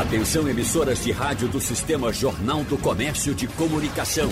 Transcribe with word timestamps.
Atenção 0.00 0.48
emissoras 0.48 1.04
de 1.04 1.12
rádio 1.12 1.46
do 1.46 1.60
Sistema 1.60 2.10
Jornal 2.10 2.64
do 2.64 2.78
Comércio 2.78 3.34
de 3.34 3.46
Comunicação. 3.46 4.30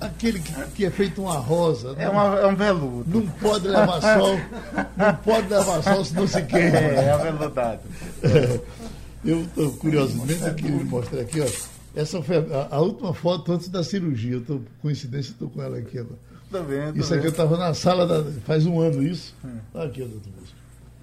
Aquele 0.00 0.38
que, 0.40 0.52
que 0.74 0.86
é 0.86 0.90
feito 0.90 1.22
uma 1.22 1.36
rosa. 1.36 1.94
É, 1.98 2.06
não, 2.06 2.12
uma, 2.12 2.38
é 2.40 2.46
um 2.46 2.56
veludo. 2.56 3.04
não 3.06 3.26
pode 3.32 3.68
levar 3.68 4.00
sol, 4.00 4.40
não 4.96 5.14
pode 5.16 5.48
levar 5.48 5.82
sol 5.82 6.04
senão 6.04 6.26
se 6.26 6.42
queima. 6.42 6.78
É, 6.78 7.04
é 7.04 7.12
aveludado. 7.12 7.80
Eu 9.24 9.42
estou 9.42 9.72
curiosamente 9.74 10.44
aqui 10.44 10.68
mostrar 10.70 11.20
aqui, 11.20 11.40
ó. 11.40 11.46
Essa 11.94 12.20
foi 12.22 12.36
a, 12.36 12.68
a 12.70 12.80
última 12.80 13.14
foto 13.14 13.52
antes 13.52 13.68
da 13.68 13.84
cirurgia. 13.84 14.34
Eu 14.34 14.44
tô, 14.44 14.60
coincidência, 14.80 15.30
estou 15.32 15.48
com 15.48 15.62
ela 15.62 15.78
aqui 15.78 15.98
agora. 15.98 16.18
Tô 16.50 16.62
vendo. 16.64 16.98
Isso 16.98 17.14
aqui 17.14 17.26
eu 17.26 17.30
estava 17.30 17.56
na 17.56 17.72
sala 17.74 18.06
da. 18.06 18.24
faz 18.42 18.66
um 18.66 18.80
ano 18.80 19.02
isso. 19.02 19.34
Aqui, 19.74 20.02
ó, 20.02 20.06
doutor 20.06 20.32
Bosco. 20.38 20.56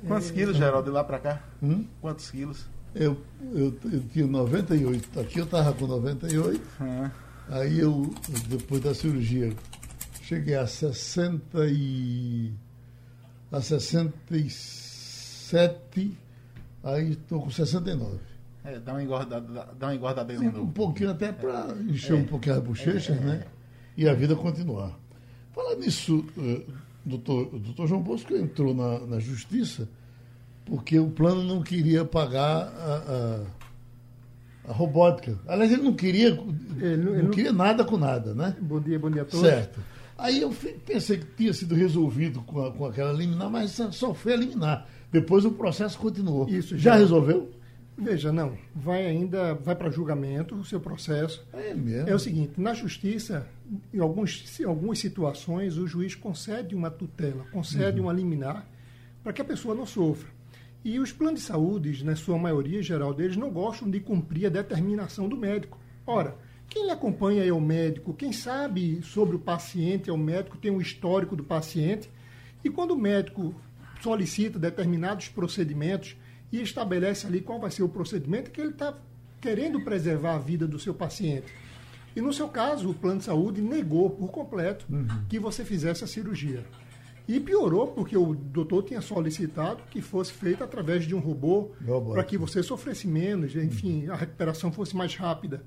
Quantos 0.07 0.31
quilos, 0.31 0.55
Geraldo, 0.57 0.89
de 0.89 0.91
lá 0.91 1.03
pra 1.03 1.19
cá? 1.19 1.43
Hum? 1.61 1.85
Quantos 2.01 2.31
quilos? 2.31 2.65
Eu, 2.95 3.17
eu, 3.53 3.77
eu 3.91 4.01
tinha 4.11 4.25
98. 4.27 5.19
Aqui 5.19 5.39
eu 5.39 5.45
estava 5.45 5.73
com 5.73 5.87
98. 5.87 6.61
Hum. 6.81 7.09
Aí 7.49 7.79
eu, 7.79 8.13
depois 8.47 8.81
da 8.81 8.93
cirurgia, 8.93 9.53
cheguei 10.23 10.55
a 10.55 10.67
60 10.67 11.65
e. 11.67 12.53
a 13.51 13.61
67. 13.61 16.17
Aí 16.83 17.11
estou 17.11 17.41
com 17.41 17.49
69. 17.51 18.17
É, 18.63 18.79
dá 18.79 18.93
uma 18.93 19.03
engordada, 19.03 19.67
dá 19.79 19.87
uma 19.87 19.95
engordada 19.95 20.33
Um 20.33 20.43
novo. 20.51 20.67
pouquinho 20.71 21.11
até 21.11 21.31
para 21.31 21.73
encher 21.87 22.13
um 22.15 22.23
pouquinho 22.25 22.55
as 22.55 22.63
bochechas, 22.63 23.19
né? 23.21 23.45
E 23.97 24.07
a 24.07 24.13
vida 24.13 24.35
continuar. 24.35 24.97
Falar 25.53 25.75
nisso, 25.75 26.25
eh, 26.37 26.61
doutor, 27.05 27.53
o 27.53 27.59
doutor 27.59 27.87
João 27.87 28.01
Bosco 28.01 28.33
entrou 28.35 28.73
na, 28.73 28.99
na 29.05 29.19
justiça 29.19 29.87
porque 30.65 30.99
o 30.99 31.09
plano 31.09 31.43
não 31.43 31.61
queria 31.63 32.05
pagar 32.05 32.67
a, 32.67 33.41
a, 34.67 34.71
a 34.71 34.73
robótica. 34.73 35.37
Aliás, 35.47 35.71
ele 35.71 35.81
não 35.81 35.93
queria, 35.95 36.27
Ele 36.29 36.37
não- 36.37 37.05
não, 37.05 37.13
ele 37.13 37.23
não- 37.23 37.31
queria 37.31 37.51
nada 37.53 37.83
com 37.83 37.97
nada, 37.97 38.33
né? 38.35 38.55
Bom 38.61 38.79
dia, 38.79 38.99
bom 38.99 39.09
dia 39.09 39.23
a 39.23 39.25
todos. 39.25 39.47
Certo. 39.47 39.79
Aí 40.17 40.41
eu 40.41 40.53
pensei 40.85 41.17
que 41.17 41.25
tinha 41.37 41.53
sido 41.53 41.73
resolvido 41.75 42.41
com, 42.41 42.61
a- 42.65 42.71
com 42.71 42.85
aquela 42.85 43.11
liminar, 43.13 43.49
mas 43.49 43.71
só- 43.71 43.91
só 43.91 44.13
foi 44.13 44.33
eliminar. 44.33 44.87
Depois 45.11 45.45
o 45.45 45.51
processo 45.51 45.97
continuou. 45.97 46.47
Isso, 46.47 46.77
já 46.77 46.93
já. 46.93 46.97
resolveu? 46.97 47.49
Veja, 47.97 48.31
não, 48.31 48.57
vai 48.73 49.05
ainda, 49.05 49.53
vai 49.55 49.75
para 49.75 49.89
julgamento 49.89 50.55
o 50.55 50.63
seu 50.63 50.79
processo. 50.79 51.45
É 51.51 51.73
mesmo. 51.73 52.07
É 52.07 52.15
o 52.15 52.19
seguinte, 52.19 52.53
na 52.57 52.73
justiça, 52.73 53.45
em, 53.93 53.99
alguns, 53.99 54.57
em 54.59 54.63
algumas 54.63 54.99
situações, 54.99 55.77
o 55.77 55.85
juiz 55.85 56.15
concede 56.15 56.73
uma 56.73 56.89
tutela, 56.89 57.45
concede 57.51 57.99
uma 57.99 58.13
liminar 58.13 58.65
para 59.21 59.33
que 59.33 59.41
a 59.41 59.45
pessoa 59.45 59.75
não 59.75 59.85
sofra. 59.85 60.29
E 60.83 60.97
os 60.97 61.11
planos 61.11 61.41
de 61.41 61.45
saúde, 61.45 62.05
na 62.05 62.15
sua 62.15 62.37
maioria 62.37 62.81
geral 62.81 63.13
deles, 63.13 63.35
não 63.35 63.51
gostam 63.51 63.89
de 63.89 63.99
cumprir 63.99 64.45
a 64.45 64.49
determinação 64.49 65.27
do 65.27 65.35
médico. 65.35 65.77
Ora, 66.07 66.37
quem 66.69 66.85
lhe 66.85 66.91
acompanha 66.91 67.43
é 67.43 67.51
o 67.51 67.59
médico, 67.59 68.13
quem 68.13 68.31
sabe 68.31 69.01
sobre 69.03 69.35
o 69.35 69.39
paciente 69.39 70.09
é 70.09 70.13
o 70.13 70.17
médico, 70.17 70.57
tem 70.57 70.71
um 70.71 70.79
histórico 70.79 71.35
do 71.35 71.43
paciente. 71.43 72.09
E 72.63 72.69
quando 72.69 72.91
o 72.91 72.97
médico 72.97 73.53
solicita 74.01 74.57
determinados 74.57 75.27
procedimentos 75.27 76.15
e 76.51 76.61
estabelece 76.61 77.27
ali 77.27 77.41
qual 77.41 77.59
vai 77.59 77.71
ser 77.71 77.83
o 77.83 77.89
procedimento, 77.89 78.51
que 78.51 78.61
ele 78.61 78.71
está 78.71 78.97
querendo 79.39 79.81
preservar 79.81 80.35
a 80.35 80.39
vida 80.39 80.67
do 80.67 80.79
seu 80.79 80.93
paciente. 80.93 81.47
E 82.15 82.21
no 82.21 82.33
seu 82.33 82.49
caso, 82.49 82.89
o 82.89 82.93
plano 82.93 83.19
de 83.19 83.25
saúde 83.25 83.61
negou 83.61 84.09
por 84.09 84.29
completo 84.29 84.85
que 85.29 85.39
você 85.39 85.63
fizesse 85.63 86.03
a 86.03 86.07
cirurgia. 86.07 86.65
E 87.27 87.39
piorou 87.39 87.87
porque 87.89 88.17
o 88.17 88.33
doutor 88.33 88.83
tinha 88.83 89.01
solicitado 89.01 89.83
que 89.91 90.01
fosse 90.01 90.33
feita 90.33 90.63
através 90.63 91.05
de 91.05 91.13
um 91.13 91.19
robô 91.19 91.69
para 92.11 92.23
que 92.23 92.37
você 92.37 92.63
sofresse 92.63 93.07
menos, 93.07 93.55
enfim, 93.55 94.07
a 94.07 94.15
recuperação 94.15 94.71
fosse 94.71 94.95
mais 94.95 95.15
rápida. 95.15 95.63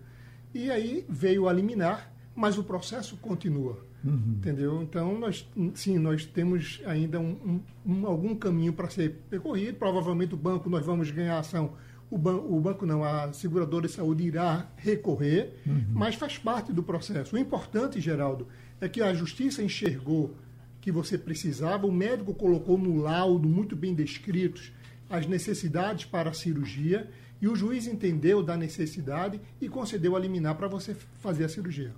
E 0.53 0.71
aí 0.71 1.07
veio 1.09 1.49
a 1.49 1.53
liminar, 1.53 2.13
mas 2.35 2.59
o 2.59 2.65
processo 2.65 3.17
continua. 3.17 3.87
Entendeu? 4.05 4.83
Então, 4.83 5.19
nós, 5.19 5.49
sim, 5.75 5.99
nós 5.99 6.25
temos 6.27 6.81
ainda 6.85 7.21
um, 7.21 7.61
um- 7.87 7.93
um- 7.95 8.07
algum 8.07 8.35
caminho 8.35 8.73
para 8.73 8.89
ser 8.91 9.11
percorrido. 9.31 9.79
Provavelmente 9.79 10.35
o 10.35 10.37
banco, 10.37 10.69
nós 10.69 10.85
vamos 10.85 11.11
ganhar 11.11 11.39
ação. 11.39 11.73
O, 12.11 12.19
ban 12.19 12.35
o 12.37 12.61
banco 12.61 12.85
não, 12.85 13.03
a 13.05 13.33
seguradora 13.33 13.87
de 13.87 13.93
saúde 13.95 14.25
irá 14.25 14.67
recorrer, 14.77 15.55
mas 15.95 16.15
faz 16.15 16.37
parte 16.37 16.73
do 16.73 16.83
processo. 16.83 17.35
O 17.37 17.39
importante, 17.39 18.01
Geraldo, 18.01 18.47
é 18.81 18.89
que 18.89 19.01
a 19.01 19.15
justiça 19.15 19.63
enxergou 19.63 20.35
que 20.81 20.91
você 20.93 21.17
precisava, 21.17 21.87
o 21.87 21.93
médico 21.93 22.35
colocou 22.35 22.77
no 22.77 22.97
laudo, 23.01 23.49
muito 23.49 23.75
bem 23.77 23.95
descritos, 23.95 24.73
as 25.13 25.27
necessidades 25.27 26.07
para 26.07 26.31
a 26.31 26.35
cirurgia, 26.35 27.09
e 27.39 27.47
o 27.47 27.55
juiz 27.55 27.87
entendeu 27.87 28.43
da 28.43 28.57
necessidade 28.57 29.39
e 29.61 29.69
concedeu 29.69 30.17
a 30.17 30.19
liminar 30.19 30.55
para 30.55 30.69
você 30.69 30.97
fazer 31.21 31.45
a 31.45 31.49
cirurgia. 31.49 31.93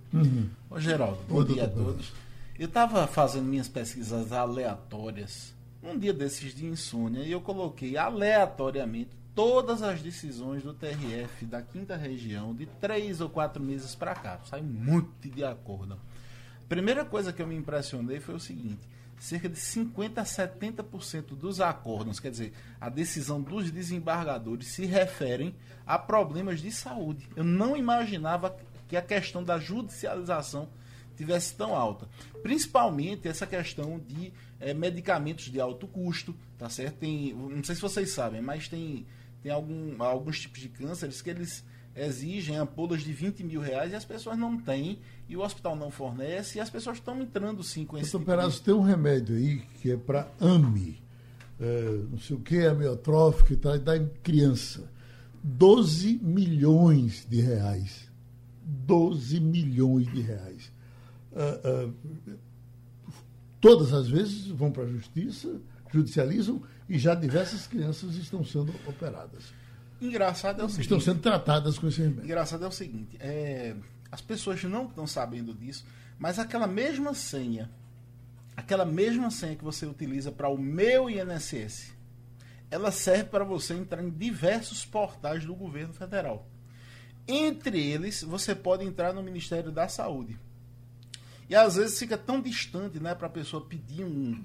Ô, 0.68 0.80
Geraldo, 0.80 1.20
bom 1.28 1.36
Ô, 1.36 1.44
dia 1.44 1.64
a 1.64 1.68
todos. 1.68 2.12
Eu 2.58 2.66
estava 2.66 3.06
fazendo 3.06 3.44
minhas 3.44 3.68
pesquisas 3.68 4.32
aleatórias, 4.32 5.54
um 5.80 5.96
dia 5.96 6.12
desses 6.12 6.52
de 6.54 6.66
insônia, 6.66 7.22
e 7.22 7.30
eu 7.30 7.40
coloquei 7.40 7.96
aleatoriamente 7.96 9.10
todas 9.32 9.82
as 9.82 10.00
decisões 10.00 10.62
do 10.62 10.72
TRF 10.72 11.44
da 11.44 11.62
quinta 11.62 11.96
região 11.96 12.52
de 12.52 12.66
três 12.66 13.20
ou 13.20 13.28
quatro 13.28 13.62
meses 13.62 13.94
para 13.94 14.14
cá. 14.14 14.40
Sai 14.44 14.62
muito 14.62 15.28
de 15.28 15.44
acordo. 15.44 15.94
A 15.94 16.66
primeira 16.68 17.04
coisa 17.04 17.32
que 17.32 17.42
eu 17.42 17.46
me 17.46 17.54
impressionei 17.54 18.18
foi 18.18 18.34
o 18.34 18.40
seguinte: 18.40 18.80
cerca 19.18 19.48
de 19.48 19.58
50 19.58 20.20
a 20.20 20.24
70% 20.24 21.36
dos 21.36 21.60
acordos, 21.60 22.20
quer 22.20 22.30
dizer, 22.30 22.52
a 22.80 22.88
decisão 22.88 23.40
dos 23.40 23.70
desembargadores 23.70 24.68
se 24.68 24.84
referem 24.86 25.54
a 25.86 25.98
problemas 25.98 26.60
de 26.60 26.70
saúde. 26.70 27.28
Eu 27.36 27.44
não 27.44 27.76
imaginava 27.76 28.56
que 28.88 28.96
a 28.96 29.02
questão 29.02 29.42
da 29.42 29.58
judicialização 29.58 30.68
tivesse 31.16 31.54
tão 31.54 31.74
alta. 31.74 32.08
Principalmente 32.42 33.28
essa 33.28 33.46
questão 33.46 33.98
de 33.98 34.32
eh, 34.60 34.74
medicamentos 34.74 35.44
de 35.44 35.60
alto 35.60 35.86
custo, 35.86 36.34
tá 36.58 36.68
certo? 36.68 36.98
Tem, 36.98 37.32
não 37.32 37.62
sei 37.62 37.74
se 37.74 37.80
vocês 37.80 38.10
sabem, 38.10 38.42
mas 38.42 38.68
tem, 38.68 39.06
tem 39.42 39.52
algum, 39.52 40.02
alguns 40.02 40.40
tipos 40.40 40.60
de 40.60 40.68
cânceres 40.68 41.22
que 41.22 41.30
eles 41.30 41.64
exigem 41.96 42.56
ampolas 42.56 43.02
de 43.02 43.12
20 43.12 43.44
mil 43.44 43.60
reais 43.60 43.92
e 43.92 43.94
as 43.94 44.04
pessoas 44.04 44.36
não 44.36 44.56
têm, 44.58 44.98
e 45.28 45.36
o 45.36 45.40
hospital 45.42 45.76
não 45.76 45.90
fornece, 45.90 46.58
e 46.58 46.60
as 46.60 46.68
pessoas 46.70 46.96
estão 46.98 47.20
entrando 47.22 47.62
sim 47.62 47.84
com 47.84 47.96
esse 47.96 48.10
Doutor 48.12 48.38
tipo 48.38 48.50
de- 48.52 48.60
tem 48.62 48.74
um 48.74 48.80
remédio 48.82 49.36
aí 49.36 49.58
que 49.80 49.90
é 49.92 49.96
para 49.96 50.28
AMI, 50.40 51.00
é, 51.60 52.00
não 52.10 52.18
sei 52.18 52.36
o 52.36 52.40
que, 52.40 52.66
amiotrófico 52.66 53.52
e 53.52 53.56
tal, 53.56 53.76
e 53.76 53.78
dá 53.78 53.96
em 53.96 54.08
criança. 54.22 54.90
12 55.42 56.18
milhões 56.22 57.26
de 57.28 57.40
reais. 57.40 58.10
12 58.64 59.38
milhões 59.40 60.10
de 60.12 60.20
reais. 60.22 60.72
Ah, 61.36 61.60
ah, 61.64 61.90
todas 63.60 63.92
as 63.92 64.08
vezes 64.08 64.46
vão 64.46 64.70
para 64.70 64.84
a 64.84 64.88
justiça, 64.88 65.60
judicializam 65.92 66.62
e 66.88 66.98
já 66.98 67.14
diversas 67.14 67.66
crianças 67.66 68.14
estão 68.16 68.44
sendo 68.44 68.72
operadas. 68.86 69.52
Engraçado 70.04 70.60
é 70.60 70.64
o 70.64 70.68
seguinte. 70.68 70.82
Estão 70.84 71.00
sendo 71.00 71.20
tratadas 71.20 71.78
com 71.78 71.88
esse 71.88 72.02
remédio. 72.02 72.24
Engraçado 72.24 72.64
é 72.64 72.68
o 72.68 72.72
seguinte, 72.72 73.16
é, 73.18 73.74
as 74.12 74.20
pessoas 74.20 74.62
não 74.64 74.86
estão 74.86 75.06
sabendo 75.06 75.54
disso, 75.54 75.84
mas 76.18 76.38
aquela 76.38 76.66
mesma 76.66 77.14
senha, 77.14 77.70
aquela 78.56 78.84
mesma 78.84 79.30
senha 79.30 79.56
que 79.56 79.64
você 79.64 79.86
utiliza 79.86 80.30
para 80.30 80.48
o 80.48 80.58
meu 80.58 81.08
INSS, 81.08 81.94
ela 82.70 82.90
serve 82.90 83.24
para 83.24 83.44
você 83.44 83.74
entrar 83.74 84.02
em 84.02 84.10
diversos 84.10 84.84
portais 84.84 85.44
do 85.44 85.54
governo 85.54 85.94
federal. 85.94 86.46
Entre 87.26 87.80
eles, 87.80 88.22
você 88.22 88.54
pode 88.54 88.84
entrar 88.84 89.14
no 89.14 89.22
Ministério 89.22 89.72
da 89.72 89.88
Saúde. 89.88 90.38
E 91.48 91.54
às 91.54 91.76
vezes 91.76 91.98
fica 91.98 92.18
tão 92.18 92.40
distante, 92.40 93.00
né, 93.00 93.14
para 93.14 93.26
a 93.26 93.30
pessoa 93.30 93.64
pedir 93.64 94.04
um. 94.04 94.44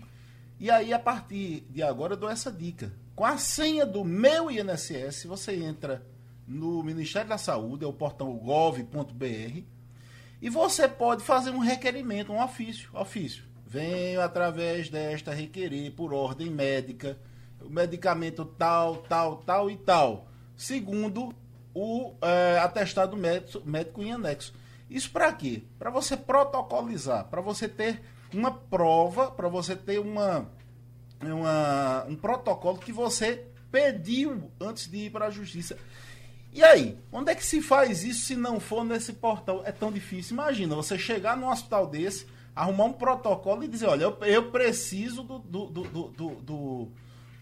E 0.59 0.69
aí, 0.69 0.93
a 0.93 0.99
partir 0.99 1.65
de 1.69 1.81
agora, 1.81 2.13
eu 2.13 2.17
dou 2.17 2.29
essa 2.29 2.51
dica. 2.51 2.91
Com 3.19 3.25
a 3.25 3.37
senha 3.37 3.85
do 3.85 4.05
meu 4.05 4.49
INSS, 4.49 5.25
você 5.25 5.53
entra 5.53 6.01
no 6.47 6.81
Ministério 6.81 7.27
da 7.27 7.37
Saúde, 7.37 7.83
é 7.83 7.87
o 7.87 7.91
portão 7.91 8.33
gov.br, 8.37 9.61
e 10.41 10.49
você 10.49 10.87
pode 10.87 11.21
fazer 11.21 11.49
um 11.49 11.59
requerimento, 11.59 12.31
um 12.31 12.41
ofício. 12.41 12.89
Ofício. 12.93 13.43
Venho 13.67 14.21
através 14.21 14.89
desta 14.89 15.33
requerer 15.33 15.91
por 15.91 16.13
ordem 16.13 16.49
médica 16.49 17.19
o 17.61 17.69
medicamento 17.69 18.45
tal, 18.45 18.95
tal, 18.95 19.35
tal 19.39 19.69
e 19.69 19.75
tal, 19.75 20.29
segundo 20.55 21.35
o 21.75 22.13
é, 22.21 22.57
atestado 22.59 23.17
médico, 23.17 23.61
médico 23.67 24.01
em 24.01 24.13
anexo. 24.13 24.53
Isso 24.89 25.11
para 25.11 25.33
quê? 25.33 25.63
Para 25.77 25.89
você 25.89 26.15
protocolizar, 26.15 27.25
para 27.25 27.41
você 27.41 27.67
ter 27.67 28.01
uma 28.33 28.49
prova, 28.49 29.29
para 29.29 29.49
você 29.49 29.75
ter 29.75 29.99
uma, 29.99 30.49
uma, 31.21 32.05
um 32.07 32.15
protocolo 32.15 32.77
que 32.77 32.91
você 32.91 33.45
pediu 33.71 34.51
antes 34.59 34.89
de 34.89 35.05
ir 35.05 35.11
para 35.11 35.27
a 35.27 35.29
justiça. 35.29 35.77
E 36.51 36.63
aí, 36.63 36.97
onde 37.11 37.31
é 37.31 37.35
que 37.35 37.45
se 37.45 37.61
faz 37.61 38.03
isso 38.03 38.25
se 38.25 38.35
não 38.35 38.59
for 38.59 38.83
nesse 38.83 39.13
portal? 39.13 39.61
É 39.65 39.71
tão 39.71 39.91
difícil. 39.91 40.33
Imagina, 40.33 40.75
você 40.75 40.97
chegar 40.97 41.37
num 41.37 41.49
hospital 41.49 41.85
desse, 41.85 42.25
arrumar 42.55 42.85
um 42.85 42.93
protocolo 42.93 43.63
e 43.63 43.67
dizer, 43.67 43.87
olha, 43.87 44.03
eu, 44.03 44.17
eu 44.21 44.51
preciso 44.51 45.23
do, 45.23 45.39
do, 45.39 45.65
do, 45.67 45.83
do, 45.83 46.29
do, 46.41 46.87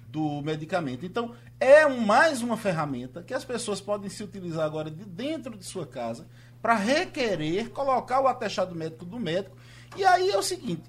do 0.09 0.41
medicamento. 0.41 1.05
Então, 1.05 1.33
é 1.59 1.87
mais 1.87 2.41
uma 2.41 2.57
ferramenta 2.57 3.23
que 3.23 3.33
as 3.33 3.45
pessoas 3.45 3.79
podem 3.79 4.09
se 4.09 4.23
utilizar 4.23 4.65
agora 4.65 4.91
de 4.91 5.05
dentro 5.05 5.57
de 5.57 5.63
sua 5.63 5.87
casa 5.87 6.27
para 6.61 6.75
requerer, 6.75 7.69
colocar 7.69 8.19
o 8.19 8.27
atestado 8.27 8.75
médico 8.75 9.05
do 9.05 9.19
médico. 9.19 9.55
E 9.95 10.03
aí 10.03 10.29
é 10.29 10.37
o 10.37 10.43
seguinte, 10.43 10.83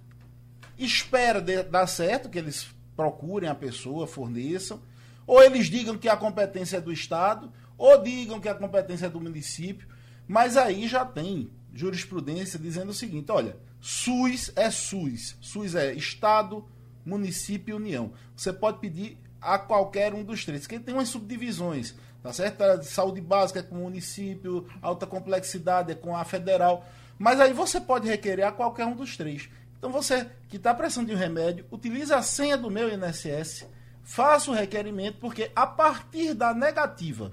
espera 0.76 1.40
de, 1.40 1.62
dar 1.62 1.87
certo, 1.87 2.29
que 2.29 2.38
eles 2.38 2.69
procurem 2.98 3.48
a 3.48 3.54
pessoa, 3.54 4.08
forneçam, 4.08 4.82
ou 5.24 5.40
eles 5.40 5.66
digam 5.66 5.96
que 5.96 6.08
a 6.08 6.16
competência 6.16 6.78
é 6.78 6.80
do 6.80 6.92
Estado, 6.92 7.48
ou 7.76 8.02
digam 8.02 8.40
que 8.40 8.48
a 8.48 8.54
competência 8.56 9.06
é 9.06 9.08
do 9.08 9.20
município, 9.20 9.86
mas 10.26 10.56
aí 10.56 10.88
já 10.88 11.04
tem 11.04 11.48
jurisprudência 11.72 12.58
dizendo 12.58 12.88
o 12.88 12.94
seguinte: 12.94 13.30
olha, 13.30 13.56
SUS 13.80 14.50
é 14.56 14.68
SUS, 14.68 15.36
SUS 15.40 15.76
é 15.76 15.94
Estado, 15.94 16.66
município 17.06 17.72
e 17.72 17.76
União. 17.76 18.12
Você 18.34 18.52
pode 18.52 18.80
pedir 18.80 19.16
a 19.40 19.60
qualquer 19.60 20.12
um 20.12 20.24
dos 20.24 20.44
três, 20.44 20.66
que 20.66 20.80
tem 20.80 20.92
umas 20.92 21.08
subdivisões, 21.08 21.94
tá 22.20 22.32
certo? 22.32 22.82
Saúde 22.82 23.20
básica 23.20 23.60
é 23.60 23.62
com 23.62 23.76
o 23.76 23.82
município, 23.82 24.66
alta 24.82 25.06
complexidade 25.06 25.92
é 25.92 25.94
com 25.94 26.16
a 26.16 26.24
federal, 26.24 26.84
mas 27.16 27.38
aí 27.38 27.52
você 27.52 27.80
pode 27.80 28.08
requerer 28.08 28.44
a 28.44 28.50
qualquer 28.50 28.86
um 28.86 28.96
dos 28.96 29.16
três. 29.16 29.48
Então 29.78 29.90
você 29.90 30.26
que 30.48 30.56
está 30.56 30.75
precisando 30.75 31.06
de 31.06 31.14
um 31.14 31.19
remédio, 31.19 31.64
utilize 31.70 32.12
a 32.12 32.20
senha 32.20 32.56
do 32.56 32.70
meu 32.70 32.92
INSS, 32.92 33.66
faça 34.02 34.50
o 34.50 34.54
requerimento, 34.54 35.19
porque 35.19 35.50
a 35.54 35.66
partir 35.66 36.34
da 36.34 36.52
negativa 36.52 37.32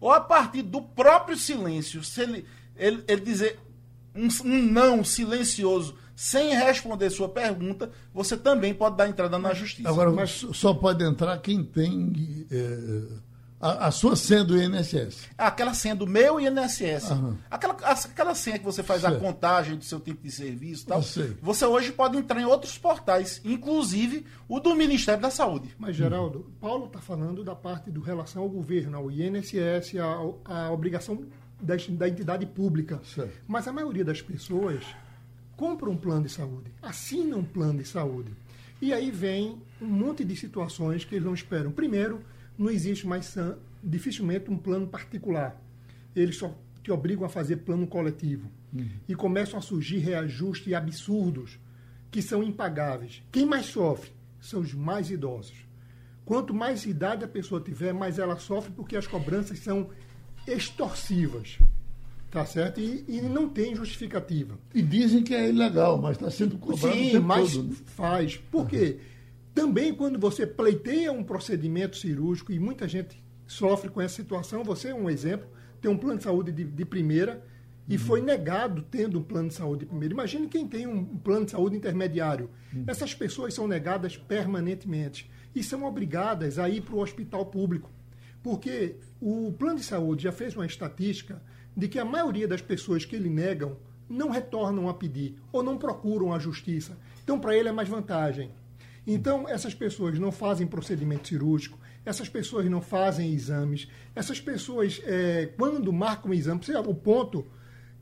ou 0.00 0.10
a 0.10 0.20
partir 0.20 0.62
do 0.62 0.82
próprio 0.82 1.36
silêncio, 1.36 2.02
se 2.02 2.22
ele, 2.22 2.46
ele, 2.76 3.04
ele 3.06 3.20
dizer 3.20 3.58
um, 4.14 4.28
um, 4.44 4.62
não 4.62 5.04
silencioso 5.04 5.96
sem 6.14 6.54
responder 6.54 7.08
sua 7.08 7.28
pergunta, 7.28 7.90
você 8.12 8.36
também 8.36 8.74
pode 8.74 8.96
dar 8.96 9.08
entrada 9.08 9.38
na 9.38 9.54
justiça. 9.54 9.88
Agora, 9.88 10.10
mas 10.10 10.44
só 10.52 10.74
pode 10.74 11.02
entrar 11.02 11.38
quem 11.38 11.64
tem 11.64 12.46
é, 12.50 13.06
a, 13.60 13.88
a, 13.88 13.90
sua 13.90 14.16
senha 14.16 14.42
do 14.42 14.60
INSS. 14.60 15.28
Aquela 15.36 15.74
senha 15.74 15.94
do 15.94 16.06
meu 16.06 16.40
INSS. 16.40 17.10
Aquela, 17.50 17.74
aquela 17.74 18.34
senha 18.34 18.58
que 18.58 18.64
você 18.64 18.82
faz 18.82 19.04
a 19.04 19.12
contagem 19.12 19.76
do 19.76 19.84
seu 19.84 20.00
tempo 20.00 20.22
de 20.22 20.30
serviço 20.30 20.84
e 20.84 20.86
tal. 20.86 21.02
Você 21.42 21.66
hoje 21.66 21.92
pode 21.92 22.16
entrar 22.16 22.40
em 22.40 22.44
outros 22.44 22.78
portais, 22.78 23.40
inclusive 23.44 24.24
o 24.48 24.58
do 24.58 24.74
Ministério 24.74 25.20
da 25.20 25.30
Saúde. 25.30 25.74
Mas, 25.78 25.94
Geraldo, 25.94 26.40
hum. 26.40 26.52
Paulo 26.60 26.86
está 26.86 27.00
falando 27.00 27.44
da 27.44 27.54
parte 27.54 27.90
do 27.90 28.00
relação 28.00 28.42
ao 28.42 28.48
governo, 28.48 28.96
ao 28.96 29.10
INSS, 29.10 29.96
a, 29.98 30.54
a 30.66 30.72
obrigação 30.72 31.22
da, 31.60 31.74
da, 31.76 32.08
entidade 32.08 32.46
pública. 32.46 33.00
Certo. 33.04 33.32
Mas 33.46 33.68
a 33.68 33.72
maioria 33.72 34.04
das 34.04 34.22
pessoas 34.22 34.82
compra 35.54 35.90
um 35.90 35.96
plano 35.96 36.22
de 36.24 36.32
saúde, 36.32 36.72
assina 36.80 37.36
um 37.36 37.44
plano 37.44 37.78
de 37.80 37.84
saúde. 37.86 38.32
E 38.80 38.94
aí 38.94 39.10
vem 39.10 39.60
um 39.80 39.86
monte 39.86 40.24
de 40.24 40.34
situações 40.34 41.04
que 41.04 41.14
eles 41.14 41.26
não 41.26 41.34
esperam. 41.34 41.70
Primeiro, 41.70 42.22
não 42.60 42.70
existe 42.70 43.06
mais 43.06 43.34
dificilmente 43.82 44.50
um 44.50 44.56
plano 44.56 44.86
particular. 44.86 45.58
Eles 46.14 46.36
só 46.36 46.54
te 46.82 46.92
obrigam 46.92 47.24
a 47.24 47.28
fazer 47.28 47.56
plano 47.56 47.86
coletivo. 47.86 48.50
Uhum. 48.72 48.88
E 49.08 49.14
começam 49.14 49.58
a 49.58 49.62
surgir 49.62 49.98
reajustes 49.98 50.72
absurdos 50.74 51.58
que 52.10 52.20
são 52.20 52.42
impagáveis. 52.42 53.22
Quem 53.32 53.46
mais 53.46 53.66
sofre 53.66 54.10
são 54.40 54.60
os 54.60 54.74
mais 54.74 55.10
idosos. 55.10 55.56
Quanto 56.24 56.52
mais 56.52 56.84
idade 56.84 57.24
a 57.24 57.28
pessoa 57.28 57.62
tiver, 57.62 57.94
mais 57.94 58.18
ela 58.18 58.36
sofre 58.36 58.70
porque 58.72 58.94
as 58.94 59.06
cobranças 59.06 59.58
são 59.58 59.88
extorsivas. 60.46 61.58
Tá 62.30 62.44
certo? 62.44 62.78
E, 62.78 63.04
e 63.08 63.22
não 63.22 63.48
tem 63.48 63.74
justificativa. 63.74 64.58
E 64.74 64.82
dizem 64.82 65.24
que 65.24 65.34
é 65.34 65.48
ilegal, 65.48 65.98
mas 65.98 66.12
está 66.12 66.30
sendo 66.30 66.58
cobrado 66.58 66.94
Sim, 66.94 67.18
mas 67.18 67.54
todo, 67.54 67.70
né? 67.70 67.76
faz. 67.86 68.36
Por 68.36 68.68
quê? 68.68 68.98
Uhum. 68.98 69.09
Também 69.54 69.94
quando 69.94 70.18
você 70.18 70.46
pleiteia 70.46 71.12
um 71.12 71.24
procedimento 71.24 71.96
cirúrgico, 71.96 72.52
e 72.52 72.58
muita 72.58 72.86
gente 72.86 73.22
sofre 73.46 73.90
com 73.90 74.00
essa 74.00 74.14
situação, 74.14 74.62
você 74.62 74.88
é 74.88 74.94
um 74.94 75.10
exemplo, 75.10 75.48
tem 75.80 75.90
um 75.90 75.96
plano 75.96 76.18
de 76.18 76.24
saúde 76.24 76.52
de, 76.52 76.64
de 76.64 76.84
primeira 76.84 77.44
e 77.88 77.94
uhum. 77.94 77.98
foi 77.98 78.20
negado 78.20 78.82
tendo 78.88 79.18
um 79.18 79.22
plano 79.22 79.48
de 79.48 79.54
saúde 79.54 79.80
de 79.80 79.86
primeira. 79.86 80.14
Imagine 80.14 80.46
quem 80.46 80.68
tem 80.68 80.86
um 80.86 81.04
plano 81.04 81.46
de 81.46 81.50
saúde 81.50 81.76
intermediário. 81.76 82.48
Uhum. 82.72 82.84
Essas 82.86 83.12
pessoas 83.14 83.52
são 83.52 83.66
negadas 83.66 84.16
permanentemente 84.16 85.28
e 85.54 85.62
são 85.62 85.84
obrigadas 85.84 86.58
a 86.58 86.68
ir 86.68 86.82
para 86.82 86.94
o 86.94 87.00
hospital 87.00 87.46
público. 87.46 87.90
Porque 88.42 88.96
o 89.20 89.52
plano 89.58 89.78
de 89.78 89.84
saúde 89.84 90.24
já 90.24 90.32
fez 90.32 90.54
uma 90.54 90.64
estatística 90.64 91.42
de 91.76 91.88
que 91.88 91.98
a 91.98 92.04
maioria 92.04 92.46
das 92.46 92.62
pessoas 92.62 93.04
que 93.04 93.16
ele 93.16 93.28
negam 93.28 93.76
não 94.08 94.30
retornam 94.30 94.88
a 94.88 94.94
pedir 94.94 95.36
ou 95.52 95.62
não 95.62 95.76
procuram 95.76 96.32
a 96.32 96.38
justiça. 96.38 96.96
Então, 97.22 97.38
para 97.38 97.56
ele 97.56 97.68
é 97.68 97.72
mais 97.72 97.88
vantagem. 97.88 98.50
Então, 99.06 99.48
essas 99.48 99.74
pessoas 99.74 100.18
não 100.18 100.30
fazem 100.30 100.66
procedimento 100.66 101.28
cirúrgico, 101.28 101.78
essas 102.04 102.28
pessoas 102.28 102.68
não 102.68 102.80
fazem 102.80 103.32
exames, 103.32 103.88
essas 104.14 104.40
pessoas, 104.40 105.00
é, 105.04 105.50
quando 105.56 105.92
marcam 105.92 106.30
o 106.30 106.34
exame, 106.34 106.60
o 106.86 106.94
ponto, 106.94 107.46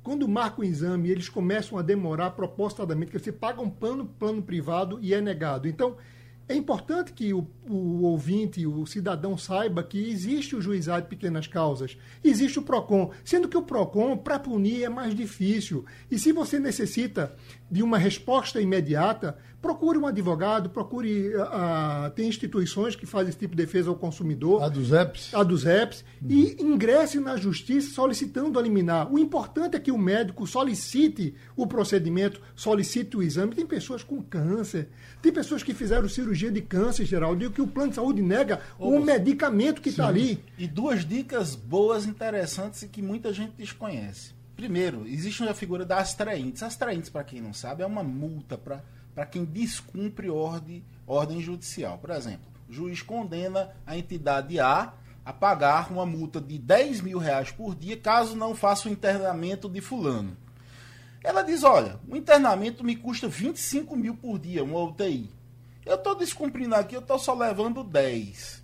quando 0.02 0.26
marcam 0.28 0.64
o 0.64 0.68
exame, 0.68 1.10
eles 1.10 1.28
começam 1.28 1.78
a 1.78 1.82
demorar 1.82 2.30
propositadamente, 2.30 3.12
que 3.12 3.18
você 3.18 3.32
paga 3.32 3.60
um 3.60 3.70
plano, 3.70 4.06
plano 4.06 4.42
privado 4.42 4.98
e 5.00 5.14
é 5.14 5.20
negado. 5.20 5.68
Então, 5.68 5.96
é 6.48 6.54
importante 6.54 7.12
que 7.12 7.34
o, 7.34 7.46
o, 7.68 8.04
ouvinte, 8.04 8.66
o 8.66 8.86
cidadão 8.86 9.36
saiba 9.36 9.82
que 9.82 9.98
existe 10.08 10.56
o 10.56 10.62
juizado 10.62 11.02
de 11.02 11.08
pequenas 11.08 11.46
causas, 11.46 11.98
existe 12.24 12.58
o 12.58 12.62
PROCON, 12.62 13.10
sendo 13.22 13.48
que 13.48 13.56
o 13.56 13.62
PROCON, 13.62 14.16
para 14.16 14.38
punir, 14.38 14.82
é 14.82 14.88
mais 14.88 15.14
difícil. 15.14 15.84
E 16.11 16.18
se 16.18 16.32
você 16.32 16.58
necessita 16.58 17.37
de 17.70 17.82
uma 17.82 17.99
resposta 17.99 18.62
imediata, 18.62 19.37
procure 19.60 19.98
um 19.98 20.06
advogado, 20.06 20.70
procure. 20.70 21.34
Uh, 21.34 22.10
tem 22.14 22.28
instituições 22.28 22.94
que 22.94 23.06
fazem 23.06 23.30
esse 23.30 23.38
tipo 23.38 23.56
de 23.56 23.62
defesa 23.64 23.90
ao 23.90 23.96
consumidor. 23.96 24.62
A 24.62 24.68
dos 24.68 24.92
EPS. 24.92 25.34
A 25.34 25.42
dos 25.42 25.66
EPS. 25.66 26.04
Uhum. 26.22 26.30
E 26.30 26.62
ingresse 26.62 27.18
na 27.18 27.36
justiça 27.36 27.92
solicitando 27.92 28.58
a 28.58 28.62
liminar. 28.62 29.12
O 29.12 29.18
importante 29.18 29.76
é 29.76 29.80
que 29.80 29.90
o 29.90 29.98
médico 29.98 30.46
solicite 30.46 31.34
o 31.56 31.66
procedimento, 31.66 32.40
solicite 32.54 33.16
o 33.16 33.22
exame. 33.22 33.54
Tem 33.54 33.66
pessoas 33.66 34.02
com 34.02 34.22
câncer, 34.22 34.88
tem 35.20 35.32
pessoas 35.32 35.62
que 35.62 35.74
fizeram 35.74 36.08
cirurgia 36.08 36.50
de 36.50 36.62
câncer, 36.62 37.04
Geraldo, 37.04 37.44
e 37.44 37.50
que 37.50 37.62
o 37.62 37.66
plano 37.66 37.90
de 37.90 37.96
saúde 37.96 38.22
nega 38.22 38.60
o 38.78 38.90
um 38.90 39.04
medicamento 39.04 39.82
que 39.82 39.88
está 39.88 40.08
ali. 40.08 40.42
E 40.56 40.66
duas 40.66 41.04
dicas 41.04 41.54
boas, 41.54 42.06
interessantes 42.06 42.82
e 42.82 42.88
que 42.88 43.02
muita 43.02 43.32
gente 43.32 43.52
desconhece. 43.56 44.38
Primeiro, 44.56 45.06
existe 45.06 45.42
a 45.44 45.54
figura 45.54 45.84
da 45.84 45.98
astraentes. 45.98 46.62
Astraentes, 46.62 47.10
para 47.10 47.22
quem 47.22 47.40
não 47.40 47.52
sabe, 47.52 47.82
é 47.82 47.86
uma 47.86 48.02
multa 48.02 48.58
para 48.58 48.82
para 49.18 49.26
quem 49.26 49.44
descumpre 49.44 50.30
ordem, 50.30 50.84
ordem 51.04 51.40
judicial. 51.40 51.98
Por 51.98 52.10
exemplo, 52.10 52.46
o 52.68 52.72
juiz 52.72 53.02
condena 53.02 53.75
a 53.84 53.98
entidade 53.98 54.60
A 54.60 54.94
a 55.25 55.32
pagar 55.32 55.90
uma 55.90 56.06
multa 56.06 56.40
de 56.40 56.56
10 56.56 57.00
mil 57.00 57.18
reais 57.18 57.50
por 57.50 57.75
dia 57.75 57.96
caso 57.96 58.37
não 58.37 58.54
faça 58.54 58.88
o 58.88 58.92
internamento 58.92 59.68
de 59.68 59.80
fulano. 59.80 60.37
Ela 61.25 61.42
diz, 61.42 61.64
olha, 61.64 61.98
o 62.08 62.14
internamento 62.14 62.84
me 62.84 62.94
custa 62.94 63.26
25 63.26 63.96
mil 63.96 64.14
por 64.14 64.38
dia, 64.38 64.62
uma 64.62 64.78
UTI. 64.84 65.28
Eu 65.84 65.96
estou 65.96 66.14
descumprindo 66.14 66.76
aqui, 66.76 66.94
eu 66.94 67.00
estou 67.00 67.18
só 67.18 67.34
levando 67.34 67.82
10. 67.82 68.62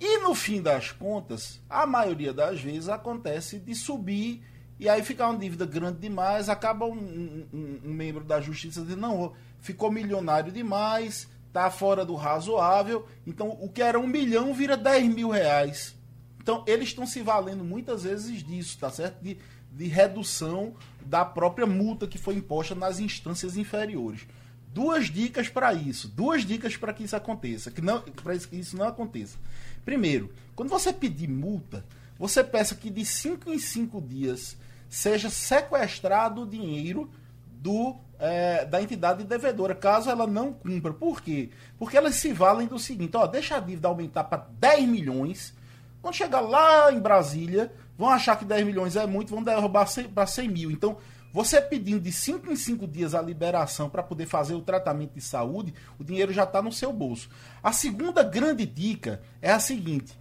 E 0.00 0.18
no 0.20 0.34
fim 0.34 0.62
das 0.62 0.92
contas, 0.92 1.60
a 1.68 1.84
maioria 1.84 2.32
das 2.32 2.58
vezes 2.58 2.88
acontece 2.88 3.58
de 3.58 3.74
subir 3.74 4.42
e 4.80 4.88
aí 4.88 5.02
ficar 5.02 5.28
uma 5.28 5.38
dívida 5.38 5.66
grande 5.66 5.98
demais, 5.98 6.48
acaba 6.48 6.86
um, 6.86 7.46
um, 7.52 7.80
um 7.84 7.92
membro 7.92 8.24
da 8.24 8.40
justiça 8.40 8.80
dizendo, 8.80 9.02
não, 9.02 9.34
ficou 9.60 9.90
milionário 9.90 10.52
demais, 10.52 11.28
está 11.46 11.70
fora 11.70 12.04
do 12.04 12.14
razoável, 12.14 13.06
então 13.26 13.58
o 13.60 13.68
que 13.68 13.82
era 13.82 13.98
um 13.98 14.06
milhão 14.06 14.54
vira 14.54 14.76
10 14.76 15.14
mil 15.14 15.30
reais. 15.30 15.94
Então 16.40 16.64
eles 16.66 16.88
estão 16.88 17.06
se 17.06 17.20
valendo 17.20 17.64
muitas 17.64 18.04
vezes 18.04 18.42
disso, 18.42 18.78
tá 18.78 18.90
certo? 18.90 19.22
De, 19.22 19.36
de 19.72 19.86
redução 19.86 20.74
da 21.04 21.24
própria 21.24 21.66
multa 21.66 22.06
que 22.06 22.18
foi 22.18 22.34
imposta 22.34 22.74
nas 22.74 22.98
instâncias 22.98 23.56
inferiores. 23.56 24.26
Duas 24.72 25.10
dicas 25.10 25.48
para 25.48 25.74
isso, 25.74 26.06
duas 26.06 26.44
dicas 26.44 26.76
para 26.76 26.92
que 26.92 27.02
isso 27.02 27.16
aconteça, 27.16 27.70
que 27.70 27.80
não 27.80 28.00
para 28.00 28.38
que 28.38 28.56
isso 28.56 28.76
não 28.76 28.86
aconteça. 28.86 29.36
Primeiro, 29.84 30.32
quando 30.54 30.68
você 30.68 30.92
pedir 30.92 31.28
multa, 31.28 31.84
você 32.16 32.44
peça 32.44 32.76
que 32.76 32.88
de 32.88 33.04
5 33.04 33.52
em 33.52 33.58
5 33.58 34.00
dias 34.00 34.56
seja 34.88 35.28
sequestrado 35.28 36.42
o 36.42 36.46
dinheiro 36.46 37.10
do, 37.46 37.96
é, 38.20 38.66
da 38.66 38.82
entidade 38.82 39.24
devedora, 39.24 39.74
caso 39.74 40.10
ela 40.10 40.26
não 40.26 40.52
cumpra. 40.52 40.92
Por 40.92 41.22
quê? 41.22 41.50
Porque 41.78 41.96
elas 41.96 42.16
se 42.16 42.32
valem 42.32 42.68
do 42.68 42.78
seguinte: 42.78 43.16
ó, 43.16 43.26
deixa 43.26 43.56
a 43.56 43.60
dívida 43.60 43.88
aumentar 43.88 44.24
para 44.24 44.46
10 44.58 44.86
milhões. 44.86 45.54
Quando 46.02 46.14
chegar 46.14 46.40
lá 46.40 46.92
em 46.92 47.00
Brasília, 47.00 47.72
vão 47.96 48.08
achar 48.08 48.36
que 48.36 48.44
10 48.44 48.64
milhões 48.66 48.96
é 48.96 49.06
muito, 49.06 49.34
vão 49.34 49.42
derrubar 49.42 49.86
para 50.14 50.26
100 50.26 50.48
mil. 50.48 50.70
Então, 50.70 50.96
você 51.32 51.60
pedindo 51.60 52.00
de 52.00 52.12
5 52.12 52.50
em 52.50 52.56
5 52.56 52.86
dias 52.86 53.14
a 53.14 53.22
liberação 53.22 53.88
para 53.88 54.02
poder 54.02 54.26
fazer 54.26 54.54
o 54.54 54.62
tratamento 54.62 55.14
de 55.14 55.20
saúde, 55.20 55.72
o 55.98 56.04
dinheiro 56.04 56.32
já 56.32 56.44
está 56.44 56.60
no 56.60 56.72
seu 56.72 56.92
bolso. 56.92 57.30
A 57.62 57.72
segunda 57.72 58.22
grande 58.22 58.66
dica 58.66 59.22
é 59.40 59.50
a 59.50 59.60
seguinte: 59.60 60.12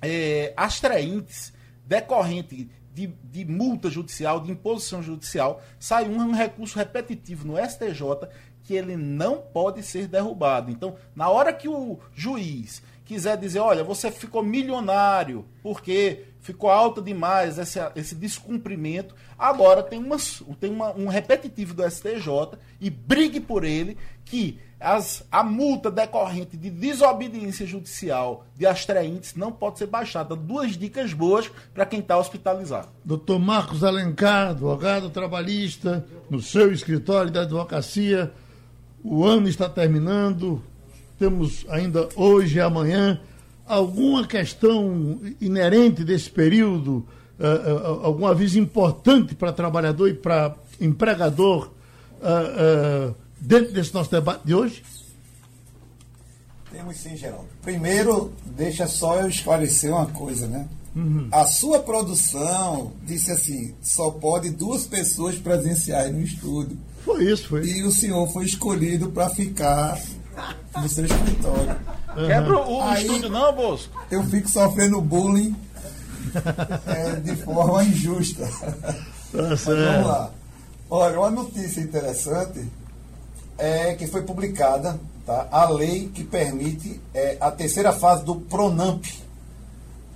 é, 0.00 0.52
as 0.56 0.80
treintes 0.80 1.52
decorrente 1.84 2.70
de, 2.98 3.06
de, 3.06 3.44
multa 3.44 3.88
judicial, 3.88 4.40
de 4.40 4.50
imposição 4.50 5.00
judicial, 5.00 5.62
sai 5.78 6.08
um, 6.08 6.16
um 6.16 6.32
recurso 6.32 6.76
repetitivo 6.76 7.46
no 7.46 7.56
STJ 7.56 8.28
que 8.64 8.74
ele 8.74 8.96
não 8.96 9.38
pode 9.38 9.82
ser 9.84 10.08
derrubado. 10.08 10.70
Então, 10.70 10.96
na 11.14 11.28
hora 11.28 11.52
que 11.52 11.68
o 11.68 12.00
juiz 12.12 12.82
quiser 13.04 13.38
dizer, 13.38 13.60
olha, 13.60 13.84
você 13.84 14.10
ficou 14.10 14.42
milionário, 14.42 15.46
porque 15.62 16.24
ficou 16.40 16.68
alto 16.70 17.00
demais 17.00 17.58
esse, 17.58 17.78
esse 17.94 18.14
descumprimento. 18.14 19.14
Agora 19.38 19.82
tem, 19.82 19.98
uma, 19.98 20.16
tem 20.60 20.70
uma, 20.70 20.92
um 20.92 21.06
repetitivo 21.06 21.72
do 21.72 21.88
STJ 21.88 22.58
e 22.80 22.90
brigue 22.90 23.40
por 23.40 23.64
ele 23.64 23.96
que 24.28 24.58
as, 24.80 25.24
a 25.30 25.42
multa 25.42 25.90
decorrente 25.90 26.56
de 26.56 26.70
desobediência 26.70 27.66
judicial 27.66 28.46
de 28.56 28.64
astraentes 28.64 29.34
não 29.34 29.50
pode 29.50 29.78
ser 29.78 29.86
baixada. 29.86 30.36
Duas 30.36 30.76
dicas 30.76 31.12
boas 31.12 31.50
para 31.74 31.84
quem 31.84 31.98
está 32.00 32.16
hospitalizado. 32.16 32.88
Doutor 33.04 33.38
Marcos 33.40 33.82
Alencar, 33.82 34.50
advogado 34.50 35.10
trabalhista, 35.10 36.06
no 36.30 36.40
seu 36.40 36.72
escritório 36.72 37.30
da 37.30 37.42
advocacia. 37.42 38.32
O 39.02 39.24
ano 39.24 39.48
está 39.48 39.68
terminando, 39.68 40.62
temos 41.18 41.66
ainda 41.68 42.08
hoje 42.14 42.58
e 42.58 42.60
amanhã 42.60 43.20
alguma 43.66 44.26
questão 44.26 45.20
inerente 45.40 46.04
desse 46.04 46.30
período, 46.30 47.06
uh, 47.38 48.00
uh, 48.00 48.06
algum 48.06 48.26
aviso 48.26 48.58
importante 48.58 49.34
para 49.34 49.52
trabalhador 49.52 50.08
e 50.08 50.14
para 50.14 50.54
empregador 50.80 51.70
uh, 52.20 53.14
dentro 53.40 53.72
desse 53.72 53.92
nosso 53.94 54.10
debate 54.10 54.46
de 54.46 54.54
hoje? 54.54 54.82
Temos 56.70 56.96
sim, 56.96 57.16
Geraldo. 57.16 57.48
Primeiro, 57.62 58.32
deixa 58.44 58.86
só 58.86 59.16
eu 59.20 59.28
esclarecer 59.28 59.92
uma 59.92 60.06
coisa, 60.06 60.46
né? 60.46 60.68
Uhum. 60.94 61.28
A 61.30 61.46
sua 61.46 61.80
produção 61.80 62.92
disse 63.04 63.30
assim: 63.30 63.74
só 63.80 64.10
pode 64.10 64.50
duas 64.50 64.86
pessoas 64.86 65.36
presenciais 65.36 66.12
no 66.12 66.20
estúdio. 66.20 66.78
Foi 67.04 67.24
isso, 67.24 67.48
foi. 67.48 67.64
E 67.64 67.82
o 67.84 67.90
senhor 67.90 68.30
foi 68.32 68.44
escolhido 68.44 69.10
para 69.10 69.30
ficar 69.30 69.98
no 70.76 70.88
seu 70.88 71.04
escritório. 71.06 71.76
Uhum. 72.16 72.26
Quebra 72.26 72.58
o 72.58 72.82
Aí, 72.82 73.06
estúdio, 73.06 73.30
não, 73.30 73.54
Bosco? 73.54 74.06
Eu 74.10 74.24
fico 74.24 74.48
sofrendo 74.48 75.00
bullying 75.00 75.54
é, 76.86 77.16
de 77.16 77.36
forma 77.36 77.84
injusta. 77.84 78.46
Tá 78.46 78.94
Mas 79.32 79.64
vamos 79.64 80.06
lá. 80.06 80.30
Olha, 80.90 81.18
uma 81.18 81.30
notícia 81.30 81.80
interessante 81.80 82.66
é 83.58 83.94
que 83.94 84.06
foi 84.06 84.22
publicada 84.22 84.98
tá, 85.26 85.48
a 85.50 85.68
lei 85.68 86.08
que 86.14 86.22
permite 86.22 87.00
é, 87.12 87.36
a 87.40 87.50
terceira 87.50 87.92
fase 87.92 88.24
do 88.24 88.36
PRONAMP. 88.36 89.04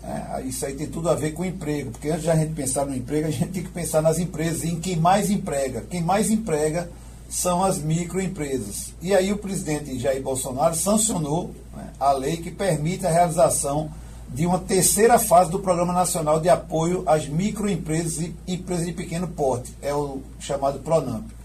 É, 0.05 0.43
isso 0.43 0.65
aí 0.65 0.75
tem 0.75 0.87
tudo 0.87 1.11
a 1.11 1.15
ver 1.15 1.33
com 1.33 1.45
emprego, 1.45 1.91
porque 1.91 2.09
antes 2.09 2.23
de 2.23 2.31
a 2.31 2.37
gente 2.37 2.55
pensar 2.55 2.87
no 2.87 2.95
emprego, 2.95 3.29
a 3.29 3.31
gente 3.31 3.53
tem 3.53 3.63
que 3.63 3.71
pensar 3.71 4.01
nas 4.01 4.19
empresas, 4.19 4.65
em 4.65 4.81
quem 4.81 4.97
mais 4.97 5.29
emprega. 5.31 5.85
Quem 5.91 6.03
mais 6.03 6.31
emprega 6.31 6.89
são 7.29 7.65
as 7.65 7.79
microempresas. 7.79 8.93
E 9.01 9.15
aí 9.15 9.33
o 9.33 9.39
presidente 9.39 9.99
Jair 9.99 10.23
Bolsonaro 10.23 10.75
sancionou 10.75 11.51
né, 11.75 11.89
a 11.99 12.13
lei 12.13 12.37
que 12.37 12.51
permite 12.51 13.07
a 13.07 13.11
realização 13.11 13.91
de 14.29 14.47
uma 14.47 14.59
terceira 14.59 15.19
fase 15.19 15.51
do 15.51 15.59
Programa 15.59 15.93
Nacional 15.93 16.41
de 16.41 16.49
Apoio 16.49 17.03
às 17.07 17.29
Microempresas 17.29 18.19
e 18.19 18.35
Empresas 18.47 18.87
de 18.87 18.93
Pequeno 18.93 19.29
Porte, 19.29 19.75
é 19.83 19.95
o 19.95 20.21
chamado 20.41 20.79
PRONAMP. 20.81 21.42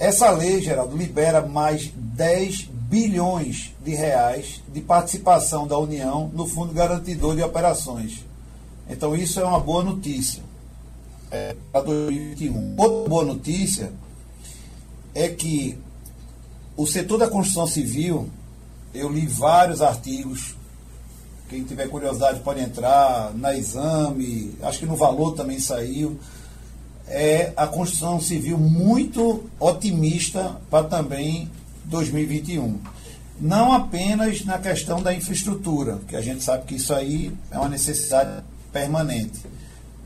Essa 0.00 0.30
lei, 0.30 0.62
Geraldo, 0.62 0.96
libera 0.96 1.42
mais 1.46 1.92
10 1.94 2.62
bilhões 2.62 3.74
de 3.84 3.94
reais 3.94 4.62
de 4.72 4.80
participação 4.80 5.66
da 5.66 5.78
União 5.78 6.30
no 6.32 6.46
Fundo 6.46 6.72
Garantidor 6.72 7.36
de 7.36 7.42
Operações. 7.42 8.24
Então 8.88 9.14
isso 9.14 9.38
é 9.38 9.44
uma 9.44 9.60
boa 9.60 9.84
notícia 9.84 10.42
é, 11.30 11.54
para 11.70 11.82
2021. 11.82 12.74
Outra 12.78 13.08
boa 13.10 13.24
notícia 13.26 13.92
é 15.14 15.28
que 15.28 15.78
o 16.74 16.86
setor 16.86 17.18
da 17.18 17.28
construção 17.28 17.66
civil, 17.66 18.30
eu 18.94 19.12
li 19.12 19.26
vários 19.26 19.82
artigos, 19.82 20.56
quem 21.50 21.62
tiver 21.62 21.88
curiosidade 21.88 22.40
pode 22.40 22.60
entrar 22.60 23.34
na 23.34 23.54
exame, 23.54 24.54
acho 24.62 24.78
que 24.78 24.86
no 24.86 24.96
valor 24.96 25.34
também 25.34 25.60
saiu. 25.60 26.18
É 27.12 27.52
a 27.56 27.66
construção 27.66 28.20
civil 28.20 28.56
muito 28.56 29.44
otimista 29.58 30.56
para 30.70 30.84
também 30.84 31.50
2021. 31.84 32.78
Não 33.40 33.72
apenas 33.72 34.44
na 34.44 34.58
questão 34.58 35.02
da 35.02 35.12
infraestrutura, 35.12 35.98
que 36.06 36.14
a 36.14 36.20
gente 36.20 36.42
sabe 36.42 36.64
que 36.66 36.76
isso 36.76 36.94
aí 36.94 37.32
é 37.50 37.58
uma 37.58 37.68
necessidade 37.68 38.44
permanente, 38.72 39.40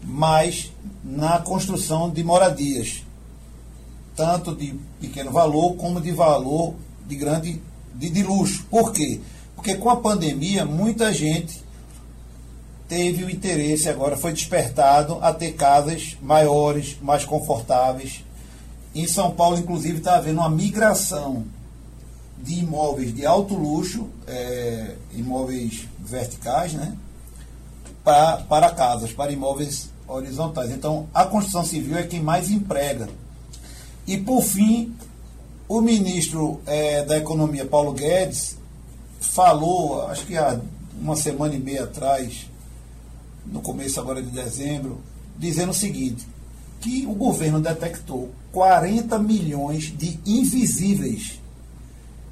mas 0.02 0.72
na 1.04 1.38
construção 1.40 2.10
de 2.10 2.24
moradias 2.24 3.02
tanto 4.16 4.54
de 4.54 4.74
pequeno 5.00 5.30
valor 5.30 5.74
como 5.74 6.00
de 6.00 6.12
valor 6.12 6.74
de 7.06 7.16
grande 7.16 7.60
de, 7.94 8.10
de 8.10 8.22
luxo. 8.22 8.64
Por 8.70 8.92
quê? 8.92 9.20
Porque 9.54 9.74
com 9.76 9.90
a 9.90 9.96
pandemia 9.96 10.64
muita 10.64 11.12
gente 11.12 11.62
teve 12.94 13.24
o 13.24 13.30
interesse 13.30 13.88
agora 13.88 14.16
foi 14.16 14.32
despertado 14.32 15.18
a 15.20 15.34
ter 15.34 15.54
casas 15.54 16.16
maiores, 16.22 16.96
mais 17.02 17.24
confortáveis. 17.24 18.22
Em 18.94 19.04
São 19.08 19.32
Paulo, 19.32 19.58
inclusive, 19.58 19.98
está 19.98 20.14
havendo 20.14 20.38
uma 20.38 20.48
migração 20.48 21.44
de 22.38 22.60
imóveis 22.60 23.12
de 23.12 23.26
alto 23.26 23.54
luxo, 23.54 24.08
é, 24.28 24.94
imóveis 25.12 25.88
verticais, 25.98 26.74
né, 26.74 26.96
para, 28.04 28.36
para 28.42 28.70
casas, 28.70 29.12
para 29.12 29.32
imóveis 29.32 29.90
horizontais. 30.06 30.70
Então, 30.70 31.08
a 31.12 31.24
construção 31.24 31.64
civil 31.64 31.98
é 31.98 32.04
quem 32.04 32.20
mais 32.20 32.48
emprega 32.48 33.08
e, 34.06 34.16
por 34.18 34.40
fim, 34.40 34.94
o 35.66 35.80
ministro 35.80 36.60
é, 36.64 37.04
da 37.04 37.18
Economia, 37.18 37.66
Paulo 37.66 37.92
Guedes, 37.92 38.56
falou, 39.18 40.06
acho 40.06 40.24
que 40.26 40.36
há 40.36 40.60
uma 40.96 41.16
semana 41.16 41.56
e 41.56 41.58
meia 41.58 41.82
atrás, 41.82 42.53
no 43.46 43.60
começo 43.60 44.00
agora 44.00 44.22
de 44.22 44.30
dezembro, 44.30 45.00
dizendo 45.38 45.70
o 45.70 45.74
seguinte, 45.74 46.26
que 46.80 47.06
o 47.06 47.14
governo 47.14 47.60
detectou 47.60 48.30
40 48.52 49.18
milhões 49.18 49.96
de 49.96 50.18
invisíveis 50.26 51.40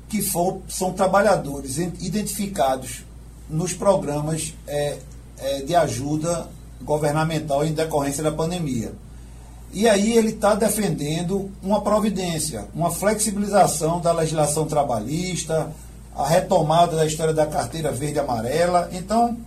que 0.09 0.21
for, 0.21 0.61
são 0.69 0.93
trabalhadores 0.93 1.79
identificados 1.79 3.03
nos 3.49 3.73
programas 3.73 4.53
é, 4.67 4.99
é, 5.39 5.63
de 5.63 5.75
ajuda 5.75 6.49
governamental 6.83 7.65
em 7.65 7.73
decorrência 7.73 8.23
da 8.23 8.31
pandemia. 8.31 8.93
E 9.73 9.89
aí 9.89 10.13
ele 10.13 10.29
está 10.29 10.55
defendendo 10.55 11.51
uma 11.63 11.81
providência, 11.81 12.67
uma 12.75 12.91
flexibilização 12.91 14.03
da 14.03 14.13
legislação 14.13 14.67
trabalhista, 14.67 15.73
a 16.15 16.29
retomada 16.29 16.95
da 16.95 17.07
história 17.07 17.33
da 17.33 17.47
carteira 17.47 17.91
verde 17.91 18.17
e 18.17 18.21
amarela. 18.21 18.91
Então, 18.93 19.39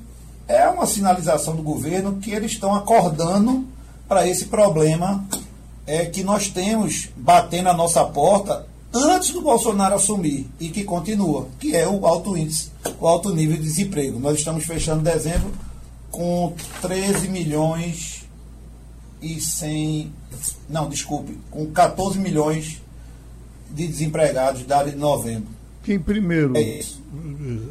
é 0.48 0.68
uma 0.68 0.86
sinalização 0.86 1.56
do 1.56 1.64
governo 1.64 2.18
que 2.18 2.32
eles 2.32 2.52
estão 2.52 2.75
acordando 2.75 3.66
para 4.08 4.28
esse 4.28 4.46
problema 4.46 5.25
é, 5.88 6.06
que 6.06 6.24
nós 6.24 6.48
temos 6.50 7.10
batendo 7.16 7.70
a 7.70 7.74
nossa 7.74 8.04
porta 8.06 8.66
antes 8.94 9.32
do 9.32 9.42
Bolsonaro 9.42 9.96
assumir 9.96 10.50
e 10.60 10.70
que 10.70 10.84
continua, 10.84 11.48
que 11.60 11.75
é 11.75 11.88
o 11.88 12.06
alto 12.06 12.38
índice, 12.38 12.72
o 13.00 13.08
alto 13.08 13.34
nível 13.34 13.58
de 13.58 13.64
desemprego. 13.64 14.20
Nós 14.20 14.38
estamos 14.38 14.64
fechando 14.64 15.04
dezembro 15.04 15.52
com 16.10 16.54
13 16.82 17.28
milhões 17.28 18.25
e 19.22 19.42
100. 19.42 20.14
Não, 20.70 20.88
desculpe, 20.88 21.38
com 21.52 21.66
14 21.72 22.18
milhões 22.20 22.82
de 23.70 23.88
desempregados 23.88 24.64
dado 24.64 24.90
de 24.90 24.98
novembro. 24.98 25.50
Quem 25.86 26.00
primeiro 26.00 26.58
é 26.58 26.82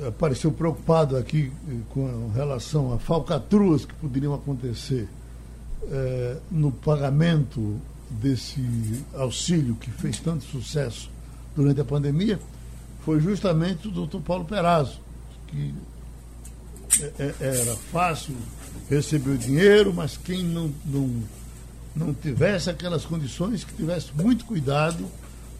apareceu 0.07 0.53
preocupado 0.53 1.17
aqui 1.17 1.51
com 1.89 2.31
relação 2.33 2.93
a 2.93 2.99
falcatruas 2.99 3.85
que 3.85 3.93
poderiam 3.95 4.33
acontecer 4.33 5.09
é, 5.91 6.37
no 6.49 6.71
pagamento 6.71 7.77
desse 8.09 8.63
auxílio 9.15 9.75
que 9.75 9.91
fez 9.91 10.21
tanto 10.21 10.45
sucesso 10.45 11.11
durante 11.57 11.81
a 11.81 11.85
pandemia 11.85 12.39
foi 13.05 13.19
justamente 13.19 13.89
o 13.89 13.91
doutor 13.91 14.21
Paulo 14.21 14.45
Perazzo, 14.45 15.01
que 15.49 15.75
era 17.41 17.75
fácil 17.91 18.37
receber 18.89 19.31
o 19.31 19.39
dinheiro, 19.39 19.93
mas 19.93 20.17
quem 20.17 20.45
não, 20.45 20.73
não, 20.87 21.11
não 21.97 22.15
tivesse 22.15 22.71
aquelas 22.71 23.05
condições, 23.05 23.65
que 23.65 23.75
tivesse 23.75 24.13
muito 24.15 24.45
cuidado, 24.45 25.05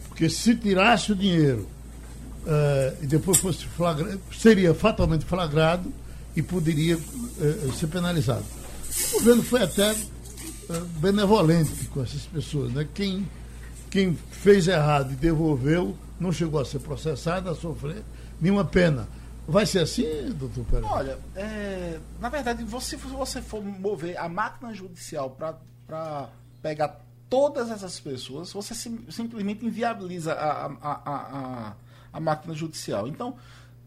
porque 0.07 0.29
se 0.29 0.55
tirasse 0.55 1.11
o 1.11 1.15
dinheiro 1.15 1.74
uh, 2.45 3.03
e 3.03 3.07
depois 3.07 3.37
fosse 3.37 3.65
flagrado, 3.65 4.19
seria 4.37 4.73
fatalmente 4.73 5.25
flagrado 5.25 5.91
e 6.35 6.41
poderia 6.41 6.97
uh, 6.97 7.73
ser 7.73 7.87
penalizado. 7.87 8.45
O 9.13 9.19
governo 9.19 9.43
foi 9.43 9.63
até 9.63 9.91
uh, 9.91 10.85
benevolente 10.99 11.85
com 11.87 12.01
essas 12.01 12.21
pessoas. 12.21 12.71
Né? 12.71 12.87
Quem, 12.93 13.27
quem 13.89 14.17
fez 14.31 14.67
errado 14.67 15.13
e 15.13 15.15
devolveu 15.15 15.95
não 16.19 16.31
chegou 16.31 16.59
a 16.59 16.65
ser 16.65 16.79
processado, 16.79 17.49
a 17.49 17.55
sofrer 17.55 18.03
nenhuma 18.39 18.63
pena. 18.63 19.07
Vai 19.47 19.65
ser 19.65 19.79
assim, 19.79 20.05
doutor 20.33 20.65
Pereira? 20.65 20.87
Olha, 20.87 21.19
é, 21.35 21.99
na 22.19 22.29
verdade, 22.29 22.63
você, 22.63 22.97
se 22.97 23.07
você 23.07 23.41
for 23.41 23.63
mover 23.63 24.17
a 24.17 24.27
máquina 24.27 24.73
judicial 24.73 25.29
para 25.29 26.29
pegar 26.63 26.99
todas 27.29 27.69
essas 27.69 27.99
pessoas, 27.99 28.51
você 28.51 28.73
sim, 28.73 29.05
simplesmente 29.09 29.65
inviabiliza 29.65 30.33
a, 30.33 30.65
a, 30.65 30.91
a, 31.05 31.73
a, 32.15 32.19
máquina 32.19 32.53
judicial. 32.53 33.07
Então, 33.07 33.35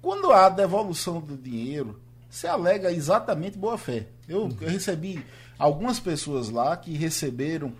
quando 0.02 0.32
há 0.32 0.48
devolução 0.48 1.20
do 1.20 1.36
dinheiro, 1.36 2.00
você 2.28 2.46
alega 2.46 2.92
exatamente 2.92 3.58
boa-fé. 3.58 4.06
Eu, 4.28 4.42
uhum. 4.42 4.56
eu 4.60 4.68
recebi 4.68 5.24
algumas 5.58 5.98
pessoas 5.98 6.50
lá 6.50 6.76
que 6.76 6.92
receberam. 6.96 7.72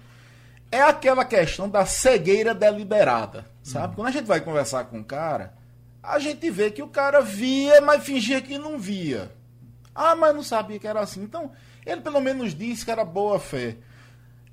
É 0.71 0.83
aquela 0.83 1.25
questão 1.25 1.69
da 1.69 1.87
cegueira 1.87 2.55
deliberada, 2.55 3.47
sabe? 3.62 3.88
Uhum. 3.88 3.95
Quando 3.95 4.09
a 4.09 4.12
gente 4.12 4.26
vai 4.26 4.40
conversar 4.40 4.85
com 4.85 5.00
o 5.00 5.05
cara, 5.05 5.55
a 6.02 6.19
gente 6.19 6.50
vê 6.50 6.71
que 6.71 6.83
o 6.83 6.88
cara 6.88 7.21
via, 7.21 7.81
mas 7.81 8.05
fingia 8.05 8.40
que 8.40 8.59
não 8.59 8.78
via. 8.78 9.31
Ah, 9.95 10.14
mas 10.14 10.35
não 10.35 10.43
sabia 10.43 10.78
que 10.78 10.87
era 10.87 11.00
assim. 11.00 11.23
Então, 11.23 11.50
ele 11.85 12.00
pelo 12.00 12.21
menos 12.21 12.55
disse 12.55 12.85
que 12.85 12.90
era 12.90 13.05
boa 13.05 13.38
fé. 13.38 13.76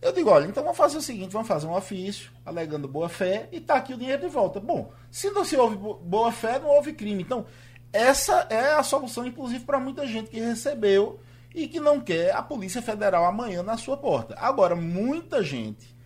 Eu 0.05 0.11
digo, 0.11 0.29
olha, 0.29 0.45
então 0.45 0.61
vamos 0.61 0.77
fazer 0.77 0.97
o 0.99 1.01
seguinte, 1.01 1.31
vamos 1.31 1.47
fazer 1.47 1.65
um 1.65 1.73
ofício 1.73 2.29
alegando 2.45 2.87
boa 2.87 3.09
fé 3.09 3.49
e 3.51 3.59
tá 3.59 3.73
aqui 3.73 3.91
o 3.91 3.97
dinheiro 3.97 4.21
de 4.21 4.27
volta. 4.27 4.59
Bom, 4.59 4.91
se 5.09 5.31
não 5.31 5.43
se 5.43 5.57
houve 5.57 5.75
boa 5.75 6.31
fé, 6.31 6.59
não 6.59 6.69
houve 6.69 6.93
crime. 6.93 7.23
Então, 7.23 7.47
essa 7.91 8.45
é 8.51 8.73
a 8.73 8.83
solução, 8.83 9.25
inclusive, 9.25 9.65
para 9.65 9.79
muita 9.79 10.05
gente 10.05 10.29
que 10.29 10.39
recebeu 10.39 11.19
e 11.55 11.67
que 11.67 11.79
não 11.79 11.99
quer 11.99 12.35
a 12.35 12.43
Polícia 12.43 12.83
Federal 12.83 13.25
amanhã 13.25 13.63
na 13.63 13.77
sua 13.77 13.97
porta. 13.97 14.35
Agora, 14.37 14.75
muita 14.75 15.43
gente 15.43 15.97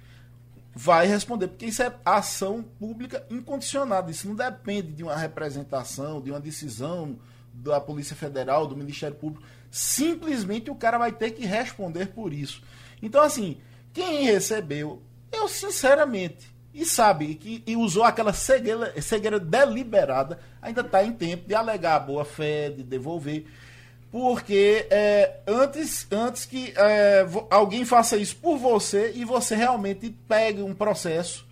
vai 0.74 1.06
responder, 1.06 1.50
porque 1.50 1.66
isso 1.66 1.84
é 1.84 1.94
ação 2.06 2.64
pública 2.64 3.26
incondicionada. 3.30 4.10
Isso 4.10 4.30
não 4.30 4.36
depende 4.36 4.94
de 4.94 5.04
uma 5.04 5.18
representação, 5.18 6.22
de 6.22 6.32
uma 6.32 6.40
decisão 6.40 7.20
da 7.54 7.82
Polícia 7.82 8.16
Federal, 8.16 8.66
do 8.66 8.78
Ministério 8.78 9.18
Público. 9.18 9.46
Simplesmente 9.70 10.72
o 10.72 10.76
cara 10.76 10.98
vai 10.98 11.12
ter 11.12 11.32
que 11.32 11.46
responder 11.46 12.14
por 12.14 12.32
isso. 12.32 12.64
Então, 13.02 13.22
assim, 13.22 13.60
quem 14.00 14.24
recebeu, 14.24 15.02
eu 15.30 15.50
sinceramente, 15.50 16.50
e 16.74 16.86
sabe 16.86 17.36
que 17.36 17.62
e 17.68 17.76
usou 17.76 18.04
aquela 18.04 18.32
cegueira, 18.32 19.00
cegueira 19.02 19.38
deliberada, 19.38 20.40
ainda 20.62 20.80
está 20.80 21.04
em 21.04 21.12
tempo 21.12 21.46
de 21.46 21.54
alegar 21.54 21.98
a 21.98 22.00
boa 22.00 22.24
fé, 22.24 22.70
de 22.70 22.82
devolver. 22.82 23.46
Porque 24.10 24.88
é, 24.90 25.42
antes, 25.46 26.08
antes 26.10 26.46
que 26.46 26.74
é, 26.78 27.28
alguém 27.50 27.84
faça 27.84 28.16
isso 28.16 28.38
por 28.38 28.58
você 28.58 29.12
e 29.14 29.26
você 29.26 29.54
realmente 29.54 30.10
pegue 30.28 30.64
um 30.64 30.74
processo 30.74 31.46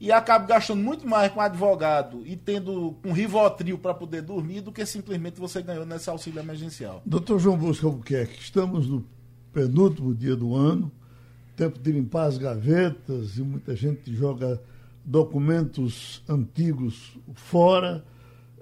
e 0.00 0.10
acabe 0.10 0.48
gastando 0.48 0.82
muito 0.82 1.06
mais 1.06 1.32
com 1.32 1.40
advogado 1.40 2.22
e 2.26 2.36
tendo 2.36 2.96
um 3.04 3.12
rivotril 3.12 3.78
para 3.78 3.94
poder 3.94 4.22
dormir 4.22 4.60
do 4.60 4.72
que 4.72 4.84
simplesmente 4.84 5.38
você 5.38 5.62
ganhou 5.62 5.86
nesse 5.86 6.10
auxílio 6.10 6.40
emergencial. 6.40 7.00
Doutor 7.06 7.38
João 7.38 7.56
Bosco 7.56 7.86
Albuquerque, 7.86 8.42
estamos 8.42 8.88
no 8.88 9.06
penúltimo 9.52 10.12
dia 10.12 10.34
do 10.34 10.54
ano, 10.54 10.90
tempo 11.64 11.78
de 11.78 11.92
limpar 11.92 12.26
as 12.26 12.38
gavetas 12.38 13.36
e 13.36 13.42
muita 13.42 13.74
gente 13.74 14.14
joga 14.14 14.60
documentos 15.04 16.22
antigos 16.28 17.16
fora 17.34 18.04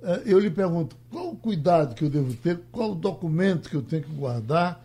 é, 0.02 0.22
eu 0.24 0.38
lhe 0.38 0.50
pergunto 0.50 0.96
qual 1.10 1.30
o 1.30 1.36
cuidado 1.36 1.94
que 1.94 2.04
eu 2.04 2.10
devo 2.10 2.32
ter, 2.34 2.60
qual 2.72 2.92
o 2.92 2.94
documento 2.94 3.68
que 3.68 3.76
eu 3.76 3.82
tenho 3.82 4.02
que 4.02 4.12
guardar, 4.12 4.84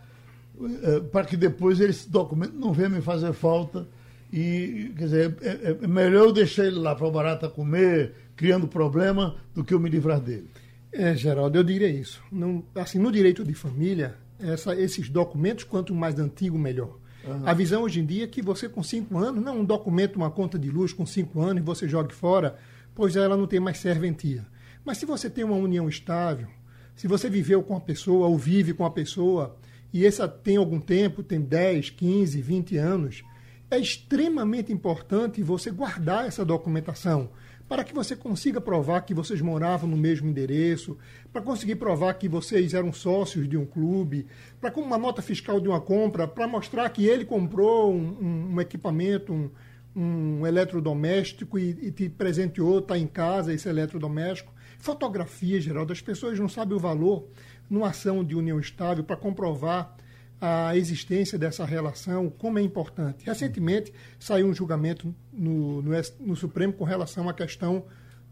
é, 0.82 1.00
para 1.00 1.24
que 1.24 1.36
depois 1.36 1.80
esse 1.80 2.08
documento 2.08 2.54
não 2.54 2.72
venha 2.72 2.88
me 2.88 3.00
fazer 3.00 3.32
falta. 3.32 3.86
E, 4.32 4.92
quer 4.96 5.04
dizer, 5.04 5.36
é, 5.40 5.76
é, 5.82 5.86
melhor 5.86 6.26
eu 6.26 6.32
deixar 6.32 6.66
ele 6.66 6.76
lá 6.76 6.94
para 6.94 7.06
o 7.06 7.10
barata 7.10 7.48
comer, 7.48 8.12
criando 8.34 8.68
problema, 8.68 9.36
do 9.54 9.64
que 9.64 9.72
eu 9.72 9.80
me 9.80 9.88
livrar 9.88 10.20
dele. 10.20 10.50
É, 10.92 11.14
Geraldo, 11.14 11.56
eu 11.56 11.64
diria 11.64 11.88
isso. 11.88 12.20
Não, 12.30 12.62
assim, 12.74 12.98
no 12.98 13.10
direito 13.10 13.44
de 13.44 13.54
família, 13.54 14.16
essa, 14.38 14.74
esses 14.74 15.08
documentos, 15.08 15.64
quanto 15.64 15.94
mais 15.94 16.18
antigo, 16.18 16.58
melhor. 16.58 16.98
Uhum. 17.26 17.42
A 17.44 17.52
visão 17.52 17.82
hoje 17.82 18.00
em 18.00 18.06
dia 18.06 18.24
é 18.24 18.26
que 18.28 18.40
você, 18.40 18.68
com 18.68 18.82
cinco 18.82 19.18
anos, 19.18 19.42
não 19.42 19.60
um 19.60 19.64
documento, 19.64 20.16
uma 20.16 20.30
conta 20.30 20.58
de 20.58 20.70
luz 20.70 20.92
com 20.92 21.04
cinco 21.04 21.40
anos, 21.40 21.62
e 21.62 21.66
você 21.66 21.88
jogue 21.88 22.14
fora, 22.14 22.56
pois 22.94 23.16
ela 23.16 23.36
não 23.36 23.46
tem 23.46 23.60
mais 23.60 23.78
serventia. 23.78 24.46
Mas 24.84 24.98
se 24.98 25.06
você 25.06 25.28
tem 25.28 25.44
uma 25.44 25.56
união 25.56 25.88
estável, 25.88 26.48
se 26.94 27.06
você 27.06 27.28
viveu 27.28 27.62
com 27.62 27.76
a 27.76 27.80
pessoa 27.80 28.28
ou 28.28 28.38
vive 28.38 28.72
com 28.72 28.84
a 28.84 28.90
pessoa, 28.90 29.56
e 29.92 30.06
essa 30.06 30.28
tem 30.28 30.56
algum 30.56 30.80
tempo, 30.80 31.22
tem 31.22 31.40
10, 31.40 31.90
15, 31.90 32.40
20 32.40 32.76
anos, 32.76 33.24
é 33.70 33.78
extremamente 33.78 34.72
importante 34.72 35.42
você 35.42 35.70
guardar 35.70 36.26
essa 36.26 36.44
documentação 36.44 37.30
para 37.68 37.82
que 37.82 37.92
você 37.92 38.14
consiga 38.14 38.60
provar 38.60 39.02
que 39.02 39.14
vocês 39.14 39.40
moravam 39.40 39.88
no 39.88 39.96
mesmo 39.96 40.28
endereço, 40.28 40.96
para 41.32 41.42
conseguir 41.42 41.76
provar 41.76 42.14
que 42.14 42.28
vocês 42.28 42.74
eram 42.74 42.92
sócios 42.92 43.48
de 43.48 43.56
um 43.56 43.66
clube, 43.66 44.26
para 44.60 44.70
com 44.70 44.80
uma 44.80 44.96
nota 44.96 45.20
fiscal 45.20 45.60
de 45.60 45.68
uma 45.68 45.80
compra, 45.80 46.28
para 46.28 46.46
mostrar 46.46 46.88
que 46.90 47.06
ele 47.06 47.24
comprou 47.24 47.92
um, 47.92 48.18
um, 48.20 48.54
um 48.54 48.60
equipamento, 48.60 49.32
um, 49.32 49.50
um 49.96 50.46
eletrodoméstico 50.46 51.58
e, 51.58 51.70
e 51.70 51.90
te 51.90 52.08
presenteou, 52.08 52.78
está 52.78 52.96
em 52.96 53.06
casa 53.06 53.52
esse 53.52 53.68
eletrodoméstico. 53.68 54.52
Fotografia, 54.78 55.60
Geraldo, 55.60 55.92
as 55.92 56.00
pessoas 56.00 56.38
não 56.38 56.48
sabem 56.48 56.76
o 56.76 56.80
valor 56.80 57.26
numa 57.68 57.88
ação 57.88 58.22
de 58.22 58.36
união 58.36 58.60
estável 58.60 59.02
para 59.02 59.16
comprovar 59.16 59.96
a 60.40 60.76
existência 60.76 61.38
dessa 61.38 61.64
relação, 61.64 62.30
como 62.30 62.58
é 62.58 62.62
importante. 62.62 63.24
Recentemente 63.24 63.92
saiu 64.18 64.46
um 64.46 64.54
julgamento 64.54 65.14
no, 65.32 65.82
no, 65.82 65.92
no 66.20 66.36
Supremo 66.36 66.72
com 66.72 66.84
relação 66.84 67.28
à 67.28 67.34
questão 67.34 67.84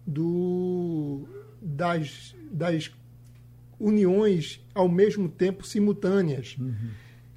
do, 0.07 1.27
das, 1.61 2.35
das 2.51 2.91
uniões 3.81 4.61
ao 4.75 4.89
mesmo 4.89 5.29
tempo 5.29 5.67
simultâneas. 5.67 6.57
Uhum. 6.59 6.91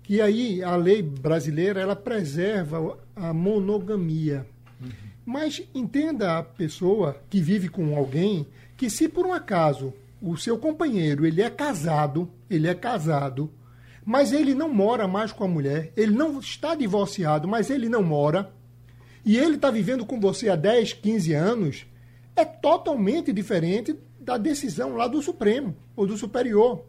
Que 0.04 0.22
aí 0.22 0.64
a 0.64 0.76
lei 0.76 1.02
brasileira 1.02 1.80
ela 1.80 1.96
preserva 1.96 2.98
a 3.16 3.34
monogamia. 3.34 4.46
Uhum. 4.82 4.90
Mas 5.26 5.62
entenda 5.74 6.38
a 6.38 6.44
pessoa 6.44 7.22
que 7.30 7.42
vive 7.42 7.70
com 7.70 7.96
alguém 7.96 8.48
que 8.76 8.90
se 8.90 9.10
por 9.10 9.26
um 9.26 9.34
acaso 9.34 9.94
o 10.22 10.36
seu 10.38 10.58
companheiro 10.58 11.26
ele 11.26 11.42
é 11.42 11.50
casado, 11.50 12.30
ele 12.50 12.68
é 12.68 12.74
casado, 12.74 13.52
mas 14.08 14.32
ele 14.32 14.56
não 14.56 14.74
mora 14.74 15.06
mais 15.06 15.34
com 15.34 15.44
a 15.44 15.50
mulher, 15.50 15.92
ele 15.98 16.14
não 16.14 16.40
está 16.40 16.74
divorciado, 16.74 17.46
mas 17.46 17.70
ele 17.70 17.90
não 17.90 18.02
mora, 18.02 18.50
e 19.26 19.36
ele 19.36 19.56
está 19.56 19.70
vivendo 19.70 20.06
com 20.06 20.18
você 20.18 20.48
há 20.48 20.56
10, 20.56 20.94
15 20.94 21.34
anos, 21.34 21.86
é 22.34 22.46
totalmente 22.46 23.34
diferente 23.34 24.00
da 24.18 24.38
decisão 24.38 24.96
lá 24.96 25.10
do 25.10 25.22
Supremo 25.22 25.76
ou 25.94 26.08
do 26.08 26.16
Superior, 26.16 26.86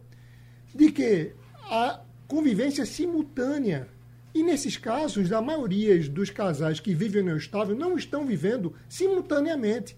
de 0.72 0.92
que 0.92 1.32
a 1.68 1.98
convivência 2.28 2.86
simultânea. 2.86 3.88
E 4.32 4.44
nesses 4.44 4.76
casos, 4.76 5.32
a 5.32 5.42
maioria 5.42 5.98
dos 6.08 6.30
casais 6.30 6.78
que 6.78 6.94
vivem 6.94 7.24
no 7.24 7.36
estável 7.36 7.74
não 7.74 7.96
estão 7.96 8.24
vivendo 8.24 8.76
simultaneamente. 8.88 9.96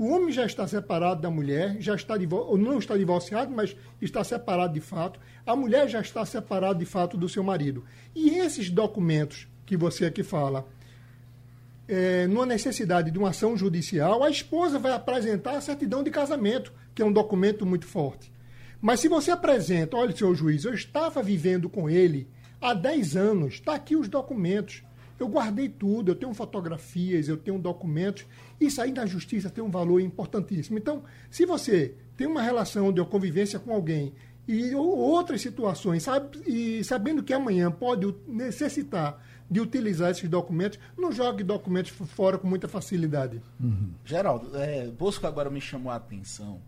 O 0.00 0.06
homem 0.06 0.32
já 0.32 0.46
está 0.46 0.66
separado 0.66 1.20
da 1.20 1.30
mulher, 1.30 1.76
já 1.78 1.94
está 1.94 2.14
ou 2.30 2.56
não 2.56 2.78
está 2.78 2.96
divorciado, 2.96 3.52
mas 3.52 3.76
está 4.00 4.24
separado 4.24 4.72
de 4.72 4.80
fato. 4.80 5.20
A 5.50 5.56
mulher 5.56 5.88
já 5.88 6.00
está 6.00 6.24
separada 6.24 6.78
de 6.78 6.84
fato 6.84 7.16
do 7.16 7.28
seu 7.28 7.42
marido. 7.42 7.84
E 8.14 8.38
esses 8.38 8.70
documentos 8.70 9.48
que 9.66 9.76
você 9.76 10.06
aqui 10.06 10.22
fala, 10.22 10.68
é, 11.88 12.28
numa 12.28 12.46
necessidade 12.46 13.10
de 13.10 13.18
uma 13.18 13.30
ação 13.30 13.56
judicial, 13.56 14.22
a 14.22 14.30
esposa 14.30 14.78
vai 14.78 14.92
apresentar 14.92 15.56
a 15.56 15.60
certidão 15.60 16.04
de 16.04 16.10
casamento, 16.12 16.72
que 16.94 17.02
é 17.02 17.04
um 17.04 17.12
documento 17.12 17.66
muito 17.66 17.84
forte. 17.84 18.32
Mas 18.80 19.00
se 19.00 19.08
você 19.08 19.32
apresenta, 19.32 19.96
olha, 19.96 20.14
senhor 20.14 20.36
juiz, 20.36 20.64
eu 20.64 20.72
estava 20.72 21.20
vivendo 21.20 21.68
com 21.68 21.90
ele 21.90 22.28
há 22.60 22.72
10 22.72 23.16
anos, 23.16 23.54
está 23.54 23.74
aqui 23.74 23.96
os 23.96 24.08
documentos. 24.08 24.84
Eu 25.18 25.26
guardei 25.26 25.68
tudo, 25.68 26.12
eu 26.12 26.14
tenho 26.14 26.32
fotografias, 26.32 27.28
eu 27.28 27.36
tenho 27.36 27.58
documentos. 27.58 28.24
Isso 28.60 28.80
aí 28.80 28.92
na 28.92 29.04
justiça 29.04 29.50
tem 29.50 29.64
um 29.64 29.70
valor 29.70 30.00
importantíssimo. 30.00 30.78
Então, 30.78 31.02
se 31.28 31.44
você 31.44 31.96
tem 32.16 32.28
uma 32.28 32.40
relação 32.40 32.92
de 32.92 33.04
convivência 33.04 33.58
com 33.58 33.74
alguém 33.74 34.14
e 34.48 34.74
outras 34.74 35.40
situações, 35.40 36.02
sabe, 36.02 36.40
e 36.46 36.82
sabendo 36.82 37.22
que 37.22 37.32
amanhã 37.32 37.70
pode 37.70 38.14
necessitar 38.26 39.22
de 39.50 39.60
utilizar 39.60 40.10
esses 40.10 40.28
documentos, 40.28 40.78
não 40.96 41.10
jogue 41.10 41.42
documentos 41.42 41.90
fora 41.90 42.38
com 42.38 42.46
muita 42.46 42.68
facilidade. 42.68 43.42
Uhum. 43.60 43.92
Geraldo, 44.04 44.56
é, 44.56 44.86
Bosco 44.86 45.26
agora 45.26 45.50
me 45.50 45.60
chamou 45.60 45.92
a 45.92 45.96
atenção 45.96 46.60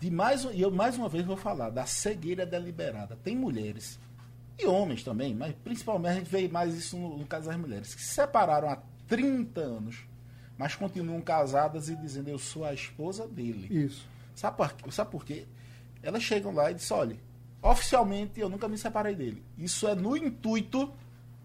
de 0.00 0.10
mais 0.10 0.44
e 0.44 0.62
eu 0.62 0.70
mais 0.70 0.96
uma 0.96 1.08
vez 1.08 1.24
vou 1.24 1.36
falar 1.36 1.68
da 1.70 1.84
cegueira 1.84 2.46
deliberada. 2.46 3.16
Tem 3.22 3.36
mulheres 3.36 4.00
e 4.58 4.66
homens 4.66 5.04
também, 5.04 5.34
mas 5.34 5.54
principalmente 5.62 6.12
a 6.12 6.14
gente 6.14 6.30
vê 6.30 6.48
mais 6.48 6.74
isso 6.74 6.96
no, 6.96 7.18
no 7.18 7.26
caso 7.26 7.48
das 7.48 7.56
mulheres, 7.56 7.94
que 7.94 8.00
se 8.00 8.14
separaram 8.14 8.68
há 8.68 8.78
30 9.06 9.60
anos, 9.60 9.98
mas 10.56 10.74
continuam 10.74 11.20
casadas 11.20 11.88
e 11.88 11.96
dizendo 11.96 12.28
eu 12.28 12.38
sou 12.38 12.64
a 12.64 12.72
esposa 12.72 13.28
dele. 13.28 13.68
Isso. 13.70 14.08
Sabe 14.34 14.56
por, 14.56 14.92
sabe 14.92 15.10
por 15.10 15.24
quê? 15.24 15.46
Elas 16.02 16.22
chegam 16.22 16.52
lá 16.52 16.70
e 16.70 16.74
dizem, 16.74 16.96
olha, 16.96 17.16
oficialmente 17.62 18.40
eu 18.40 18.48
nunca 18.48 18.68
me 18.68 18.78
separei 18.78 19.14
dele. 19.14 19.42
Isso 19.58 19.86
é 19.86 19.94
no 19.94 20.16
intuito 20.16 20.92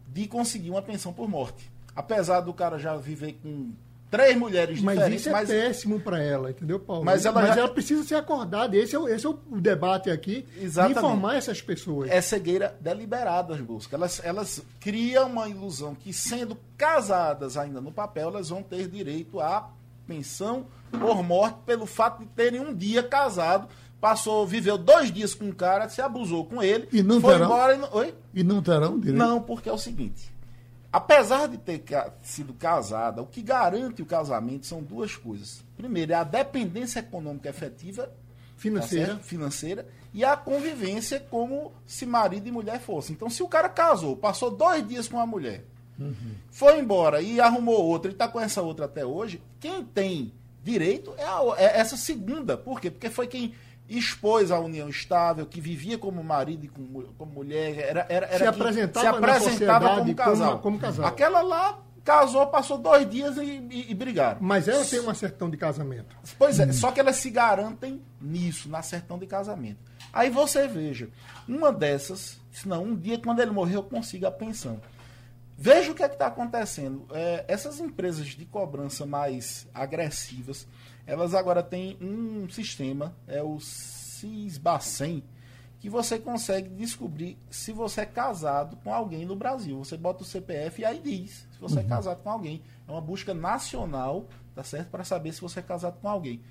de 0.08 0.28
conseguir 0.28 0.70
uma 0.70 0.82
pensão 0.82 1.12
por 1.12 1.28
morte. 1.28 1.72
Apesar 1.96 2.42
do 2.42 2.54
cara 2.54 2.78
já 2.78 2.96
viver 2.96 3.34
com 3.42 3.72
três 4.10 4.38
mulheres 4.38 4.82
mas 4.82 4.96
diferentes. 4.96 5.22
Isso 5.22 5.30
é 5.30 5.32
mas 5.32 5.50
péssimo 5.50 6.00
para 6.00 6.22
ela, 6.22 6.52
entendeu, 6.52 6.80
Paulo? 6.80 7.04
Mas 7.04 7.26
ela, 7.26 7.42
mas 7.42 7.56
já... 7.56 7.62
ela 7.62 7.70
precisa 7.70 8.04
ser 8.04 8.16
acordada. 8.16 8.76
Esse 8.78 8.96
é, 8.96 9.00
o, 9.00 9.08
esse 9.08 9.26
é 9.26 9.30
o 9.30 9.34
debate 9.60 10.10
aqui. 10.10 10.46
Exatamente. 10.58 10.94
De 10.94 11.06
informar 11.06 11.36
essas 11.36 11.62
pessoas. 11.62 12.10
É 12.10 12.22
cegueira 12.22 12.76
deliberada 12.80 13.54
as 13.54 13.62
buscas. 13.62 13.94
Elas, 13.94 14.22
elas 14.24 14.64
criam 14.80 15.28
uma 15.28 15.50
ilusão 15.50 15.96
que, 15.96 16.14
sendo 16.14 16.58
casadas 16.78 17.58
ainda 17.58 17.82
no 17.82 17.92
papel, 17.92 18.30
elas 18.30 18.50
vão 18.50 18.64
ter 18.64 18.88
direito 18.88 19.40
à 19.40 19.70
pensão 20.08 20.68
por 20.92 21.24
morte 21.24 21.58
pelo 21.66 21.86
fato 21.86 22.20
de 22.20 22.28
terem 22.28 22.60
um 22.60 22.74
dia 22.74 23.04
casado. 23.04 23.68
Passou, 24.00 24.46
viveu 24.46 24.78
dois 24.78 25.12
dias 25.12 25.34
com 25.34 25.46
um 25.46 25.52
cara, 25.52 25.90
se 25.90 26.02
abusou 26.02 26.46
com 26.46 26.62
ele, 26.62 26.88
e 26.92 27.02
não 27.02 27.20
foi 27.20 27.34
terão, 27.34 27.46
embora 27.46 27.76
e 27.76 27.78
não. 27.78 27.90
Oi? 27.94 28.16
E 28.34 28.44
não 28.44 28.62
terão 28.62 29.00
direito? 29.00 29.18
Não, 29.18 29.42
porque 29.42 29.70
é 29.70 29.74
o 29.74 29.78
seguinte 29.78 30.36
Apesar 30.96 31.50
de 31.50 31.58
ter 31.58 31.84
sido 32.24 32.54
casada, 32.54 33.22
o 33.22 33.28
que 33.28 33.42
garante 33.42 34.02
o 34.02 34.06
casamento 34.06 34.66
são 34.66 34.82
duas 34.82 35.14
coisas. 35.14 35.62
Primeiro, 35.76 36.14
é 36.14 36.16
a 36.16 36.24
dependência 36.24 37.00
econômica 37.00 37.50
efetiva 37.50 38.10
financeira, 38.56 39.16
tá 39.16 39.20
financeira 39.20 39.86
e 40.14 40.24
a 40.24 40.38
convivência 40.38 41.20
como 41.20 41.74
se 41.86 42.06
marido 42.06 42.48
e 42.48 42.52
mulher 42.52 42.80
fossem. 42.80 43.14
Então, 43.14 43.30
se 43.30 43.44
o 43.44 43.48
cara 43.50 43.68
casou, 43.68 44.16
passou 44.16 44.50
dois 44.50 44.88
dias 44.88 45.06
com 45.10 45.18
uma 45.18 45.26
mulher, 45.26 45.66
uhum. 46.00 46.32
foi 46.50 46.80
embora 46.80 47.22
e 47.22 47.42
arrumou 47.42 47.84
outra 47.84 48.10
e 48.10 48.14
está 48.14 48.30
com 48.30 48.40
essa 48.40 48.62
outra 48.62 48.86
até 48.86 49.06
hoje, 49.06 49.44
quem 49.60 49.84
tem 49.84 50.32
direito 50.64 51.14
é, 51.18 51.26
a, 51.26 51.42
é 51.58 51.78
essa 51.78 51.98
segunda. 51.98 52.58
Por 52.58 52.80
quê? 52.80 52.90
Porque 52.90 53.10
foi 53.10 53.28
quem 53.28 53.54
expôs 53.88 54.52
a 54.52 54.60
união 54.60 54.90
estável, 54.90 55.46
que 55.46 55.62
vivia 55.62 55.98
como 55.98 56.24
marido 56.24 56.66
e 56.66 56.68
como, 56.68 57.04
como 57.18 57.32
mulher, 57.32 57.78
era, 57.78 58.06
era, 58.10 58.26
era 58.26 58.38
se 58.38 58.48
apresentava, 58.48 59.02
se 59.02 59.16
apresentava 59.16 59.98
como 59.98 60.16
casal. 60.16 60.50
Como, 60.50 60.62
como, 60.62 60.80
casal. 60.80 61.06
Aquela 61.06 61.42
lá 61.42 61.80
casou, 62.04 62.46
passou 62.48 62.78
dois 62.78 63.10
dias 63.10 63.38
e, 63.38 63.42
e, 63.42 63.92
e, 63.92 63.94
brigaram. 63.94 64.38
Mas 64.42 64.68
ela 64.68 64.86
tem 64.86 65.00
uma 65.00 65.16
certão 65.16 65.50
de 65.50 65.58
casamento. 65.58 66.16
Pois 66.38 66.60
é, 66.60 66.66
hum. 66.66 66.74
só 66.74 66.92
que 66.92 67.00
elas 67.00 67.16
se 67.18 67.30
garantem 67.30 68.02
nisso, 68.22 68.70
na 68.70 68.82
certão 68.82 69.18
de 69.18 69.26
casamento. 69.26 69.80
Aí 70.14 70.30
você 70.30 70.68
veja, 70.68 71.10
uma 71.48 71.72
dessas, 71.74 72.40
se 72.52 72.68
não, 72.68 72.84
um 72.84 72.96
dia 72.96 73.20
quando 73.20 73.40
ele 73.40 73.52
morrer 73.52 73.76
eu 73.76 73.84
consigo 73.84 74.26
a 74.26 74.32
pensão. 74.32 74.80
Veja 75.58 75.92
o 75.92 75.96
que 75.96 76.04
é 76.04 76.08
está 76.08 76.28
acontecendo. 76.28 77.08
É, 77.12 77.46
essas 77.48 77.80
empresas 77.80 78.28
de 78.28 78.46
cobrança 78.46 79.06
mais 79.06 79.68
agressivas, 79.74 80.68
elas 81.06 81.34
agora 81.34 81.62
têm 81.62 81.98
um 82.02 82.50
sistema, 82.50 83.16
é 83.28 83.42
o 83.42 83.60
Cisbacen, 83.60 85.24
que 85.80 85.90
você 85.90 86.18
consegue 86.18 86.70
descobrir 86.70 87.38
se 87.50 87.72
você 87.72 88.02
é 88.02 88.06
casado 88.06 88.76
com 88.78 88.92
alguém 88.92 89.26
no 89.26 89.36
Brasil. 89.36 89.78
Você 89.78 89.96
bota 89.96 90.24
o 90.24 90.26
CPF 90.26 90.82
e 90.82 90.86
aí 90.86 91.00
diz 91.00 91.48
se 91.52 91.60
você 91.60 91.76
é 91.76 91.80
uhum. 91.82 91.86
é 91.86 91.90
casado 91.90 92.24
com 92.24 92.30
alguém. 92.32 92.64
É 92.88 92.92
uma 92.92 93.02
busca 93.02 93.34
nacional, 93.34 94.28
tá 94.56 94.64
certo? 94.64 94.90
Para 94.90 95.04
saber 95.04 95.32
se 95.32 95.42
você 95.42 95.60
é 95.60 95.62
casado 95.62 96.00
com 96.02 96.10
alguém. 96.10 96.42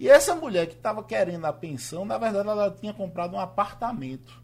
E 0.00 0.08
essa 0.08 0.34
mulher 0.34 0.68
que 0.68 0.74
estava 0.74 1.02
querendo 1.02 1.44
a 1.44 1.52
pensão, 1.52 2.04
na 2.04 2.16
verdade, 2.16 2.48
ela 2.48 2.70
tinha 2.70 2.94
comprado 2.94 3.34
um 3.34 3.40
apartamento. 3.40 4.42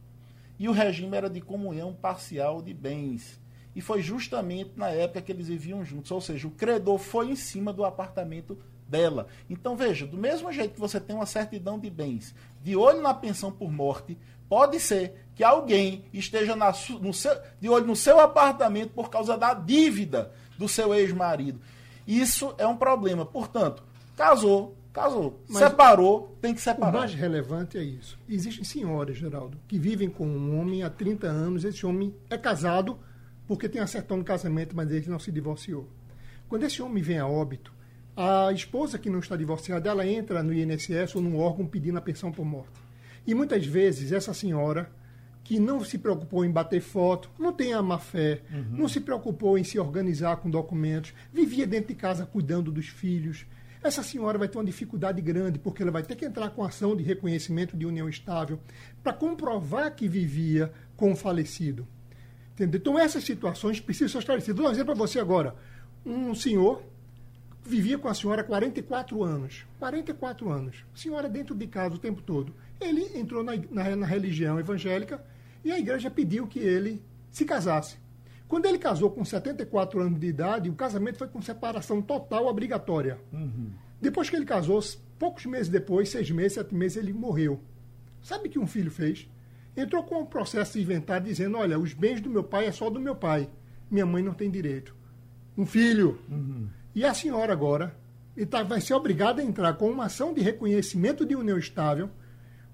E 0.58 0.68
o 0.68 0.72
regime 0.72 1.16
era 1.16 1.30
de 1.30 1.40
comunhão 1.40 1.94
parcial 1.94 2.60
de 2.60 2.74
bens. 2.74 3.40
E 3.74 3.80
foi 3.80 4.02
justamente 4.02 4.72
na 4.76 4.88
época 4.88 5.22
que 5.22 5.32
eles 5.32 5.48
viviam 5.48 5.84
juntos. 5.84 6.10
Ou 6.10 6.20
seja, 6.20 6.46
o 6.46 6.50
credor 6.50 6.98
foi 6.98 7.30
em 7.30 7.36
cima 7.36 7.72
do 7.72 7.84
apartamento 7.84 8.58
dela. 8.88 9.26
Então 9.48 9.76
veja, 9.76 10.06
do 10.06 10.16
mesmo 10.16 10.52
jeito 10.52 10.74
que 10.74 10.80
você 10.80 11.00
tem 11.00 11.14
uma 11.14 11.26
certidão 11.26 11.78
de 11.78 11.90
bens, 11.90 12.34
de 12.62 12.76
olho 12.76 13.02
na 13.02 13.14
pensão 13.14 13.50
por 13.50 13.70
morte, 13.70 14.16
pode 14.48 14.78
ser 14.80 15.26
que 15.34 15.42
alguém 15.42 16.04
esteja 16.12 16.54
na, 16.54 16.72
no 17.00 17.12
seu, 17.12 17.36
de 17.60 17.68
olho 17.68 17.86
no 17.86 17.96
seu 17.96 18.20
apartamento 18.20 18.90
por 18.90 19.10
causa 19.10 19.36
da 19.36 19.54
dívida 19.54 20.32
do 20.56 20.68
seu 20.68 20.94
ex-marido. 20.94 21.60
Isso 22.06 22.54
é 22.58 22.66
um 22.66 22.76
problema. 22.76 23.24
Portanto, 23.26 23.82
casou, 24.16 24.76
casou, 24.92 25.40
Mas 25.48 25.58
separou, 25.58 26.36
tem 26.40 26.54
que 26.54 26.60
separar. 26.60 26.94
O 26.94 26.98
mais 27.00 27.14
relevante 27.14 27.76
é 27.76 27.82
isso. 27.82 28.18
Existem 28.28 28.64
senhoras, 28.64 29.16
Geraldo, 29.16 29.58
que 29.66 29.78
vivem 29.78 30.08
com 30.08 30.26
um 30.26 30.60
homem 30.60 30.82
há 30.82 30.90
30 30.90 31.26
anos, 31.26 31.64
esse 31.64 31.84
homem 31.84 32.14
é 32.30 32.38
casado 32.38 32.98
porque 33.46 33.68
tem 33.68 33.80
acertão 33.80 34.16
no 34.16 34.24
casamento, 34.24 34.74
mas 34.74 34.90
ele 34.90 35.08
não 35.08 35.18
se 35.18 35.30
divorciou. 35.30 35.88
Quando 36.48 36.62
esse 36.64 36.80
homem 36.80 37.02
vem 37.02 37.18
a 37.18 37.26
óbito, 37.26 37.73
a 38.16 38.52
esposa 38.52 38.98
que 38.98 39.10
não 39.10 39.18
está 39.18 39.36
divorciada, 39.36 39.88
ela 39.88 40.06
entra 40.06 40.42
no 40.42 40.52
INSS 40.52 41.16
ou 41.16 41.22
num 41.22 41.38
órgão 41.38 41.66
pedindo 41.66 41.98
a 41.98 42.02
pensão 42.02 42.30
por 42.30 42.44
morte. 42.44 42.80
E 43.26 43.34
muitas 43.34 43.66
vezes 43.66 44.12
essa 44.12 44.32
senhora 44.32 44.90
que 45.42 45.58
não 45.58 45.84
se 45.84 45.98
preocupou 45.98 46.44
em 46.44 46.50
bater 46.50 46.80
foto, 46.80 47.30
não 47.38 47.52
tem 47.52 47.74
a 47.74 47.82
má 47.82 47.98
fé, 47.98 48.40
uhum. 48.50 48.78
não 48.78 48.88
se 48.88 49.00
preocupou 49.00 49.58
em 49.58 49.64
se 49.64 49.78
organizar 49.78 50.36
com 50.36 50.48
documentos, 50.48 51.12
vivia 51.32 51.66
dentro 51.66 51.88
de 51.88 51.94
casa 51.94 52.24
cuidando 52.24 52.72
dos 52.72 52.86
filhos. 52.86 53.44
Essa 53.82 54.02
senhora 54.02 54.38
vai 54.38 54.48
ter 54.48 54.56
uma 54.56 54.64
dificuldade 54.64 55.20
grande, 55.20 55.58
porque 55.58 55.82
ela 55.82 55.92
vai 55.92 56.02
ter 56.02 56.16
que 56.16 56.24
entrar 56.24 56.48
com 56.50 56.64
ação 56.64 56.96
de 56.96 57.02
reconhecimento 57.02 57.76
de 57.76 57.84
união 57.84 58.08
estável 58.08 58.58
para 59.02 59.12
comprovar 59.12 59.94
que 59.94 60.08
vivia 60.08 60.72
com 60.96 61.12
o 61.12 61.16
falecido. 61.16 61.86
Entendeu? 62.52 62.78
Então, 62.80 62.98
essas 62.98 63.24
situações 63.24 63.80
precisam 63.80 64.08
ser 64.08 64.18
esclarecidas. 64.18 64.56
Vou 64.56 64.64
dar 64.64 64.70
um 64.70 64.72
exemplo 64.72 64.94
para 64.94 65.06
você 65.06 65.18
agora. 65.20 65.54
Um 66.06 66.34
senhor 66.34 66.82
vivia 67.64 67.98
com 67.98 68.08
a 68.08 68.14
senhora 68.14 68.42
há 68.42 68.44
44 68.44 69.22
anos. 69.22 69.64
44 69.78 70.50
anos. 70.50 70.84
Senhora 70.94 71.28
dentro 71.28 71.54
de 71.54 71.66
casa 71.66 71.94
o 71.94 71.98
tempo 71.98 72.22
todo. 72.22 72.54
Ele 72.80 73.18
entrou 73.18 73.42
na, 73.42 73.52
na, 73.70 73.96
na, 73.96 74.06
religião 74.06 74.58
evangélica 74.60 75.24
e 75.64 75.72
a 75.72 75.78
igreja 75.78 76.10
pediu 76.10 76.46
que 76.46 76.58
ele 76.58 77.02
se 77.30 77.44
casasse. 77.44 77.96
Quando 78.46 78.66
ele 78.66 78.78
casou 78.78 79.10
com 79.10 79.24
74 79.24 80.00
anos 80.00 80.20
de 80.20 80.26
idade, 80.26 80.68
o 80.68 80.74
casamento 80.74 81.18
foi 81.18 81.28
com 81.28 81.40
separação 81.40 82.02
total 82.02 82.46
obrigatória. 82.46 83.18
Uhum. 83.32 83.70
Depois 84.00 84.28
que 84.28 84.36
ele 84.36 84.44
casou, 84.44 84.80
poucos 85.18 85.46
meses 85.46 85.68
depois, 85.68 86.10
seis 86.10 86.30
meses, 86.30 86.52
sete 86.52 86.74
meses, 86.74 86.98
ele 86.98 87.12
morreu. 87.12 87.60
Sabe 88.22 88.48
o 88.48 88.50
que 88.50 88.58
um 88.58 88.66
filho 88.66 88.90
fez? 88.90 89.26
Entrou 89.76 90.04
com 90.04 90.20
um 90.20 90.26
processo 90.26 90.74
de 90.74 90.82
inventário 90.82 91.26
dizendo: 91.26 91.56
olha, 91.56 91.78
os 91.78 91.94
bens 91.94 92.20
do 92.20 92.28
meu 92.28 92.44
pai 92.44 92.66
é 92.66 92.72
só 92.72 92.90
do 92.90 93.00
meu 93.00 93.16
pai. 93.16 93.48
Minha 93.90 94.06
mãe 94.06 94.22
não 94.22 94.34
tem 94.34 94.50
direito. 94.50 94.94
Um 95.56 95.64
filho. 95.64 96.18
Uhum. 96.28 96.68
E 96.94 97.04
a 97.04 97.12
senhora 97.12 97.52
agora 97.52 97.94
tá, 98.48 98.62
vai 98.62 98.80
ser 98.80 98.94
obrigada 98.94 99.42
a 99.42 99.44
entrar 99.44 99.74
com 99.74 99.90
uma 99.90 100.04
ação 100.04 100.32
de 100.32 100.40
reconhecimento 100.40 101.26
de 101.26 101.34
união 101.34 101.58
estável, 101.58 102.08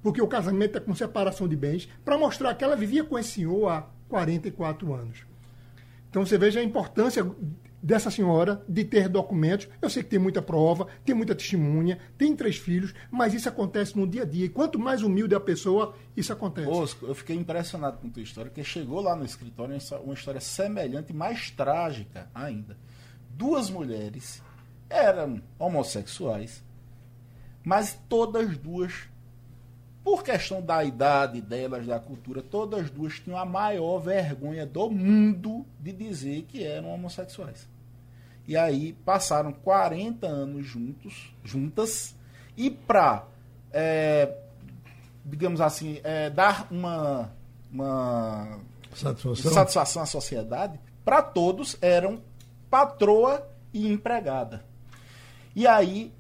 porque 0.03 0.21
o 0.21 0.29
casamento 0.29 0.77
é 0.77 0.81
com 0.81 0.95
separação 0.95 1.49
de 1.49 1.57
bens, 1.57 1.89
para 2.05 2.19
mostrar 2.19 2.55
que 2.55 2.63
ela 2.63 2.77
vivia 2.77 3.03
com 3.03 3.19
esse 3.19 3.31
senhor 3.31 3.69
há 3.69 3.87
44 4.09 4.93
anos. 4.93 5.25
Então 6.11 6.27
você 6.27 6.37
veja 6.37 6.61
a 6.61 6.63
importância 6.63 7.25
dessa 7.83 8.11
senhora 8.11 8.63
de 8.69 8.85
ter 8.85 9.09
documentos. 9.09 9.69
Eu 9.81 9.89
sei 9.89 10.03
que 10.03 10.11
tem 10.11 10.19
muita 10.19 10.43
prova, 10.43 10.87
tem 11.03 11.15
muita 11.15 11.35
testemunha, 11.35 11.99
tem 12.19 12.37
três 12.37 12.57
filhos, 12.57 12.93
mas 13.11 13.33
isso 13.33 13.49
acontece 13.49 13.97
no 13.97 14.07
dia 14.07 14.23
a 14.23 14.27
dia. 14.27 14.45
E 14.45 14.49
quanto 14.51 14.79
mais 14.79 15.03
humilde 15.03 15.35
a 15.35 15.41
pessoa, 15.41 15.95
isso 16.15 16.33
acontece. 16.33 16.69
Osco, 16.69 17.07
eu 17.07 17.15
fiquei 17.15 17.37
impressionado 17.37 17.99
com 17.99 18.09
a 18.09 18.11
tua 18.11 18.23
história, 18.23 18.51
porque 18.51 18.65
chegou 18.65 19.01
lá 19.01 19.17
no 19.17 19.25
escritório 19.25 19.79
uma 20.05 20.15
história 20.15 20.41
semelhante, 20.41 21.15
mais 21.15 21.51
trágica 21.51 22.29
ainda 22.35 22.77
duas 23.41 23.71
mulheres 23.71 24.43
eram 24.91 25.41
homossexuais, 25.59 26.63
mas 27.65 27.99
todas 28.07 28.59
duas, 28.59 29.09
por 30.05 30.23
questão 30.23 30.61
da 30.61 30.85
idade 30.85 31.41
delas, 31.41 31.87
da 31.87 31.99
cultura, 31.99 32.43
todas 32.43 32.91
duas 32.91 33.19
tinham 33.19 33.39
a 33.39 33.47
maior 33.47 33.99
vergonha 33.99 34.67
do 34.67 34.91
mundo 34.91 35.65
de 35.79 35.91
dizer 35.91 36.43
que 36.43 36.63
eram 36.63 36.91
homossexuais. 36.91 37.67
E 38.47 38.59
aí 38.59 38.93
passaram 39.07 39.53
40 39.53 40.27
anos 40.27 40.67
juntos, 40.67 41.35
juntas, 41.43 42.15
e 42.59 42.71
para, 42.71 43.25
é, 43.73 44.37
digamos 45.25 45.63
assim, 45.63 45.99
é, 46.05 46.29
dar 46.29 46.67
uma, 46.71 47.33
uma 47.73 48.61
satisfação. 48.95 49.53
satisfação 49.53 50.03
à 50.03 50.07
sociedade, 50.07 50.79
para 51.03 51.23
todos 51.23 51.79
eram 51.81 52.21
patroa 52.71 53.47
e 53.73 53.89
empregada. 53.89 54.65
E 55.55 55.67
aí, 55.67 56.13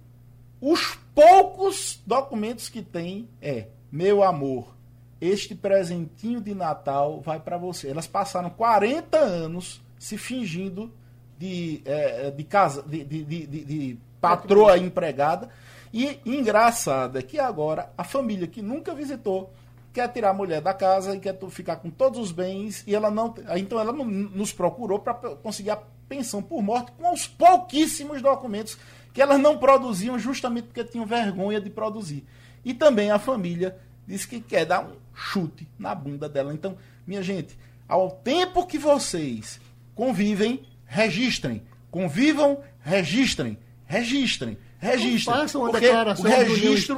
os 0.61 0.99
poucos 1.15 2.03
documentos 2.05 2.69
que 2.69 2.83
tem 2.83 3.29
é: 3.41 3.69
meu 3.91 4.23
amor, 4.23 4.75
este 5.21 5.55
presentinho 5.55 6.41
de 6.41 6.55
Natal 6.55 7.21
vai 7.21 7.39
para 7.39 7.57
você. 7.57 7.89
Elas 7.89 8.07
passaram 8.07 8.51
40 8.51 9.17
anos 9.17 9.81
se 9.99 10.19
fingindo 10.19 10.93
de, 11.39 11.83
é, 11.85 12.31
de 12.31 12.45
casa, 12.45 12.83
de, 12.83 13.05
de, 13.05 13.25
de, 13.25 13.47
de 13.47 13.99
patroa 14.21 14.77
empregada. 14.79 15.49
E 15.93 16.21
engraçado 16.25 17.19
é 17.19 17.23
que 17.23 17.39
agora 17.39 17.93
a 17.99 18.05
família 18.05 18.47
que 18.47 18.63
nunca 18.63 18.95
visitou 18.95 19.53
quer 19.93 20.09
tirar 20.09 20.31
a 20.31 20.35
mulher 20.35 20.61
da 20.61 20.73
casa 20.73 21.17
e 21.17 21.21
quer 21.21 21.37
ficar 21.51 21.77
com 21.77 21.91
todos 21.91 22.19
os 22.19 22.31
bens 22.31 22.85
e 22.87 22.95
ela 22.95 23.11
não. 23.11 23.35
Então 23.57 23.79
ela 23.81 23.93
nos 23.93 24.53
procurou 24.53 25.01
para 25.01 25.15
conseguir 25.15 25.71
a 25.71 25.83
pensão 26.11 26.43
por 26.43 26.61
morte 26.61 26.91
com 26.99 27.15
os 27.15 27.29
pouquíssimos 27.29 28.21
documentos 28.21 28.77
que 29.15 29.23
elas 29.23 29.39
não 29.39 29.57
produziam 29.57 30.19
justamente 30.19 30.65
porque 30.65 30.83
tinham 30.83 31.07
vergonha 31.07 31.61
de 31.61 31.71
produzir. 31.71 32.27
E 32.65 32.75
também 32.75 33.13
a 33.13 33.19
família 33.19 33.79
disse 34.07 34.27
que 34.27 34.41
quer 34.41 34.67
dar 34.67 34.85
um 34.85 34.97
chute 35.15 35.69
na 35.79 35.95
bunda 35.95 36.29
dela. 36.29 36.53
Então, 36.53 36.77
minha 37.07 37.23
gente, 37.23 37.57
ao 37.89 38.11
tempo 38.11 38.67
que 38.67 38.77
vocês 38.77 39.61
convivem, 39.95 40.67
registrem. 40.85 41.63
Convivam, 41.91 42.61
registrem. 42.81 43.57
Registrem. 43.87 44.59
Registrem. 44.79 45.37
Façam 45.37 45.63
uma 45.63 45.73
declaração 45.73 46.25
o 46.25 46.29
registro, 46.29 46.97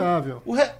re... 0.54 0.70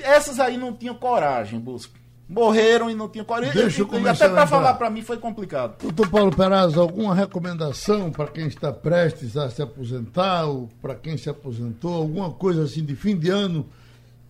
Essas 0.00 0.38
aí 0.38 0.56
não 0.56 0.74
tinham 0.74 0.94
coragem, 0.94 1.58
Busco. 1.58 1.94
Morreram 2.30 2.88
e 2.88 2.94
não 2.94 3.08
tinham 3.08 3.24
coragem. 3.24 3.52
Deixa 3.52 3.82
eu 3.82 3.88
e 3.92 4.08
até 4.08 4.28
para 4.28 4.46
falar 4.46 4.74
para 4.74 4.88
mim 4.88 5.02
foi 5.02 5.18
complicado. 5.18 5.82
Doutor 5.82 6.08
Paulo 6.08 6.36
Perazzo, 6.36 6.80
alguma 6.80 7.12
recomendação 7.12 8.12
para 8.12 8.28
quem 8.28 8.46
está 8.46 8.72
prestes 8.72 9.36
a 9.36 9.50
se 9.50 9.60
aposentar 9.60 10.44
ou 10.44 10.68
para 10.80 10.94
quem 10.94 11.16
se 11.16 11.28
aposentou? 11.28 11.92
Alguma 11.92 12.30
coisa 12.30 12.62
assim 12.62 12.84
de 12.84 12.94
fim 12.94 13.16
de 13.16 13.28
ano 13.30 13.66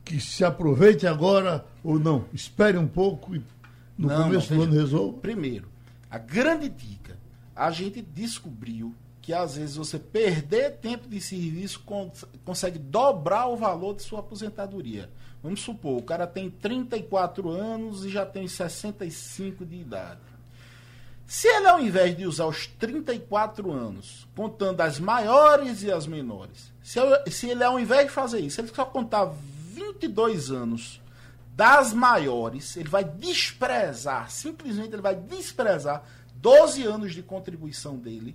que 0.03 0.19
se 0.19 0.43
aproveite 0.43 1.07
agora 1.07 1.63
ou 1.85 1.99
não? 1.99 2.25
Espere 2.33 2.79
um 2.79 2.89
pouco 2.89 3.37
e 3.37 3.43
no 3.99 4.09
não, 4.09 4.23
começo 4.23 4.55
não, 4.55 4.61
do 4.61 4.65
ano 4.65 4.81
resolva? 4.81 5.19
Primeiro, 5.19 5.69
a 6.11 6.17
grande 6.17 6.71
dica, 6.71 7.19
a 7.55 7.71
gente 7.71 8.01
descobriu 8.01 8.95
que 9.23 9.33
às 9.33 9.57
vezes 9.57 9.77
você 9.77 9.99
perder 9.99 10.79
tempo 10.79 11.09
de 11.09 11.21
serviço 11.21 11.83
consegue 12.45 12.79
dobrar 12.79 13.47
o 13.49 13.57
valor 13.57 13.95
de 13.95 14.03
sua 14.03 14.21
aposentadoria. 14.21 15.11
Vamos 15.43 15.61
supor, 15.61 15.99
o 15.99 16.03
cara 16.03 16.27
tem 16.27 16.51
34 16.51 17.49
anos 17.51 18.05
e 18.05 18.11
já 18.11 18.27
tem 18.27 18.47
65 18.47 19.65
de 19.65 19.77
idade. 19.77 20.21
Se 21.27 21.47
ele, 21.47 21.69
ao 21.69 21.81
invés 21.81 22.17
de 22.17 22.27
usar 22.27 22.47
os 22.47 22.67
34 22.67 23.71
anos, 23.71 24.27
contando 24.35 24.81
as 24.81 24.99
maiores 24.99 25.83
e 25.83 25.93
as 25.93 26.07
menores, 26.07 26.73
se, 26.83 26.99
se 27.31 27.49
ele, 27.49 27.63
ao 27.63 27.79
invés 27.79 28.07
de 28.07 28.13
fazer 28.13 28.41
isso, 28.41 28.61
ele 28.61 28.69
só 28.69 28.85
contar 28.85 29.33
22 29.73 30.51
anos 30.51 31.01
das 31.55 31.93
maiores, 31.93 32.77
ele 32.77 32.89
vai 32.89 33.05
desprezar, 33.05 34.31
simplesmente 34.31 34.93
ele 34.93 35.03
vai 35.03 35.15
desprezar 35.15 36.03
12 36.35 36.85
anos 36.85 37.15
de 37.15 37.23
contribuição 37.23 37.97
dele, 37.97 38.35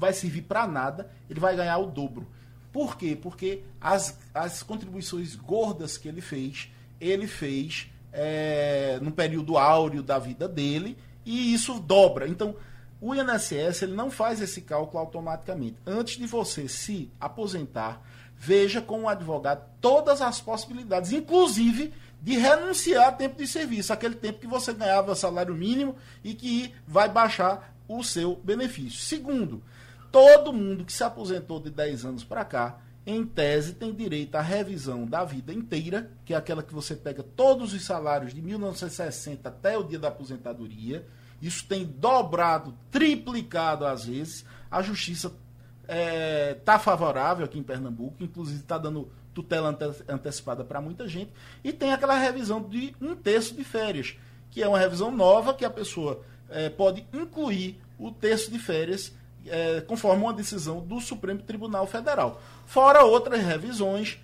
vai 0.00 0.14
servir 0.14 0.42
para 0.42 0.66
nada, 0.66 1.10
ele 1.28 1.38
vai 1.38 1.54
ganhar 1.54 1.76
o 1.76 1.86
dobro. 1.86 2.26
Por 2.72 2.96
quê? 2.96 3.18
Porque 3.20 3.62
as, 3.78 4.18
as 4.32 4.62
contribuições 4.62 5.36
gordas 5.36 5.98
que 5.98 6.08
ele 6.08 6.22
fez, 6.22 6.72
ele 6.98 7.26
fez 7.26 7.90
é, 8.10 8.98
no 9.02 9.12
período 9.12 9.58
áureo 9.58 10.02
da 10.02 10.18
vida 10.18 10.48
dele 10.48 10.96
e 11.24 11.52
isso 11.52 11.78
dobra. 11.78 12.26
Então, 12.26 12.56
o 12.98 13.14
INSS 13.14 13.82
ele 13.82 13.92
não 13.92 14.10
faz 14.10 14.40
esse 14.40 14.62
cálculo 14.62 15.00
automaticamente. 15.00 15.76
Antes 15.86 16.16
de 16.16 16.26
você 16.26 16.66
se 16.66 17.10
aposentar, 17.20 18.02
veja 18.38 18.80
com 18.80 19.02
o 19.02 19.08
advogado 19.08 19.68
todas 19.82 20.22
as 20.22 20.40
possibilidades, 20.40 21.12
inclusive 21.12 21.92
de 22.22 22.38
renunciar 22.38 23.08
a 23.08 23.12
tempo 23.12 23.36
de 23.36 23.46
serviço, 23.46 23.92
aquele 23.92 24.14
tempo 24.14 24.40
que 24.40 24.46
você 24.46 24.72
ganhava 24.72 25.14
salário 25.14 25.54
mínimo 25.54 25.96
e 26.24 26.32
que 26.32 26.72
vai 26.86 27.08
baixar 27.08 27.74
o 27.88 28.04
seu 28.04 28.36
benefício. 28.36 29.00
Segundo, 29.00 29.62
todo 30.10 30.52
mundo 30.52 30.84
que 30.84 30.92
se 30.92 31.04
aposentou 31.04 31.60
de 31.60 31.70
10 31.70 32.04
anos 32.04 32.24
para 32.24 32.44
cá, 32.44 32.80
em 33.06 33.24
tese, 33.24 33.74
tem 33.74 33.92
direito 33.94 34.34
à 34.36 34.40
revisão 34.40 35.06
da 35.06 35.24
vida 35.24 35.52
inteira, 35.52 36.10
que 36.24 36.34
é 36.34 36.36
aquela 36.36 36.62
que 36.62 36.74
você 36.74 36.94
pega 36.94 37.22
todos 37.22 37.72
os 37.72 37.84
salários 37.84 38.34
de 38.34 38.42
1960 38.42 39.48
até 39.48 39.78
o 39.78 39.82
dia 39.82 39.98
da 39.98 40.08
aposentadoria. 40.08 41.06
Isso 41.40 41.66
tem 41.66 41.84
dobrado, 41.86 42.76
triplicado 42.90 43.86
às 43.86 44.04
vezes. 44.04 44.44
A 44.70 44.82
justiça 44.82 45.28
está 45.28 45.94
é, 45.94 46.54
tá 46.54 46.78
favorável 46.78 47.44
aqui 47.44 47.58
em 47.58 47.62
Pernambuco, 47.62 48.22
inclusive 48.22 48.60
está 48.60 48.76
dando 48.76 49.10
tutela 49.32 49.70
ante 49.70 49.84
antecipada 50.08 50.62
para 50.62 50.80
muita 50.80 51.08
gente. 51.08 51.32
E 51.64 51.72
tem 51.72 51.92
aquela 51.92 52.18
revisão 52.18 52.62
de 52.62 52.94
um 53.00 53.16
terço 53.16 53.54
de 53.54 53.64
férias, 53.64 54.16
que 54.50 54.62
é 54.62 54.68
uma 54.68 54.78
revisão 54.78 55.10
nova 55.10 55.54
que 55.54 55.64
a 55.64 55.70
pessoa 55.70 56.20
é, 56.50 56.68
pode 56.68 57.06
incluir 57.12 57.80
o 57.98 58.10
terço 58.10 58.50
de 58.50 58.58
férias 58.58 59.12
é, 59.46 59.80
conforme 59.80 60.22
uma 60.22 60.32
decisão 60.32 60.80
do 60.80 61.00
Supremo 61.00 61.42
Tribunal 61.42 61.86
Federal. 61.86 62.40
Fora 62.66 63.04
outras 63.04 63.42
revisões, 63.42 64.18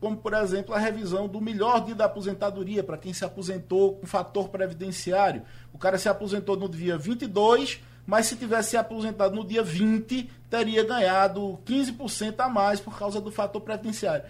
como 0.00 0.16
por 0.16 0.34
exemplo 0.34 0.74
a 0.74 0.78
revisão 0.78 1.26
do 1.28 1.40
melhor 1.40 1.84
dia 1.84 1.94
da 1.94 2.04
aposentadoria 2.06 2.82
para 2.82 2.98
quem 2.98 3.12
se 3.12 3.24
aposentou 3.24 3.96
com 3.96 4.06
fator 4.06 4.48
previdenciário. 4.48 5.42
O 5.72 5.78
cara 5.78 5.98
se 5.98 6.08
aposentou 6.08 6.56
no 6.56 6.68
dia 6.68 6.98
22, 6.98 7.80
mas 8.06 8.26
se 8.26 8.36
tivesse 8.36 8.70
se 8.70 8.76
aposentado 8.76 9.34
no 9.34 9.44
dia 9.44 9.62
20, 9.62 10.30
teria 10.50 10.84
ganhado 10.84 11.58
15% 11.64 12.34
a 12.38 12.48
mais 12.48 12.80
por 12.80 12.98
causa 12.98 13.20
do 13.20 13.30
fator 13.30 13.60
previdenciário. 13.60 14.24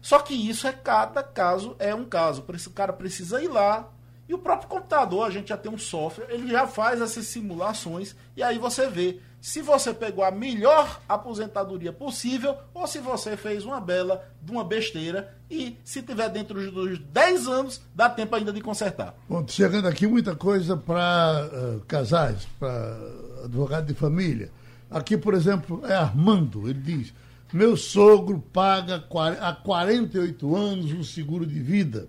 Só 0.00 0.18
que 0.18 0.34
isso 0.34 0.66
é 0.66 0.72
cada 0.72 1.22
caso 1.22 1.76
é 1.78 1.94
um 1.94 2.04
caso. 2.04 2.44
O 2.66 2.70
cara 2.70 2.92
precisa 2.92 3.40
ir 3.40 3.48
lá, 3.48 3.88
e 4.28 4.34
o 4.34 4.38
próprio 4.38 4.68
computador, 4.68 5.26
a 5.26 5.30
gente 5.30 5.48
já 5.48 5.56
tem 5.56 5.70
um 5.70 5.78
software, 5.78 6.26
ele 6.30 6.50
já 6.50 6.66
faz 6.66 7.00
essas 7.00 7.26
simulações 7.26 8.16
e 8.36 8.42
aí 8.42 8.58
você 8.58 8.88
vê 8.88 9.20
se 9.42 9.60
você 9.60 9.92
pegou 9.92 10.22
a 10.22 10.30
melhor 10.30 11.00
aposentadoria 11.08 11.92
possível 11.92 12.54
ou 12.72 12.86
se 12.86 13.00
você 13.00 13.36
fez 13.36 13.64
uma 13.64 13.80
bela 13.80 14.24
de 14.40 14.52
uma 14.52 14.62
besteira 14.62 15.36
e 15.50 15.76
se 15.82 16.00
tiver 16.00 16.28
dentro 16.28 16.70
dos 16.70 17.00
10 17.00 17.48
anos, 17.48 17.82
dá 17.92 18.08
tempo 18.08 18.36
ainda 18.36 18.52
de 18.52 18.60
consertar. 18.60 19.16
Bom, 19.28 19.44
chegando 19.48 19.88
aqui 19.88 20.06
muita 20.06 20.36
coisa 20.36 20.76
para 20.76 21.50
uh, 21.52 21.80
casais, 21.88 22.46
para 22.56 22.96
advogado 23.44 23.86
de 23.86 23.94
família. 23.94 24.48
Aqui, 24.88 25.18
por 25.18 25.34
exemplo, 25.34 25.84
é 25.86 25.94
Armando, 25.94 26.68
ele 26.68 26.80
diz: 26.80 27.12
Meu 27.52 27.76
sogro 27.76 28.38
paga 28.52 29.04
há 29.40 29.52
48 29.52 30.54
anos 30.54 30.92
um 30.92 31.02
seguro 31.02 31.44
de 31.44 31.58
vida. 31.58 32.06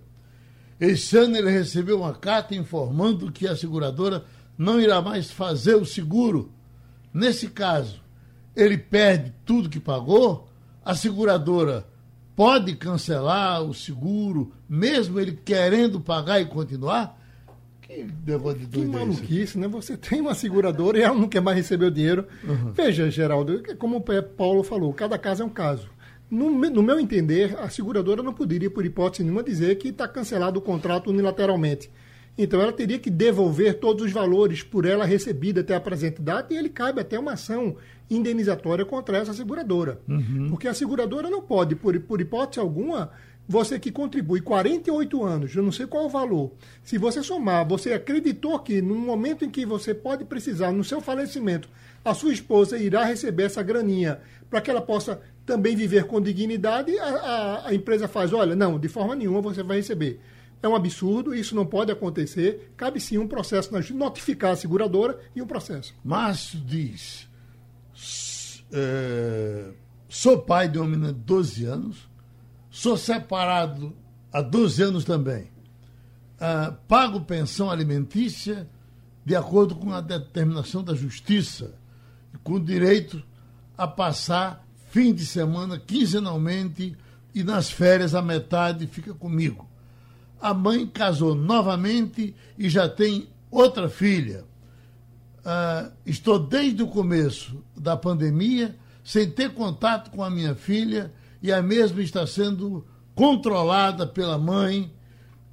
Este 0.80 1.17
ano 1.17 1.36
ele 1.36 1.50
recebeu 1.50 1.98
uma 2.02 2.13
carta 2.13 2.54
informando 2.54 3.32
que 3.32 3.48
a 3.48 3.56
seguradora 3.56 4.24
não 4.56 4.80
irá 4.80 5.02
mais 5.02 5.32
fazer 5.32 5.74
o 5.74 5.86
seguro 5.86 6.52
Nesse 7.13 7.47
caso, 7.47 8.02
ele 8.56 8.78
perde 8.78 9.34
tudo 9.45 9.69
que 9.69 9.80
pagou, 9.80 10.47
a 10.84 10.95
seguradora 10.95 11.86
pode 12.36 12.76
cancelar 12.76 13.62
o 13.62 13.73
seguro, 13.73 14.52
mesmo 14.67 15.19
ele 15.19 15.34
querendo 15.34 15.99
pagar 15.99 16.41
e 16.41 16.45
continuar? 16.45 17.19
Que 17.82 18.08
negócio 18.26 18.60
de 18.60 18.65
doido 18.65 18.89
Que 18.89 18.95
é 18.95 18.99
maluquice, 18.99 19.58
né? 19.60 19.67
Você 19.67 19.95
tem 19.95 20.21
uma 20.21 20.34
seguradora 20.34 20.97
e 20.97 21.02
ela 21.02 21.15
não 21.15 21.28
quer 21.28 21.41
mais 21.41 21.58
receber 21.58 21.86
o 21.86 21.91
dinheiro. 21.91 22.26
Uhum. 22.43 22.71
Veja, 22.71 23.10
Geraldo, 23.10 23.62
como 23.78 23.97
o 23.97 24.23
Paulo 24.23 24.63
falou, 24.63 24.91
cada 24.93 25.17
caso 25.17 25.43
é 25.43 25.45
um 25.45 25.49
caso. 25.49 25.89
No, 26.32 26.49
no, 26.49 26.82
meu 26.82 26.99
entender, 26.99 27.56
a 27.60 27.69
seguradora 27.69 28.23
não 28.23 28.34
poderia, 28.34 28.71
por 28.71 28.84
hipótese 28.84 29.21
nenhuma, 29.23 29.43
dizer 29.43 29.76
que 29.76 29.89
está 29.89 30.08
cancelado 30.08 30.58
o 30.58 30.62
contrato 30.62 31.12
unilateralmente. 31.12 31.91
Então 32.38 32.60
ela 32.60 32.74
teria 32.74 32.98
que 32.98 33.10
devolver 33.10 33.80
todos 33.80 34.06
os 34.06 34.12
valores 34.12 34.63
por 34.63 34.86
ela 34.86 35.06
recebida 35.06 35.62
até 35.62 35.76
a 35.76 35.80
presente 35.80 36.22
data 36.22 36.54
e 36.54 36.58
ele 36.58 36.69
cabe 36.69 37.00
até 37.00 37.17
uma 37.19 37.34
ação 37.34 37.76
indenizatória 38.10 38.84
contra 38.86 39.17
essa 39.17 39.34
seguradora. 39.34 40.00
Uhum. 40.08 40.48
Porque 40.50 40.67
a 40.67 40.74
seguradora 40.74 41.30
não 41.30 41.41
pode, 41.41 41.76
por, 41.76 41.98
por 42.02 42.19
hipótese 42.19 42.60
alguma, 42.60 43.12
você 43.48 43.78
que 43.78 43.91
contribui 43.91 44.41
48 44.41 45.24
anos, 45.24 45.56
eu 45.56 45.62
não 45.62 45.72
sei 45.72 45.86
qual 45.86 46.06
o 46.06 46.10
valor, 46.10 46.54
se 46.84 46.98
você 46.98 47.22
somar, 47.22 47.67
você 47.67 47.93
acreditou 47.93 48.58
que 48.60 48.82
no 48.82 48.96
momento 48.96 49.43
em 49.43 49.50
que 49.50 49.65
você 49.65 49.93
pode 49.93 50.26
precisar, 50.26 50.72
no 50.72 50.84
seu 50.84 51.02
falecimento, 51.02 51.69
a 52.04 52.13
sua 52.13 52.34
esposa 52.34 52.78
irá 52.78 53.04
receber 53.04 53.43
essa 53.43 53.62
graninha 53.62 54.22
para 54.50 54.62
que 54.62 54.72
ela 54.72 54.82
possa 54.82 55.22
também 55.46 55.76
viver 55.76 56.06
com 56.06 56.22
dignidade, 56.22 56.98
a, 56.98 57.06
a, 57.06 57.67
a 57.69 57.76
empresa 57.76 58.08
faz, 58.08 58.32
olha, 58.32 58.56
não, 58.56 58.80
de 58.80 58.88
forma 58.88 59.15
nenhuma 59.15 59.41
você 59.41 59.62
vai 59.62 59.78
receber. 59.78 60.19
É 60.63 60.67
um 60.67 60.76
absurdo, 60.76 61.36
isso 61.36 61.54
não 61.54 61.65
pode 61.65 61.91
acontecer. 61.91 62.73
Cabe 62.78 62.97
sim 63.02 63.17
um 63.17 63.28
processo 63.28 63.69
notificar 63.93 64.54
a 64.54 64.56
seguradora 64.56 65.19
e 65.36 65.41
um 65.41 65.45
processo. 65.45 65.93
Márcio 66.02 66.58
diz: 66.62 67.28
é, 68.71 69.73
sou 70.08 70.41
pai 70.41 70.69
de 70.69 70.78
uma 70.80 70.88
menina 70.88 71.12
de 71.12 71.19
12 71.19 71.65
anos, 71.65 72.10
sou 72.71 72.95
separado 72.95 73.93
há 74.32 74.41
12 74.41 74.84
anos 74.84 75.04
também. 75.04 75.52
Uh, 76.36 76.73
pago 76.88 77.19
pensão 77.21 77.69
alimentícia 77.69 78.67
de 79.26 79.36
acordo 79.36 79.76
com 79.76 79.91
a 79.91 79.99
determinação 79.99 80.82
da 80.82 80.95
justiça, 80.95 81.76
com 82.41 82.58
direito 82.58 83.21
a 83.78 83.86
passar 83.86 84.65
fim 84.89 85.13
de 85.13 85.26
semana 85.26 85.78
quinzenalmente 85.78 86.95
e 87.36 87.43
nas 87.43 87.69
férias 87.69 88.15
a 88.15 88.21
metade 88.21 88.88
fica 88.88 89.13
comigo 89.13 89.73
a 90.43 90.53
mãe 90.53 90.86
casou 90.86 91.34
novamente 91.34 92.36
e 92.58 92.67
já 92.67 92.89
tem 92.89 93.29
outra 93.49 93.88
filha. 93.88 94.43
Uh, 95.39 95.89
estou 96.06 96.38
desde 96.38 96.84
o 96.84 96.88
começo 96.88 97.63
da 97.77 97.95
pandemia 97.95 98.75
sem 99.06 99.29
ter 99.29 99.53
contato 99.53 100.12
com 100.12 100.21
a 100.21 100.29
minha 100.29 100.53
filha 100.53 101.13
e 101.41 101.49
a 101.49 101.62
mesma 101.62 102.01
está 102.01 102.27
sendo 102.27 102.86
controlada 103.15 104.06
pela 104.06 104.38
mãe 104.38 104.93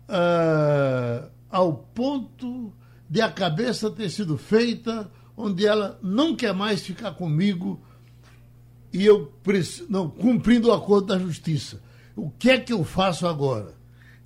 uh, 0.09 1.31
ao 1.49 1.73
ponto 1.73 2.73
de 3.09 3.21
a 3.21 3.31
cabeça 3.31 3.93
ter 3.93 4.11
sido 4.11 4.37
feita, 4.37 5.09
onde 5.37 5.67
ela 5.67 6.01
não 6.03 6.35
quer 6.35 6.53
mais 6.53 6.81
ficar 6.83 7.13
comigo 7.13 7.81
e 8.93 9.07
eu 9.07 9.33
não 9.89 10.11
cumprindo 10.11 10.69
o 10.69 10.73
acordo 10.73 11.07
da 11.07 11.19
justiça. 11.19 11.81
O 12.17 12.29
que 12.29 12.51
é 12.51 12.59
que 12.59 12.73
eu 12.73 12.83
faço 12.83 13.25
agora? 13.25 13.80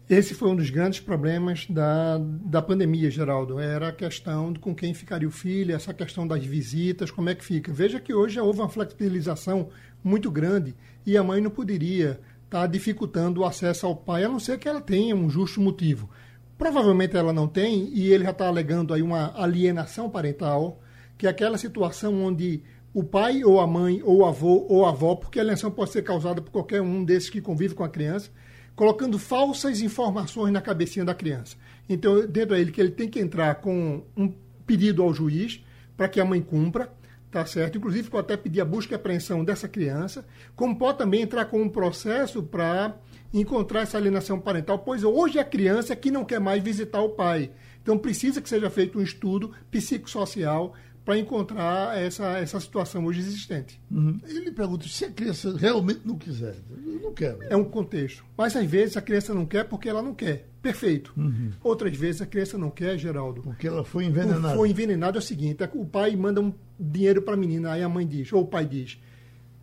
Esse 0.08 0.34
foi 0.34 0.50
um 0.50 0.56
dos 0.56 0.68
grandes 0.68 1.00
problemas 1.00 1.66
da, 1.66 2.18
da 2.18 2.60
pandemia, 2.60 3.10
Geraldo. 3.10 3.58
Era 3.58 3.88
a 3.88 3.92
questão 3.92 4.52
de 4.52 4.58
com 4.58 4.74
quem 4.74 4.92
ficaria 4.92 5.26
o 5.26 5.30
filho, 5.30 5.74
essa 5.74 5.94
questão 5.94 6.26
das 6.26 6.44
visitas, 6.44 7.10
como 7.10 7.30
é 7.30 7.34
que 7.34 7.42
fica. 7.42 7.72
Veja 7.72 7.98
que 7.98 8.12
hoje 8.12 8.38
houve 8.38 8.60
uma 8.60 8.68
flexibilização 8.68 9.70
muito 10.02 10.30
grande 10.30 10.74
e 11.06 11.16
a 11.16 11.24
mãe 11.24 11.40
não 11.40 11.50
poderia 11.50 12.20
estar 12.44 12.60
tá 12.60 12.66
dificultando 12.66 13.40
o 13.40 13.44
acesso 13.46 13.86
ao 13.86 13.96
pai, 13.96 14.24
a 14.24 14.28
não 14.28 14.38
ser 14.38 14.58
que 14.58 14.68
ela 14.68 14.80
tenha 14.80 15.16
um 15.16 15.30
justo 15.30 15.58
motivo. 15.58 16.10
Provavelmente 16.58 17.16
ela 17.16 17.32
não 17.32 17.48
tem, 17.48 17.88
e 17.94 18.12
ele 18.12 18.24
já 18.24 18.30
está 18.30 18.46
alegando 18.46 18.92
aí 18.92 19.00
uma 19.00 19.32
alienação 19.34 20.10
parental, 20.10 20.82
que 21.16 21.26
é 21.26 21.30
aquela 21.30 21.56
situação 21.56 22.22
onde 22.22 22.62
o 22.92 23.02
pai 23.02 23.42
ou 23.42 23.58
a 23.58 23.66
mãe 23.66 24.02
ou 24.04 24.18
o 24.18 24.24
avô 24.26 24.66
ou 24.68 24.84
a 24.84 24.90
avó, 24.90 25.16
porque 25.16 25.38
a 25.38 25.42
alienação 25.42 25.70
pode 25.70 25.92
ser 25.92 26.02
causada 26.02 26.42
por 26.42 26.50
qualquer 26.50 26.82
um 26.82 27.02
desses 27.02 27.30
que 27.30 27.40
convive 27.40 27.74
com 27.74 27.82
a 27.82 27.88
criança, 27.88 28.30
colocando 28.74 29.18
falsas 29.18 29.80
informações 29.80 30.52
na 30.52 30.60
cabecinha 30.60 31.04
da 31.04 31.14
criança. 31.14 31.56
Então, 31.88 32.26
dentro 32.26 32.54
dele 32.54 32.72
que 32.72 32.80
ele 32.80 32.90
tem 32.90 33.08
que 33.08 33.20
entrar 33.20 33.56
com 33.56 34.02
um 34.16 34.32
pedido 34.66 35.02
ao 35.02 35.12
juiz 35.12 35.62
para 35.96 36.08
que 36.08 36.20
a 36.20 36.24
mãe 36.24 36.40
cumpra, 36.40 36.92
tá 37.30 37.44
certo? 37.44 37.78
Inclusive, 37.78 38.08
pode 38.10 38.24
até 38.24 38.36
pedir 38.36 38.60
a 38.60 38.64
busca 38.64 38.94
e 38.94 38.96
apreensão 38.96 39.44
dessa 39.44 39.68
criança, 39.68 40.24
como 40.56 40.76
pode 40.76 40.98
também 40.98 41.22
entrar 41.22 41.44
com 41.46 41.60
um 41.60 41.68
processo 41.68 42.42
para 42.42 42.96
encontrar 43.32 43.80
essa 43.80 43.98
alienação 43.98 44.40
parental, 44.40 44.78
pois 44.78 45.02
hoje 45.02 45.38
a 45.38 45.44
criança 45.44 45.92
é 45.92 45.96
que 45.96 46.10
não 46.10 46.24
quer 46.24 46.40
mais 46.40 46.62
visitar 46.62 47.00
o 47.00 47.10
pai. 47.10 47.50
Então, 47.82 47.98
precisa 47.98 48.40
que 48.40 48.48
seja 48.48 48.70
feito 48.70 48.98
um 48.98 49.02
estudo 49.02 49.52
psicossocial 49.70 50.74
para 51.04 51.18
encontrar 51.18 51.98
essa, 51.98 52.38
essa 52.38 52.58
situação 52.58 53.04
hoje 53.04 53.20
existente. 53.20 53.80
Uhum. 53.90 54.18
Ele 54.26 54.50
pergunta 54.50 54.88
se 54.88 55.04
a 55.04 55.10
criança 55.10 55.54
realmente 55.56 56.00
não 56.04 56.16
quiser. 56.16 56.54
Eu 56.70 57.00
não 57.00 57.12
quero. 57.12 57.42
É 57.42 57.56
um 57.56 57.64
contexto. 57.64 58.24
Mas 58.36 58.56
às 58.56 58.64
vezes 58.64 58.96
a 58.96 59.02
criança 59.02 59.34
não 59.34 59.44
quer 59.44 59.64
porque 59.64 59.88
ela 59.88 60.00
não 60.00 60.14
quer. 60.14 60.48
Perfeito. 60.62 61.12
Uhum. 61.14 61.50
Outras 61.62 61.94
vezes 61.94 62.22
a 62.22 62.26
criança 62.26 62.56
não 62.56 62.70
quer, 62.70 62.96
Geraldo. 62.96 63.42
Porque 63.42 63.68
ela 63.68 63.84
foi 63.84 64.06
envenenada. 64.06 64.56
Foi 64.56 64.70
envenenada 64.70 65.18
é 65.18 65.20
o 65.20 65.22
seguinte: 65.22 65.62
é 65.62 65.70
o 65.74 65.84
pai 65.84 66.16
manda 66.16 66.40
um 66.40 66.54
dinheiro 66.80 67.20
para 67.20 67.34
a 67.34 67.36
menina, 67.36 67.72
aí 67.72 67.82
a 67.82 67.88
mãe 67.88 68.06
diz, 68.06 68.32
ou 68.32 68.42
o 68.42 68.46
pai 68.46 68.64
diz: 68.64 68.98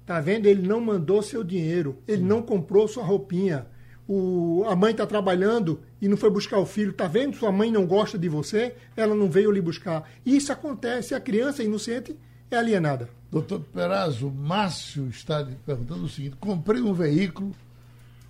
tá 0.05 0.21
vendo? 0.21 0.45
Ele 0.45 0.67
não 0.67 0.79
mandou 0.79 1.23
seu 1.23 1.43
dinheiro, 1.43 1.97
ele 2.07 2.21
uhum. 2.21 2.27
não 2.27 2.41
comprou 2.43 2.87
sua 2.87 3.03
roupinha 3.03 3.65
o, 4.13 4.65
a 4.67 4.75
mãe 4.75 4.91
está 4.91 5.07
trabalhando 5.07 5.79
e 6.01 6.07
não 6.09 6.17
foi 6.17 6.29
buscar 6.29 6.59
o 6.59 6.65
filho, 6.65 6.91
está 6.91 7.07
vendo? 7.07 7.37
Sua 7.37 7.49
mãe 7.49 7.71
não 7.71 7.85
gosta 7.85 8.17
de 8.17 8.27
você, 8.27 8.75
ela 8.93 9.15
não 9.15 9.29
veio 9.29 9.49
lhe 9.49 9.61
buscar. 9.61 10.03
Isso 10.25 10.51
acontece, 10.51 11.15
a 11.15 11.19
criança 11.21 11.63
inocente 11.63 12.13
é 12.49 12.57
alienada. 12.57 13.07
Doutor 13.31 13.61
Perazzo, 13.61 14.29
Márcio 14.29 15.07
está 15.07 15.47
perguntando 15.65 16.03
o 16.03 16.09
seguinte: 16.09 16.35
comprei 16.41 16.81
um 16.81 16.93
veículo, 16.93 17.55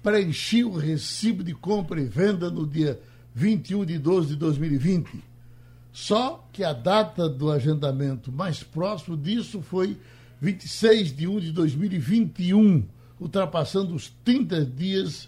preenchi 0.03 0.63
o 0.63 0.77
recibo 0.77 1.43
de 1.43 1.55
compra 1.55 1.99
e 1.99 2.05
venda 2.05 2.51
no 2.51 2.67
dia 2.67 2.99
21 3.33 3.83
de 3.83 3.97
12 3.97 4.27
de 4.27 4.35
2020. 4.35 5.09
Só 5.91 6.47
que 6.53 6.63
a 6.63 6.73
data 6.73 7.27
do 7.27 7.51
agendamento 7.51 8.31
mais 8.31 8.61
próximo 8.61 9.17
disso 9.17 9.63
foi 9.63 9.97
26 10.39 11.15
de 11.15 11.27
1 11.27 11.39
de 11.39 11.51
2021, 11.51 12.83
ultrapassando 13.19 13.95
os 13.95 14.13
30 14.23 14.63
dias 14.63 15.27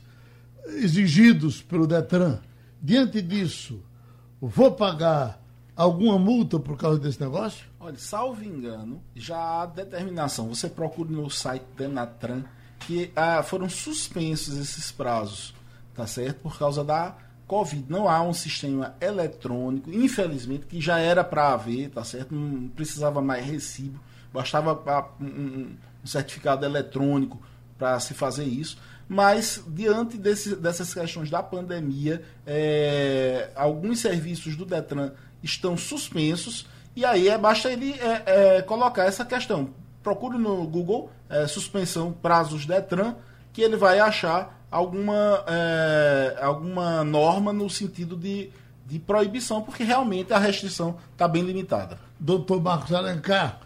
exigidos 0.67 1.61
pelo 1.61 1.87
Detran. 1.87 2.39
Diante 2.81 3.21
disso, 3.21 3.83
vou 4.41 4.71
pagar 4.71 5.41
alguma 5.75 6.17
multa 6.17 6.59
por 6.59 6.77
causa 6.77 6.99
desse 6.99 7.21
negócio? 7.21 7.65
Olha, 7.79 7.97
salvo 7.97 8.43
engano, 8.43 9.01
já 9.15 9.37
há 9.37 9.65
determinação. 9.65 10.47
Você 10.49 10.69
procura 10.69 11.09
no 11.09 11.29
site 11.29 11.63
da 11.75 11.85
Denatran 11.85 12.43
que 12.79 13.11
ah, 13.15 13.41
foram 13.43 13.69
suspensos 13.69 14.57
esses 14.57 14.91
prazos, 14.91 15.53
tá 15.93 16.05
certo? 16.05 16.41
Por 16.41 16.57
causa 16.57 16.83
da 16.83 17.15
Covid. 17.47 17.85
Não 17.89 18.09
há 18.09 18.21
um 18.21 18.33
sistema 18.33 18.95
eletrônico, 18.99 19.91
infelizmente, 19.91 20.65
que 20.65 20.81
já 20.81 20.99
era 20.99 21.23
para 21.23 21.53
haver, 21.53 21.89
tá 21.89 22.03
certo? 22.03 22.33
Não 22.33 22.67
precisava 22.69 23.21
mais 23.21 23.45
recibo, 23.45 23.99
bastava 24.33 24.81
ah, 24.87 25.07
um 25.21 25.75
certificado 26.05 26.65
eletrônico 26.65 27.41
para 27.77 27.99
se 27.99 28.13
fazer 28.13 28.45
isso 28.45 28.77
mas 29.07 29.63
diante 29.67 30.17
desse, 30.17 30.55
dessas 30.55 30.93
questões 30.93 31.29
da 31.29 31.43
pandemia, 31.43 32.23
é, 32.45 33.49
alguns 33.55 33.99
serviços 33.99 34.55
do 34.55 34.65
Detran 34.65 35.11
estão 35.41 35.77
suspensos 35.77 36.65
e 36.95 37.03
aí 37.05 37.27
é, 37.27 37.37
basta 37.37 37.71
ele 37.71 37.93
é, 37.93 38.23
é, 38.57 38.61
colocar 38.61 39.05
essa 39.05 39.25
questão. 39.25 39.69
Procure 40.01 40.37
no 40.37 40.65
Google 40.67 41.09
é, 41.29 41.47
suspensão 41.47 42.11
prazos 42.13 42.65
Detran 42.65 43.15
que 43.51 43.61
ele 43.61 43.77
vai 43.77 43.99
achar 43.99 44.59
alguma, 44.69 45.43
é, 45.47 46.37
alguma 46.41 47.03
norma 47.03 47.53
no 47.53 47.69
sentido 47.69 48.17
de, 48.17 48.49
de 48.85 48.99
proibição, 48.99 49.61
porque 49.61 49.83
realmente 49.83 50.33
a 50.33 50.39
restrição 50.39 50.97
está 51.11 51.27
bem 51.27 51.43
limitada. 51.43 51.99
Doutor 52.19 52.61
Marcos 52.61 52.91
Alencar, 52.93 53.59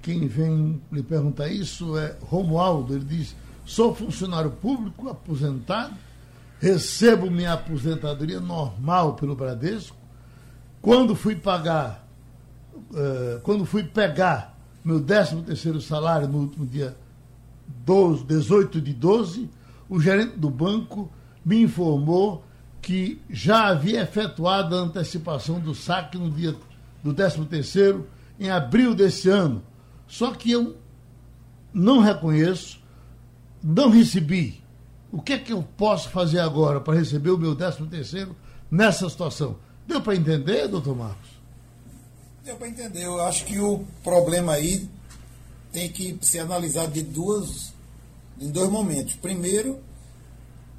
quem 0.00 0.26
vem 0.26 0.80
lhe 0.90 1.02
perguntar 1.02 1.48
isso 1.48 1.98
é 1.98 2.16
Romualdo, 2.22 2.94
ele 2.94 3.04
diz 3.04 3.36
Sou 3.64 3.94
funcionário 3.94 4.50
público, 4.50 5.08
aposentado, 5.08 5.94
recebo 6.58 7.30
minha 7.30 7.52
aposentadoria 7.52 8.40
normal 8.40 9.14
pelo 9.14 9.36
Bradesco. 9.36 9.96
Quando 10.80 11.14
fui 11.14 11.36
pagar, 11.36 12.06
uh, 12.74 13.40
quando 13.42 13.64
fui 13.64 13.84
pegar 13.84 14.58
meu 14.84 15.00
13 15.00 15.42
terceiro 15.42 15.80
salário 15.80 16.26
no 16.26 16.38
último 16.38 16.66
dia 16.66 16.96
12, 17.84 18.24
18 18.24 18.80
de 18.80 18.92
12, 18.92 19.48
o 19.88 20.00
gerente 20.00 20.36
do 20.36 20.50
banco 20.50 21.10
me 21.44 21.62
informou 21.62 22.44
que 22.80 23.20
já 23.30 23.68
havia 23.68 24.02
efetuado 24.02 24.76
a 24.76 24.80
antecipação 24.80 25.60
do 25.60 25.72
saque 25.72 26.18
no 26.18 26.30
dia 26.30 26.56
do 27.02 27.14
13 27.14 27.44
terceiro 27.44 28.08
em 28.40 28.50
abril 28.50 28.92
desse 28.92 29.28
ano. 29.28 29.62
Só 30.08 30.32
que 30.32 30.50
eu 30.50 30.76
não 31.72 32.00
reconheço 32.00 32.81
não 33.62 33.90
recebi. 33.90 34.60
O 35.12 35.20
que 35.20 35.34
é 35.34 35.38
que 35.38 35.52
eu 35.52 35.62
posso 35.76 36.08
fazer 36.08 36.40
agora 36.40 36.80
para 36.80 36.98
receber 36.98 37.30
o 37.30 37.38
meu 37.38 37.54
13 37.54 37.86
terceiro 37.86 38.34
nessa 38.70 39.08
situação? 39.08 39.56
Deu 39.86 40.00
para 40.00 40.16
entender, 40.16 40.68
doutor 40.68 40.96
Marcos? 40.96 41.30
Deu 42.44 42.56
para 42.56 42.68
entender. 42.68 43.04
Eu 43.04 43.20
acho 43.22 43.44
que 43.44 43.58
o 43.58 43.84
problema 44.02 44.54
aí 44.54 44.88
tem 45.70 45.88
que 45.90 46.18
ser 46.22 46.40
analisado 46.40 46.92
de 46.92 47.02
duas, 47.02 47.72
em 48.40 48.50
dois 48.50 48.70
momentos. 48.70 49.14
Primeiro, 49.14 49.80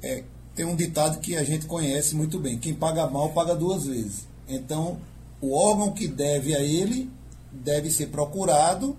é, 0.02 0.24
tem 0.54 0.66
um 0.66 0.76
ditado 0.76 1.20
que 1.20 1.36
a 1.36 1.44
gente 1.44 1.66
conhece 1.66 2.14
muito 2.14 2.38
bem: 2.38 2.58
quem 2.58 2.74
paga 2.74 3.06
mal 3.06 3.30
paga 3.30 3.54
duas 3.54 3.86
vezes. 3.86 4.26
Então, 4.48 4.98
o 5.40 5.54
órgão 5.54 5.92
que 5.92 6.08
deve 6.08 6.54
a 6.54 6.60
ele 6.60 7.08
deve 7.52 7.90
ser 7.90 8.08
procurado 8.08 8.96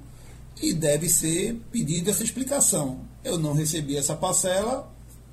e 0.61 0.73
deve 0.73 1.09
ser 1.09 1.55
pedido 1.71 2.09
essa 2.09 2.23
explicação 2.23 2.99
eu 3.25 3.37
não 3.39 3.53
recebi 3.53 3.97
essa 3.97 4.15
parcela, 4.15 4.89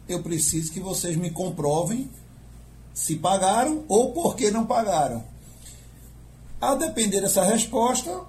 eu 0.09 0.23
preciso 0.23 0.73
que 0.73 0.81
vocês 0.81 1.17
me 1.17 1.31
comprovem 1.31 2.11
se 2.93 3.17
pagaram 3.17 3.85
ou 3.89 4.13
por 4.13 4.35
que 4.35 4.51
não 4.51 4.67
pagaram. 4.67 5.23
A 6.61 6.75
depender 6.75 7.21
dessa 7.21 7.43
resposta, 7.43 8.21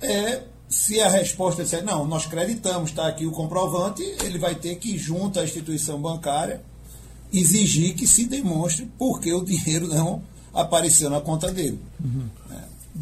é, 0.00 0.42
se 0.68 1.00
a 1.00 1.08
resposta 1.08 1.62
disser, 1.62 1.84
não, 1.84 2.06
nós 2.06 2.26
creditamos, 2.26 2.90
está 2.90 3.06
aqui 3.06 3.26
o 3.26 3.30
comprovante, 3.30 4.02
ele 4.24 4.38
vai 4.38 4.54
ter 4.54 4.76
que, 4.76 4.96
junto 4.98 5.40
à 5.40 5.44
instituição 5.44 6.00
bancária, 6.00 6.62
exigir 7.32 7.94
que 7.94 8.06
se 8.06 8.24
demonstre 8.26 8.86
por 8.98 9.20
que 9.20 9.32
o 9.32 9.44
dinheiro 9.44 9.88
não 9.88 10.22
apareceu 10.54 11.10
na 11.10 11.20
conta 11.20 11.52
dele. 11.52 11.80
Uhum. 12.02 12.28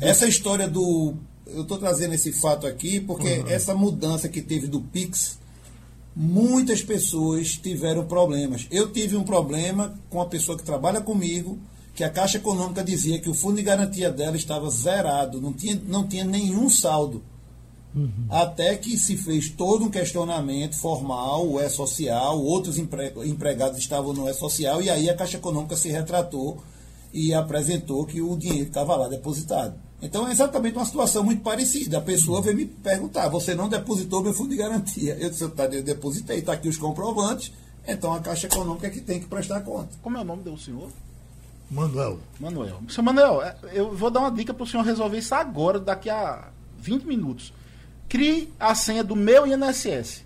Essa 0.01 0.27
história 0.27 0.69
do. 0.69 1.15
Eu 1.47 1.63
estou 1.63 1.79
trazendo 1.79 2.15
esse 2.15 2.33
fato 2.33 2.67
aqui 2.67 2.99
porque 3.01 3.39
uhum. 3.39 3.49
essa 3.49 3.75
mudança 3.75 4.29
que 4.29 4.43
teve 4.43 4.67
do 4.67 4.81
PIX 4.81 5.39
muitas 6.15 6.83
pessoas 6.83 7.57
tiveram 7.57 8.07
problemas. 8.07 8.67
Eu 8.71 8.93
tive 8.93 9.17
um 9.17 9.25
problema 9.25 9.99
com 10.09 10.21
a 10.21 10.27
pessoa 10.27 10.57
que 10.57 10.65
trabalha 10.65 11.01
comigo, 11.01 11.59
que 11.95 12.05
a 12.05 12.11
Caixa 12.11 12.39
Econômica 12.39 12.83
dizia 12.83 13.21
que 13.21 13.31
o 13.31 13.35
fundo 13.35 13.57
de 13.57 13.63
garantia 13.63 14.11
dela 14.11 14.37
estava 14.37 14.69
zerado, 14.71 15.41
não 15.41 15.53
tinha, 15.53 15.81
não 15.87 16.07
tinha 16.07 16.25
nenhum 16.25 16.69
saldo. 16.69 17.23
Uhum. 17.95 18.27
Até 18.29 18.77
que 18.77 18.99
se 18.99 19.17
fez 19.17 19.51
todo 19.51 19.85
um 19.85 19.91
questionamento 19.91 20.77
formal, 20.77 21.49
o 21.49 21.61
E-Social, 21.61 22.41
outros 22.41 22.77
empre, 22.77 23.13
empregados 23.25 23.79
estavam 23.79 24.13
no 24.13 24.29
E-Social, 24.29 24.83
e 24.83 24.91
aí 24.91 25.09
a 25.09 25.15
Caixa 25.15 25.37
Econômica 25.37 25.77
se 25.77 25.89
retratou 25.89 26.59
e 27.13 27.33
apresentou 27.33 28.05
que 28.05 28.21
o 28.21 28.37
dinheiro 28.37 28.67
estava 28.67 28.97
lá 28.97 29.07
depositado. 29.07 29.84
Então 30.05 30.29
é 30.29 30.33
exatamente 30.33 30.77
uma 30.77 30.85
situação 30.85 31.25
muito 31.25 31.43
parecida. 31.43 31.97
A 31.97 32.01
pessoa 32.03 32.43
vem 32.43 32.55
me 32.55 32.67
perguntar: 32.67 33.27
você 33.29 33.55
não 33.55 33.71
depositou 33.71 34.23
meu 34.23 34.35
fundo 34.35 34.51
de 34.51 34.57
garantia? 34.57 35.17
Eu 35.19 35.31
disse: 35.31 35.49
tá, 35.49 35.65
eu 35.65 35.83
depositei, 35.83 36.41
está 36.41 36.53
aqui 36.53 36.69
os 36.69 36.77
comprovantes, 36.77 37.51
Então 37.89 38.13
a 38.13 38.21
Caixa 38.21 38.47
Econômica 38.47 38.87
é 38.87 38.91
que 38.91 39.01
tem 39.01 39.19
que 39.19 39.27
prestar 39.27 39.63
conta. 39.63 39.97
Como 40.03 40.19
é 40.19 40.21
o 40.21 40.25
nome 40.25 40.43
do 40.43 40.59
senhor? 40.59 40.91
Manuel. 41.71 42.21
Manuel. 42.39 42.83
Seu 42.91 43.03
Manuel, 43.03 43.43
é, 43.43 43.57
eu 43.73 43.97
vou 43.97 44.11
dar 44.11 44.21
uma 44.21 44.31
dica 44.31 44.53
para 44.53 44.65
o 44.65 44.67
senhor 44.67 44.83
resolver 44.83 45.17
isso 45.17 45.35
agora, 45.35 45.81
daqui 45.81 46.11
a 46.11 46.51
20 46.79 47.05
minutos. 47.05 47.55
Crie 48.07 48.53
a 48.61 48.75
senha 48.75 49.03
do 49.03 49.17
meu 49.17 49.47
INSS. 49.47 50.23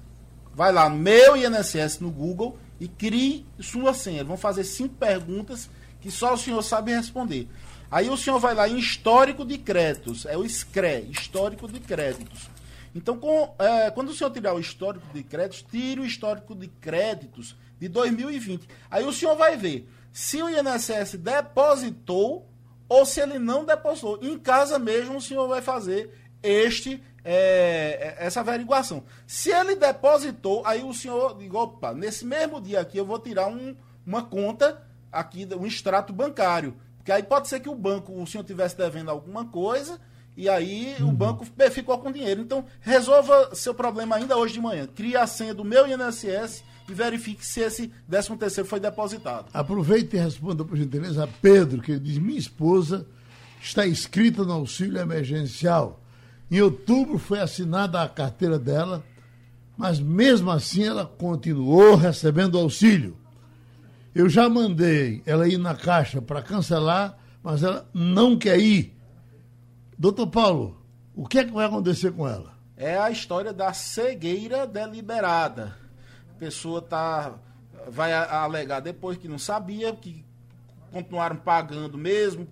Vai 0.52 0.72
lá, 0.72 0.90
meu 0.90 1.36
INSS 1.36 2.00
no 2.00 2.10
Google 2.10 2.58
e 2.80 2.88
crie 2.88 3.46
sua 3.60 3.94
senha. 3.94 4.24
Vão 4.24 4.36
fazer 4.36 4.64
cinco 4.64 4.96
perguntas 4.96 5.70
que 6.00 6.10
só 6.10 6.34
o 6.34 6.36
senhor 6.36 6.62
sabe 6.62 6.92
responder. 6.92 7.48
Aí 7.90 8.10
o 8.10 8.16
senhor 8.16 8.38
vai 8.38 8.54
lá 8.54 8.68
em 8.68 8.78
histórico 8.78 9.44
de 9.44 9.56
créditos, 9.56 10.26
é 10.26 10.36
o 10.36 10.44
SCRE, 10.44 11.10
histórico 11.10 11.66
de 11.66 11.80
créditos. 11.80 12.50
Então, 12.94 13.18
com, 13.18 13.54
é, 13.58 13.90
quando 13.90 14.10
o 14.10 14.14
senhor 14.14 14.30
tirar 14.30 14.54
o 14.54 14.60
histórico 14.60 15.06
de 15.12 15.22
créditos, 15.22 15.64
tire 15.70 16.00
o 16.00 16.04
histórico 16.04 16.54
de 16.54 16.68
créditos 16.68 17.56
de 17.78 17.88
2020. 17.88 18.68
Aí 18.90 19.04
o 19.04 19.12
senhor 19.12 19.36
vai 19.36 19.56
ver 19.56 19.88
se 20.12 20.42
o 20.42 20.48
INSS 20.48 21.16
depositou 21.16 22.48
ou 22.88 23.06
se 23.06 23.20
ele 23.20 23.38
não 23.38 23.64
depositou. 23.64 24.18
Em 24.22 24.38
casa 24.38 24.78
mesmo 24.78 25.18
o 25.18 25.22
senhor 25.22 25.46
vai 25.46 25.62
fazer 25.62 26.12
este 26.42 27.02
é, 27.24 28.16
é 28.18 28.26
essa 28.26 28.40
averiguação. 28.40 29.04
Se 29.26 29.50
ele 29.50 29.76
depositou, 29.76 30.62
aí 30.66 30.82
o 30.82 30.94
senhor 30.94 31.36
diz, 31.38 31.52
opa, 31.52 31.92
nesse 31.92 32.24
mesmo 32.24 32.60
dia 32.60 32.80
aqui 32.80 32.98
eu 32.98 33.04
vou 33.04 33.18
tirar 33.18 33.48
um, 33.48 33.76
uma 34.06 34.22
conta 34.22 34.82
aqui, 35.12 35.46
um 35.54 35.66
extrato 35.66 36.12
bancário. 36.12 36.76
Porque 37.08 37.12
aí 37.14 37.22
pode 37.22 37.48
ser 37.48 37.60
que 37.60 37.70
o 37.70 37.74
banco, 37.74 38.12
o 38.12 38.26
senhor 38.26 38.44
tivesse 38.44 38.76
devendo 38.76 39.10
alguma 39.10 39.46
coisa, 39.46 39.98
e 40.36 40.46
aí 40.46 40.94
uhum. 41.00 41.08
o 41.08 41.12
banco 41.12 41.46
ficou 41.70 41.96
com 41.96 42.12
dinheiro. 42.12 42.42
Então, 42.42 42.66
resolva 42.82 43.54
seu 43.54 43.72
problema 43.72 44.16
ainda 44.16 44.36
hoje 44.36 44.52
de 44.52 44.60
manhã. 44.60 44.86
Crie 44.86 45.16
a 45.16 45.26
senha 45.26 45.54
do 45.54 45.64
meu 45.64 45.86
INSS 45.86 46.62
e 46.86 46.92
verifique 46.92 47.46
se 47.46 47.60
esse 47.60 47.90
13 48.10 48.36
terceiro 48.36 48.68
foi 48.68 48.78
depositado. 48.78 49.46
Aproveite 49.54 50.16
e 50.16 50.18
responda, 50.18 50.66
por 50.66 50.76
gentileza, 50.76 51.24
a 51.24 51.26
Pedro, 51.26 51.80
que 51.80 51.98
diz, 51.98 52.18
minha 52.18 52.38
esposa 52.38 53.06
está 53.58 53.88
inscrita 53.88 54.44
no 54.44 54.52
auxílio 54.52 55.00
emergencial. 55.00 56.02
Em 56.50 56.60
outubro 56.60 57.16
foi 57.16 57.40
assinada 57.40 58.02
a 58.02 58.08
carteira 58.10 58.58
dela, 58.58 59.02
mas 59.78 59.98
mesmo 59.98 60.50
assim 60.50 60.84
ela 60.84 61.06
continuou 61.06 61.96
recebendo 61.96 62.58
auxílio. 62.58 63.16
Eu 64.18 64.28
já 64.28 64.48
mandei 64.48 65.22
ela 65.24 65.46
ir 65.46 65.58
na 65.58 65.76
caixa 65.76 66.20
para 66.20 66.42
cancelar, 66.42 67.16
mas 67.40 67.62
ela 67.62 67.88
não 67.94 68.36
quer 68.36 68.58
ir. 68.58 68.98
Doutor 69.96 70.26
Paulo, 70.26 70.82
o 71.14 71.24
que 71.24 71.38
é 71.38 71.44
que 71.44 71.52
vai 71.52 71.66
acontecer 71.66 72.10
com 72.10 72.26
ela? 72.26 72.52
É 72.76 72.98
a 72.98 73.12
história 73.12 73.52
da 73.52 73.72
cegueira 73.72 74.66
deliberada. 74.66 75.76
A 76.34 76.34
pessoa 76.36 76.82
tá, 76.82 77.38
vai 77.88 78.12
alegar 78.12 78.80
depois 78.80 79.16
que 79.16 79.28
não 79.28 79.38
sabia, 79.38 79.92
que 79.92 80.24
continuaram 80.90 81.36
pagando 81.36 81.96
mesmo, 81.96 82.48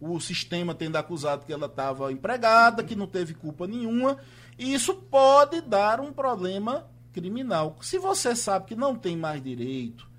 o 0.00 0.18
sistema 0.18 0.74
tendo 0.74 0.96
acusado 0.96 1.46
que 1.46 1.52
ela 1.52 1.66
estava 1.66 2.10
empregada, 2.10 2.82
que 2.82 2.96
não 2.96 3.06
teve 3.06 3.34
culpa 3.34 3.68
nenhuma, 3.68 4.18
e 4.58 4.74
isso 4.74 4.92
pode 4.92 5.60
dar 5.60 6.00
um 6.00 6.12
problema 6.12 6.88
criminal. 7.12 7.76
Se 7.82 7.98
você 7.98 8.34
sabe 8.34 8.66
que 8.66 8.74
não 8.74 8.96
tem 8.96 9.16
mais 9.16 9.40
direito, 9.40 10.12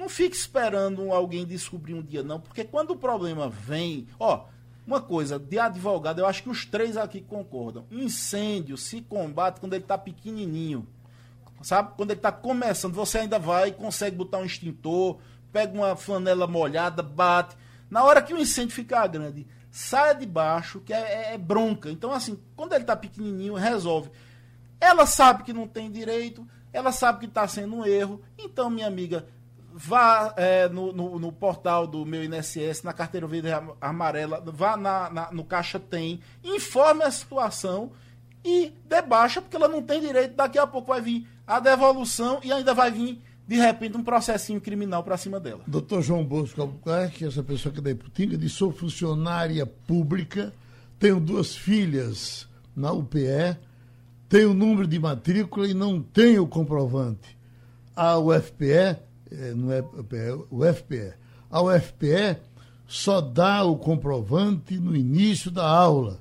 não 0.00 0.08
fique 0.08 0.34
esperando 0.34 1.12
alguém 1.12 1.44
descobrir 1.44 1.92
um 1.92 2.02
dia, 2.02 2.22
não, 2.22 2.40
porque 2.40 2.64
quando 2.64 2.92
o 2.92 2.96
problema 2.96 3.50
vem, 3.50 4.08
ó, 4.18 4.46
uma 4.86 4.98
coisa, 4.98 5.38
de 5.38 5.58
advogado, 5.58 6.20
eu 6.20 6.26
acho 6.26 6.42
que 6.42 6.48
os 6.48 6.64
três 6.64 6.96
aqui 6.96 7.20
concordam. 7.20 7.84
Incêndio 7.90 8.78
se 8.78 9.02
combate 9.02 9.60
quando 9.60 9.74
ele 9.74 9.84
está 9.84 9.98
pequenininho. 9.98 10.88
Sabe? 11.62 11.92
Quando 11.96 12.12
ele 12.12 12.18
está 12.18 12.32
começando, 12.32 12.94
você 12.94 13.18
ainda 13.18 13.38
vai, 13.38 13.72
consegue 13.72 14.16
botar 14.16 14.38
um 14.38 14.44
extintor, 14.44 15.18
pega 15.52 15.74
uma 15.74 15.94
flanela 15.94 16.46
molhada, 16.46 17.02
bate. 17.02 17.54
Na 17.90 18.02
hora 18.02 18.22
que 18.22 18.32
o 18.32 18.38
incêndio 18.38 18.74
ficar 18.74 19.06
grande, 19.06 19.46
saia 19.70 20.14
de 20.14 20.24
baixo, 20.24 20.80
que 20.80 20.94
é, 20.94 21.30
é, 21.30 21.34
é 21.34 21.38
bronca. 21.38 21.90
Então, 21.90 22.10
assim, 22.10 22.40
quando 22.56 22.72
ele 22.72 22.84
está 22.84 22.96
pequenininho, 22.96 23.52
resolve. 23.54 24.10
Ela 24.80 25.04
sabe 25.04 25.42
que 25.42 25.52
não 25.52 25.68
tem 25.68 25.90
direito, 25.90 26.48
ela 26.72 26.90
sabe 26.90 27.20
que 27.20 27.26
está 27.26 27.46
sendo 27.46 27.76
um 27.76 27.84
erro. 27.84 28.22
Então, 28.38 28.70
minha 28.70 28.86
amiga, 28.86 29.26
vá 29.82 30.34
é, 30.36 30.68
no, 30.68 30.92
no, 30.92 31.18
no, 31.18 31.32
portal 31.32 31.86
do 31.86 32.04
meu 32.04 32.22
INSS, 32.22 32.82
na 32.82 32.92
carteira 32.92 33.26
verde 33.26 33.48
amarela, 33.80 34.42
vá 34.44 34.76
na, 34.76 35.08
na, 35.08 35.32
no 35.32 35.42
Caixa 35.42 35.80
Tem, 35.80 36.20
informe 36.44 37.02
a 37.02 37.10
situação 37.10 37.90
e 38.44 38.74
debaixa, 38.86 39.40
porque 39.40 39.56
ela 39.56 39.68
não 39.68 39.82
tem 39.82 40.00
direito. 40.00 40.36
Daqui 40.36 40.58
a 40.58 40.66
pouco 40.66 40.88
vai 40.88 41.00
vir 41.00 41.26
a 41.46 41.58
devolução 41.58 42.40
e 42.44 42.52
ainda 42.52 42.74
vai 42.74 42.90
vir 42.90 43.22
de 43.48 43.56
repente, 43.56 43.96
um 43.96 44.04
processinho 44.04 44.60
criminal 44.60 45.02
para 45.02 45.16
cima 45.16 45.40
dela. 45.40 45.62
Doutor 45.66 46.02
João 46.02 46.24
Bosco 46.24 46.60
Albuquerque, 46.60 47.24
essa 47.24 47.42
pessoa 47.42 47.72
que 47.72 47.80
é 47.80 47.82
da 47.82 47.90
Iputinga, 47.90 48.48
sou 48.48 48.70
funcionária 48.70 49.66
pública, 49.66 50.52
tenho 51.00 51.18
duas 51.18 51.56
filhas 51.56 52.46
na 52.76 52.92
UPE, 52.92 53.56
tenho 54.28 54.54
número 54.54 54.86
de 54.86 55.00
matrícula 55.00 55.66
e 55.66 55.74
não 55.74 56.00
tenho 56.00 56.46
comprovante. 56.46 57.36
A 57.96 58.16
UFPE, 58.18 59.09
é, 59.30 59.54
não 59.54 59.72
é 59.72 59.80
UPE, 59.80 60.46
UFPE, 60.50 61.14
a 61.50 61.62
UFPE 61.62 62.38
só 62.86 63.20
dá 63.20 63.64
o 63.64 63.76
comprovante 63.76 64.78
no 64.78 64.96
início 64.96 65.50
da 65.50 65.66
aula. 65.66 66.20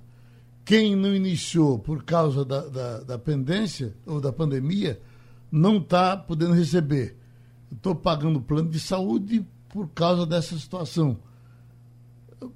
Quem 0.64 0.96
não 0.96 1.16
iniciou 1.16 1.80
por 1.80 2.04
causa 2.04 2.46
da, 2.46 2.62
da, 2.68 3.00
da 3.00 3.18
pendência 3.18 3.94
ou 4.06 4.22
da 4.22 4.32
pandemia 4.32 5.00
não 5.52 5.78
está 5.78 6.16
podendo 6.16 6.54
receber 6.54 7.20
estou 7.72 7.96
pagando 7.96 8.42
plano 8.42 8.70
de 8.70 8.80
saúde 8.80 9.46
por 9.70 9.90
causa 9.90 10.26
dessa 10.26 10.58
situação. 10.58 11.18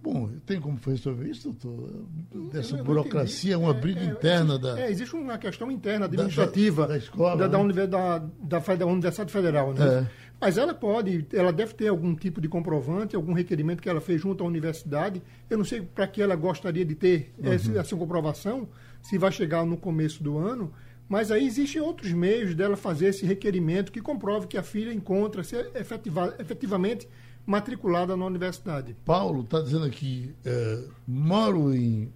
Bom, 0.02 0.30
tem 0.46 0.62
como 0.62 0.80
resolver 0.86 1.30
isso, 1.30 1.52
doutor? 1.52 2.06
Dessa 2.54 2.78
eu, 2.78 2.84
burocracia, 2.86 3.60
uma 3.60 3.74
briga 3.74 4.00
é, 4.00 4.06
interna 4.06 4.54
existe, 4.54 4.62
da. 4.62 4.80
É, 4.80 4.92
existe 4.92 5.16
uma 5.16 5.38
questão 5.38 5.70
interna, 5.70 6.06
administrativa, 6.06 6.84
da, 6.84 6.88
da, 6.88 6.94
da 6.94 6.98
escola. 6.98 7.36
Da, 7.50 7.60
né? 7.60 7.88
da, 7.88 8.18
da, 8.18 8.76
da, 8.76 8.86
Universidade 8.86 9.32
Federal, 9.32 9.74
né? 9.74 9.86
É. 9.86 10.23
Mas 10.44 10.58
ela 10.58 10.74
pode, 10.74 11.26
ela 11.32 11.54
deve 11.54 11.74
ter 11.74 11.88
algum 11.88 12.14
tipo 12.14 12.42
de 12.42 12.50
comprovante, 12.50 13.16
algum 13.16 13.32
requerimento 13.32 13.82
que 13.82 13.88
ela 13.88 14.02
fez 14.02 14.20
junto 14.20 14.44
à 14.44 14.46
universidade. 14.46 15.24
Eu 15.50 15.58
não 15.58 15.64
sei 15.64 15.80
para 15.82 16.06
que 16.06 16.22
ela 16.22 16.36
gostaria 16.36 16.84
de 16.84 16.94
ter 16.96 17.34
uhum. 17.38 17.54
essa, 17.54 17.80
essa 17.80 17.96
comprovação, 17.96 18.68
se 19.02 19.18
vai 19.18 19.32
chegar 19.32 19.66
no 19.66 19.78
começo 19.78 20.22
do 20.22 20.38
ano. 20.38 20.74
Mas 21.08 21.32
aí 21.32 21.48
existem 21.48 21.82
outros 21.82 22.12
meios 22.12 22.54
dela 22.56 22.76
fazer 22.76 23.08
esse 23.08 23.26
requerimento 23.26 23.90
que 23.90 24.02
comprove 24.02 24.48
que 24.48 24.58
a 24.58 24.64
filha 24.64 24.94
encontra-se 24.94 25.56
efetiva, 25.76 26.36
efetivamente 26.38 27.08
matriculada 27.46 28.18
na 28.18 28.26
universidade. 28.26 28.98
Paulo 29.06 29.44
está 29.44 29.62
dizendo 29.62 29.86
aqui: 29.86 30.36
é, 30.44 30.84
moro 31.08 31.74
em, 31.74 32.12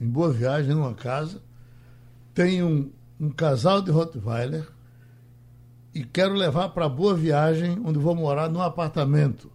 em 0.00 0.06
Boa 0.08 0.32
Viagem, 0.32 0.74
numa 0.74 0.94
casa, 0.94 1.42
tenho 2.32 2.66
um, 2.66 2.90
um 3.26 3.30
casal 3.30 3.82
de 3.82 3.90
Rottweiler 3.90 4.66
e 5.98 6.04
quero 6.04 6.32
levar 6.34 6.68
para 6.68 6.88
Boa 6.88 7.12
Viagem, 7.12 7.76
onde 7.84 7.98
vou 7.98 8.14
morar 8.14 8.48
num 8.48 8.62
apartamento. 8.62 9.50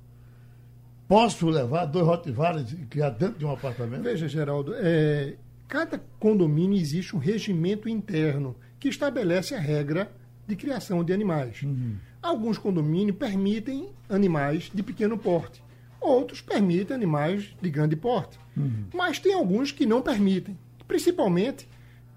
Posso 1.08 1.48
levar 1.48 1.86
dois 1.86 2.06
Rottweilers 2.06 2.74
e 2.74 2.86
criar 2.86 3.12
dentro 3.12 3.40
de 3.40 3.46
um 3.46 3.52
apartamento? 3.52 4.04
Veja, 4.04 4.28
Geraldo, 4.28 4.74
é, 4.76 5.36
cada 5.70 6.04
condomínio 6.20 6.78
existe 6.78 7.16
um 7.16 7.20
regimento 7.20 7.88
interno 7.88 8.58
que 8.78 8.90
estabelece 8.90 9.56
a 9.56 9.60
regra 9.60 10.12
de 10.46 10.58
criação 10.58 11.02
de 11.02 11.14
animais. 11.14 11.64
Uhum. 11.64 11.96
Alguns 12.22 12.58
condomínios 12.58 13.16
permitem 13.16 13.92
animais 14.10 14.70
de 14.74 14.84
pequeno 14.84 15.18
porte, 15.18 15.64
outros 16.02 16.42
permitem 16.42 16.94
animais 16.94 17.56
de 17.62 17.70
grande 17.70 17.96
porte. 17.96 18.38
Uhum. 18.58 18.88
Mas 18.94 19.18
tem 19.18 19.34
alguns 19.34 19.72
que 19.72 19.86
não 19.86 20.02
permitem, 20.02 20.58
principalmente 20.90 21.70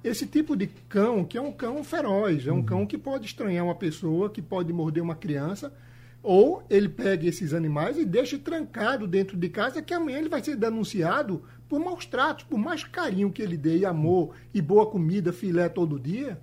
esse 0.09 0.26
tipo 0.26 0.57
de 0.57 0.68
cão, 0.88 1.24
que 1.24 1.36
é 1.36 1.40
um 1.40 1.52
cão 1.52 1.82
feroz, 1.82 2.46
é 2.46 2.52
um 2.52 2.57
uhum. 2.57 2.62
cão 2.64 2.86
que 2.86 2.96
pode 2.96 3.26
estranhar 3.26 3.64
uma 3.64 3.74
pessoa, 3.74 4.30
que 4.30 4.40
pode 4.40 4.72
morder 4.72 5.02
uma 5.02 5.16
criança, 5.16 5.72
ou 6.22 6.62
ele 6.70 6.88
pega 6.88 7.26
esses 7.26 7.52
animais 7.52 7.98
e 7.98 8.04
deixa 8.04 8.38
trancado 8.38 9.07
dentro 9.07 9.36
de 9.36 9.48
casa, 9.48 9.82
que 9.82 9.94
amanhã 9.94 10.18
ele 10.18 10.28
vai 10.28 10.42
ser 10.42 10.57
denunciado 10.57 11.42
por 11.68 11.80
maus 11.80 12.07
tratos, 12.07 12.44
por 12.44 12.59
mais 12.59 12.84
carinho 12.84 13.32
que 13.32 13.42
ele 13.42 13.57
dê, 13.57 13.78
e 13.78 13.86
amor, 13.86 14.34
e 14.54 14.62
boa 14.62 14.86
comida, 14.86 15.32
filé 15.32 15.68
todo 15.68 15.98
dia, 15.98 16.40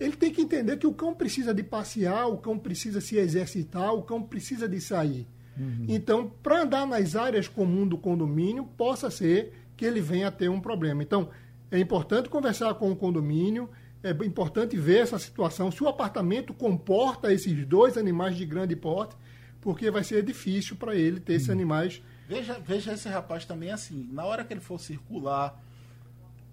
ele 0.00 0.16
tem 0.16 0.32
que 0.32 0.40
entender 0.40 0.76
que 0.78 0.86
o 0.86 0.94
cão 0.94 1.14
precisa 1.14 1.54
de 1.54 1.62
passear, 1.62 2.26
o 2.26 2.38
cão 2.38 2.58
precisa 2.58 3.00
se 3.00 3.16
exercitar, 3.16 3.94
o 3.94 4.02
cão 4.02 4.22
precisa 4.22 4.68
de 4.68 4.80
sair. 4.80 5.26
Uhum. 5.58 5.86
Então, 5.88 6.32
para 6.42 6.62
andar 6.62 6.86
nas 6.86 7.14
áreas 7.14 7.46
comuns 7.46 7.88
do 7.88 7.98
condomínio, 7.98 8.64
possa 8.76 9.10
ser 9.10 9.52
que 9.76 9.84
ele 9.84 10.00
venha 10.00 10.28
a 10.28 10.32
ter 10.32 10.48
um 10.48 10.60
problema. 10.60 11.02
Então, 11.02 11.28
é 11.76 11.80
importante 11.80 12.28
conversar 12.28 12.74
com 12.74 12.90
o 12.90 12.96
condomínio, 12.96 13.68
é 14.02 14.10
importante 14.24 14.76
ver 14.76 14.98
essa 14.98 15.18
situação, 15.18 15.70
se 15.70 15.82
o 15.82 15.88
apartamento 15.88 16.52
comporta 16.52 17.32
esses 17.32 17.66
dois 17.66 17.96
animais 17.96 18.36
de 18.36 18.44
grande 18.44 18.76
porte, 18.76 19.16
porque 19.60 19.90
vai 19.90 20.04
ser 20.04 20.22
difícil 20.22 20.76
para 20.76 20.94
ele 20.94 21.20
ter 21.20 21.34
esses 21.34 21.48
uhum. 21.48 21.54
animais 21.54 22.02
Veja, 22.28 22.58
veja 22.58 22.92
esse 22.92 23.08
rapaz 23.08 23.44
também 23.44 23.70
assim. 23.70 24.08
Na 24.10 24.24
hora 24.24 24.44
que 24.44 24.52
ele 24.52 24.60
for 24.60 24.80
circular, 24.80 25.60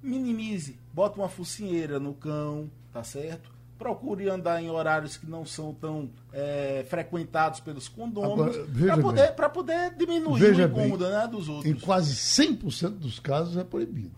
minimize. 0.02 0.78
Bota 0.94 1.18
uma 1.18 1.30
focinheira 1.30 2.00
no 2.00 2.14
cão, 2.14 2.70
tá 2.92 3.04
certo? 3.04 3.50
procure 3.82 4.30
andar 4.30 4.62
em 4.62 4.70
horários 4.70 5.18
que 5.18 5.26
não 5.26 5.44
são 5.44 5.74
tão 5.74 6.08
é, 6.32 6.86
frequentados 6.88 7.60
pelos 7.62 7.88
condôminos, 7.88 8.56
para 8.86 9.02
poder, 9.02 9.32
poder 9.52 9.96
diminuir 9.98 10.40
veja 10.40 10.68
o 10.68 10.70
incômodo 10.70 11.06
bem, 11.06 11.14
né, 11.14 11.28
dos 11.28 11.50
outros. 11.50 11.66
Em 11.66 11.74
quase 11.74 12.14
100% 12.14 12.90
dos 12.90 13.20
casos 13.20 13.58
é 13.58 13.64
proibido. 13.64 14.12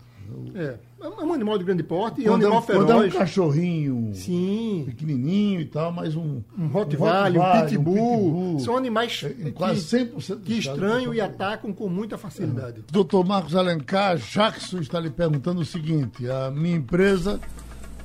É. 0.54 0.78
É 1.00 1.08
um 1.08 1.34
animal 1.34 1.58
de 1.58 1.64
grande 1.64 1.82
porte 1.82 2.22
e 2.22 2.26
é 2.26 2.30
um 2.30 2.34
animal 2.34 2.62
feroz. 2.62 2.86
Quando 2.86 3.02
é 3.02 3.06
um 3.06 3.10
cachorrinho 3.10 4.14
Sim. 4.14 4.84
pequenininho 4.86 5.60
e 5.60 5.66
tal, 5.66 5.92
mas 5.92 6.16
um... 6.16 6.40
Um 6.58 6.66
Rottweiler, 6.68 7.42
um, 7.42 7.66
pitbull, 7.66 7.94
um 7.94 8.24
pitbull. 8.24 8.60
São 8.60 8.76
animais 8.76 9.22
é, 9.22 9.50
quase 9.50 9.80
100% 9.80 10.40
que 10.40 10.54
estranham 10.54 11.12
e 11.12 11.20
atacam 11.20 11.72
com 11.72 11.88
muita 11.88 12.16
facilidade. 12.16 12.80
É. 12.80 12.92
Doutor 12.92 13.24
Marcos 13.24 13.54
Alencar, 13.54 14.16
Jackson 14.16 14.78
está 14.78 14.98
lhe 14.98 15.10
perguntando 15.10 15.60
o 15.60 15.64
seguinte, 15.64 16.28
a 16.28 16.50
minha 16.50 16.76
empresa 16.76 17.38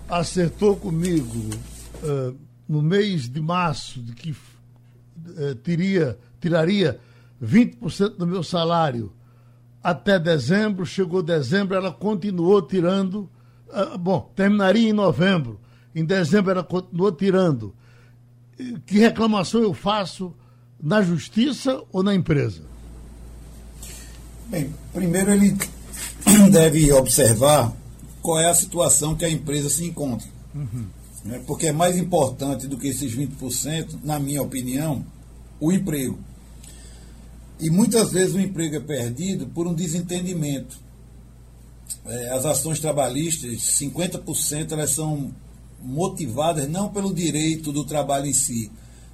acertou 0.09 0.75
comigo 0.75 1.39
uh, 2.03 2.35
no 2.67 2.81
mês 2.81 3.29
de 3.29 3.39
março 3.39 4.01
de 4.01 4.13
que 4.13 4.31
uh, 4.31 5.55
teria, 5.63 6.17
tiraria 6.41 6.99
20% 7.41 8.17
do 8.17 8.27
meu 8.27 8.43
salário 8.43 9.13
até 9.83 10.19
dezembro, 10.19 10.85
chegou 10.85 11.23
dezembro, 11.23 11.75
ela 11.75 11.91
continuou 11.91 12.61
tirando. 12.61 13.29
Uh, 13.69 13.97
bom, 13.97 14.31
terminaria 14.35 14.89
em 14.89 14.93
novembro. 14.93 15.59
Em 15.95 16.03
dezembro 16.03 16.51
ela 16.51 16.63
continuou 16.63 17.11
tirando. 17.11 17.73
Que 18.85 18.99
reclamação 18.99 19.61
eu 19.61 19.73
faço 19.73 20.33
na 20.81 21.01
justiça 21.01 21.81
ou 21.91 22.03
na 22.03 22.13
empresa? 22.13 22.61
Bem, 24.47 24.73
primeiro 24.93 25.31
ele 25.31 25.55
deve 26.51 26.91
observar 26.91 27.73
qual 28.21 28.39
é 28.39 28.49
a 28.49 28.53
situação 28.53 29.15
que 29.15 29.23
a 29.23 29.29
empresa 29.29 29.69
se 29.69 29.85
encontra. 29.85 30.27
Uhum. 30.53 30.87
Né? 31.23 31.41
Porque 31.45 31.67
é 31.67 31.71
mais 31.71 31.97
importante 31.97 32.67
do 32.67 32.77
que 32.77 32.87
esses 32.87 33.15
20%, 33.15 33.99
na 34.03 34.19
minha 34.19 34.41
opinião, 34.41 35.05
o 35.59 35.71
emprego. 35.71 36.19
E 37.59 37.69
muitas 37.69 38.11
vezes 38.11 38.35
o 38.35 38.39
emprego 38.39 38.77
é 38.77 38.79
perdido 38.79 39.47
por 39.47 39.67
um 39.67 39.73
desentendimento. 39.73 40.79
É, 42.05 42.29
as 42.31 42.45
ações 42.45 42.79
trabalhistas, 42.79 43.59
50% 43.79 44.71
elas 44.71 44.91
são 44.91 45.33
motivadas 45.81 46.69
não 46.69 46.89
pelo 46.89 47.13
direito 47.13 47.71
do 47.71 47.83
trabalho 47.83 48.27
em 48.27 48.33
si, 48.33 48.71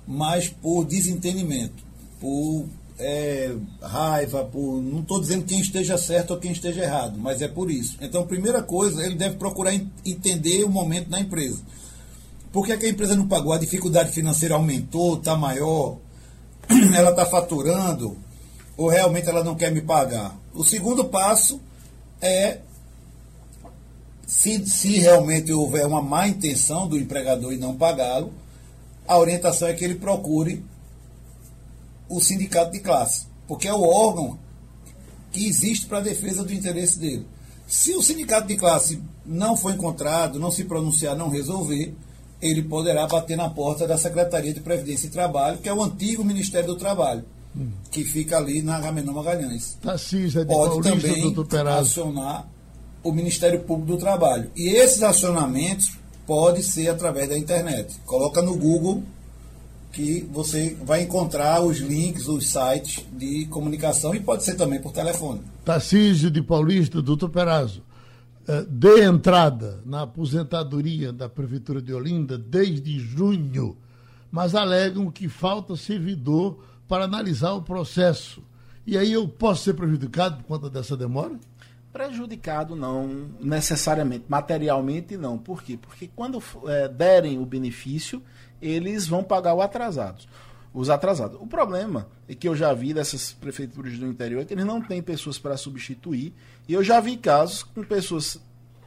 mas 0.07 0.47
por 0.47 0.85
desentendimento, 0.85 1.83
por 2.19 2.67
é, 2.99 3.55
raiva, 3.81 4.43
por. 4.45 4.81
Não 4.81 5.01
estou 5.01 5.19
dizendo 5.19 5.45
quem 5.45 5.59
esteja 5.59 5.97
certo 5.97 6.31
ou 6.31 6.37
quem 6.37 6.51
esteja 6.51 6.83
errado, 6.83 7.17
mas 7.17 7.41
é 7.41 7.47
por 7.47 7.69
isso. 7.69 7.97
Então, 8.01 8.25
primeira 8.25 8.61
coisa, 8.61 9.03
ele 9.03 9.15
deve 9.15 9.35
procurar 9.35 9.73
entender 10.05 10.63
o 10.63 10.69
momento 10.69 11.09
na 11.09 11.19
empresa. 11.19 11.61
Por 12.51 12.65
que, 12.65 12.71
é 12.71 12.77
que 12.77 12.85
a 12.85 12.89
empresa 12.89 13.15
não 13.15 13.27
pagou? 13.27 13.51
A 13.51 13.57
dificuldade 13.57 14.11
financeira 14.11 14.55
aumentou, 14.55 15.17
está 15.17 15.35
maior, 15.35 15.97
ela 16.95 17.09
está 17.09 17.25
faturando, 17.25 18.17
ou 18.77 18.89
realmente 18.89 19.29
ela 19.29 19.43
não 19.43 19.55
quer 19.55 19.71
me 19.71 19.81
pagar? 19.81 20.37
O 20.53 20.63
segundo 20.63 21.05
passo 21.05 21.61
é 22.21 22.59
se, 24.25 24.65
se 24.67 24.99
realmente 24.99 25.53
houver 25.53 25.85
uma 25.85 26.01
má 26.01 26.27
intenção 26.27 26.87
do 26.87 26.97
empregador 26.97 27.53
e 27.53 27.57
não 27.57 27.75
pagá-lo, 27.75 28.33
a 29.07 29.17
orientação 29.17 29.67
é 29.67 29.73
que 29.73 29.85
ele 29.85 29.95
procure 29.95 30.63
o 32.09 32.19
sindicato 32.19 32.71
de 32.71 32.79
classe, 32.79 33.27
porque 33.47 33.67
é 33.67 33.73
o 33.73 33.83
órgão 33.83 34.37
que 35.31 35.47
existe 35.47 35.85
para 35.85 35.99
a 35.99 36.01
defesa 36.01 36.43
do 36.43 36.53
interesse 36.53 36.99
dele. 36.99 37.25
Se 37.67 37.95
o 37.95 38.01
sindicato 38.01 38.47
de 38.47 38.55
classe 38.55 39.01
não 39.25 39.57
for 39.57 39.73
encontrado, 39.73 40.39
não 40.39 40.51
se 40.51 40.65
pronunciar, 40.65 41.15
não 41.15 41.29
resolver, 41.29 41.93
ele 42.41 42.63
poderá 42.63 43.07
bater 43.07 43.35
na 43.35 43.49
porta 43.49 43.87
da 43.87 43.97
Secretaria 43.97 44.53
de 44.53 44.59
Previdência 44.59 45.07
e 45.07 45.11
Trabalho, 45.11 45.57
que 45.57 45.69
é 45.69 45.73
o 45.73 45.83
antigo 45.83 46.23
Ministério 46.23 46.67
do 46.67 46.75
Trabalho 46.75 47.25
que 47.91 48.03
fica 48.03 48.37
ali 48.37 48.61
na 48.61 48.77
Agamenon 48.77 49.13
Magalhães. 49.13 49.77
Tarcísio, 49.81 50.41
é 50.41 50.43
de 50.43 50.53
Pode 50.53 50.81
também 50.81 51.33
acionar 51.77 52.47
o 53.03 53.11
Ministério 53.11 53.61
Público 53.61 53.93
do 53.93 53.97
Trabalho. 53.97 54.51
E 54.55 54.69
esses 54.69 55.01
acionamentos 55.03 55.97
pode 56.25 56.63
ser 56.63 56.89
através 56.89 57.29
da 57.29 57.37
internet. 57.37 57.95
Coloca 58.05 58.41
no 58.41 58.57
Google 58.57 59.03
que 59.91 60.27
você 60.31 60.75
vai 60.83 61.03
encontrar 61.03 61.61
os 61.61 61.77
links, 61.77 62.27
os 62.27 62.49
sites 62.49 63.05
de 63.13 63.45
comunicação 63.45 64.13
e 64.13 64.19
pode 64.19 64.43
ser 64.43 64.55
também 64.55 64.81
por 64.81 64.91
telefone. 64.91 65.41
Tarcísio 65.63 66.29
de 66.29 66.41
Paulista, 66.41 67.01
doutor 67.01 67.29
Perazzo, 67.29 67.81
eh, 68.45 68.65
dê 68.67 69.05
entrada 69.05 69.79
na 69.85 70.01
aposentadoria 70.01 71.13
da 71.13 71.29
Prefeitura 71.29 71.81
de 71.81 71.93
Olinda 71.93 72.37
desde 72.37 72.99
junho, 72.99 73.77
mas 74.29 74.53
alegam 74.53 75.09
que 75.09 75.29
falta 75.29 75.77
servidor 75.77 76.59
para 76.87 77.05
analisar 77.05 77.53
o 77.53 77.61
processo. 77.61 78.43
E 78.85 78.97
aí 78.97 79.11
eu 79.13 79.27
posso 79.27 79.63
ser 79.63 79.73
prejudicado 79.73 80.37
por 80.37 80.43
conta 80.43 80.69
dessa 80.69 80.95
demora? 80.95 81.39
Prejudicado 81.91 82.75
não 82.75 83.29
necessariamente, 83.39 84.25
materialmente 84.27 85.17
não. 85.17 85.37
Por 85.37 85.63
quê? 85.63 85.77
Porque 85.77 86.09
quando 86.15 86.41
é, 86.67 86.87
derem 86.87 87.39
o 87.39 87.45
benefício, 87.45 88.21
eles 88.61 89.07
vão 89.07 89.23
pagar 89.23 89.53
o 89.53 89.61
atrasados. 89.61 90.27
Os 90.73 90.89
atrasados. 90.89 91.39
O 91.41 91.47
problema 91.47 92.07
é 92.27 92.35
que 92.35 92.47
eu 92.47 92.55
já 92.55 92.73
vi 92.73 92.93
dessas 92.93 93.31
prefeituras 93.31 93.97
do 93.97 94.05
interior 94.05 94.41
é 94.41 94.45
que 94.45 94.53
eles 94.53 94.65
não 94.65 94.81
têm 94.81 95.01
pessoas 95.01 95.39
para 95.39 95.55
substituir. 95.55 96.33
E 96.67 96.73
eu 96.73 96.83
já 96.83 96.99
vi 96.99 97.15
casos 97.15 97.63
com 97.63 97.81
pessoas 97.81 98.41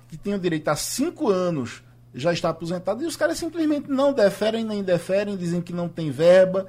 que 0.08 0.18
tinham 0.18 0.38
direito 0.38 0.68
a 0.68 0.76
cinco 0.76 1.30
anos 1.30 1.82
já 2.14 2.32
está 2.32 2.50
aposentado 2.50 3.02
e 3.02 3.06
os 3.06 3.16
caras 3.16 3.38
simplesmente 3.38 3.88
não 3.88 4.12
deferem 4.12 4.64
nem 4.64 4.82
deferem, 4.82 5.36
dizem 5.36 5.60
que 5.60 5.72
não 5.72 5.88
tem 5.88 6.10
verba. 6.10 6.68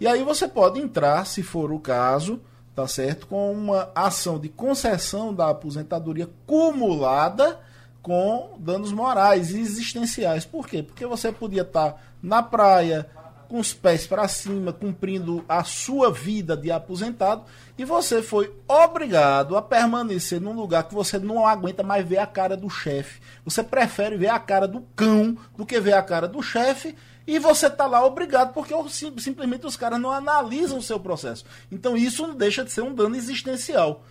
E 0.00 0.06
aí 0.06 0.24
você 0.24 0.48
pode 0.48 0.80
entrar, 0.80 1.26
se 1.26 1.42
for 1.42 1.70
o 1.70 1.78
caso, 1.78 2.40
tá 2.74 2.88
certo, 2.88 3.26
com 3.26 3.52
uma 3.52 3.90
ação 3.94 4.38
de 4.38 4.48
concessão 4.48 5.34
da 5.34 5.50
aposentadoria 5.50 6.28
cumulada 6.46 7.60
com 8.00 8.56
danos 8.58 8.92
morais 8.92 9.50
e 9.50 9.60
existenciais. 9.60 10.46
Por 10.46 10.66
quê? 10.66 10.82
Porque 10.82 11.04
você 11.04 11.30
podia 11.30 11.62
estar 11.62 11.92
tá 11.92 11.98
na 12.22 12.42
praia, 12.42 13.10
com 13.50 13.58
os 13.58 13.74
pés 13.74 14.06
para 14.06 14.28
cima, 14.28 14.72
cumprindo 14.72 15.44
a 15.48 15.64
sua 15.64 16.10
vida 16.10 16.56
de 16.56 16.70
aposentado, 16.70 17.42
e 17.76 17.84
você 17.84 18.22
foi 18.22 18.54
obrigado 18.68 19.56
a 19.56 19.60
permanecer 19.60 20.40
num 20.40 20.52
lugar 20.52 20.84
que 20.84 20.94
você 20.94 21.18
não 21.18 21.44
aguenta 21.44 21.82
mais 21.82 22.06
ver 22.06 22.18
a 22.18 22.26
cara 22.26 22.56
do 22.56 22.70
chefe. 22.70 23.20
Você 23.44 23.64
prefere 23.64 24.16
ver 24.16 24.28
a 24.28 24.38
cara 24.38 24.68
do 24.68 24.82
cão 24.94 25.36
do 25.56 25.66
que 25.66 25.80
ver 25.80 25.94
a 25.94 26.02
cara 26.02 26.28
do 26.28 26.40
chefe, 26.40 26.94
e 27.30 27.38
você 27.38 27.68
está 27.68 27.86
lá 27.86 28.04
obrigado, 28.04 28.52
porque 28.52 28.74
simplesmente 29.18 29.64
os 29.64 29.76
caras 29.76 30.00
não 30.00 30.10
analisam 30.10 30.78
o 30.78 30.82
seu 30.82 30.98
processo. 30.98 31.44
Então 31.70 31.96
isso 31.96 32.26
não 32.26 32.34
deixa 32.34 32.64
de 32.64 32.72
ser 32.72 32.82
um 32.82 32.92
dano 32.92 33.14
existencial. 33.14 34.04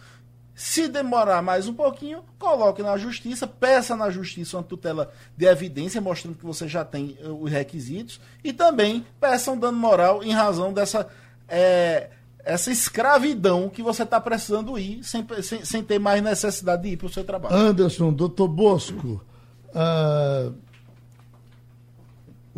Se 0.55 0.87
demorar 0.87 1.41
mais 1.41 1.67
um 1.67 1.73
pouquinho, 1.73 2.23
coloque 2.37 2.81
na 2.81 2.97
justiça, 2.97 3.45
peça 3.45 3.93
na 3.93 4.09
justiça 4.09 4.55
uma 4.55 4.63
tutela 4.63 5.11
de 5.35 5.45
evidência, 5.45 5.99
mostrando 5.99 6.37
que 6.37 6.45
você 6.45 6.65
já 6.65 6.85
tem 6.85 7.17
eh, 7.21 7.27
os 7.27 7.51
requisitos, 7.51 8.21
e 8.41 8.53
também 8.53 9.05
peça 9.19 9.51
um 9.51 9.59
dano 9.59 9.77
moral 9.77 10.23
em 10.23 10.31
razão 10.31 10.71
dessa 10.71 11.07
é, 11.47 12.09
essa 12.45 12.71
escravidão 12.71 13.67
que 13.67 13.83
você 13.83 14.03
está 14.03 14.19
precisando 14.21 14.77
ir, 14.79 15.03
sem, 15.03 15.25
sem, 15.41 15.65
sem, 15.65 15.83
ter 15.83 15.99
mais 15.99 16.23
necessidade 16.23 16.83
de 16.83 16.89
ir 16.89 16.97
para 16.97 17.07
o 17.07 17.09
seu 17.09 17.25
trabalho. 17.25 17.53
Anderson, 17.53 18.13
doutor 18.13 18.47
Bosco, 18.47 19.21
uh, 19.69 20.53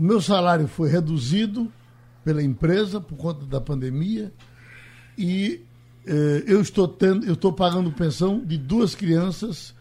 o 0.02 0.04
meu 0.04 0.20
salário 0.20 0.68
foi 0.68 0.89
reduzido 0.89 1.72
pela 2.26 2.41
empresa 2.41 2.99
por 2.99 3.16
conta 3.16 3.45
da 3.45 3.62
pandemia 3.62 4.34
e 5.16 5.62
eh, 6.08 6.43
eu 6.47 6.60
estou 6.60 6.88
tendo, 6.88 7.24
eu 7.24 7.34
estou 7.34 7.54
pagando 7.54 7.91
pensão 7.91 8.43
de 8.43 8.58
duas 8.58 8.95
crianças 8.95 9.76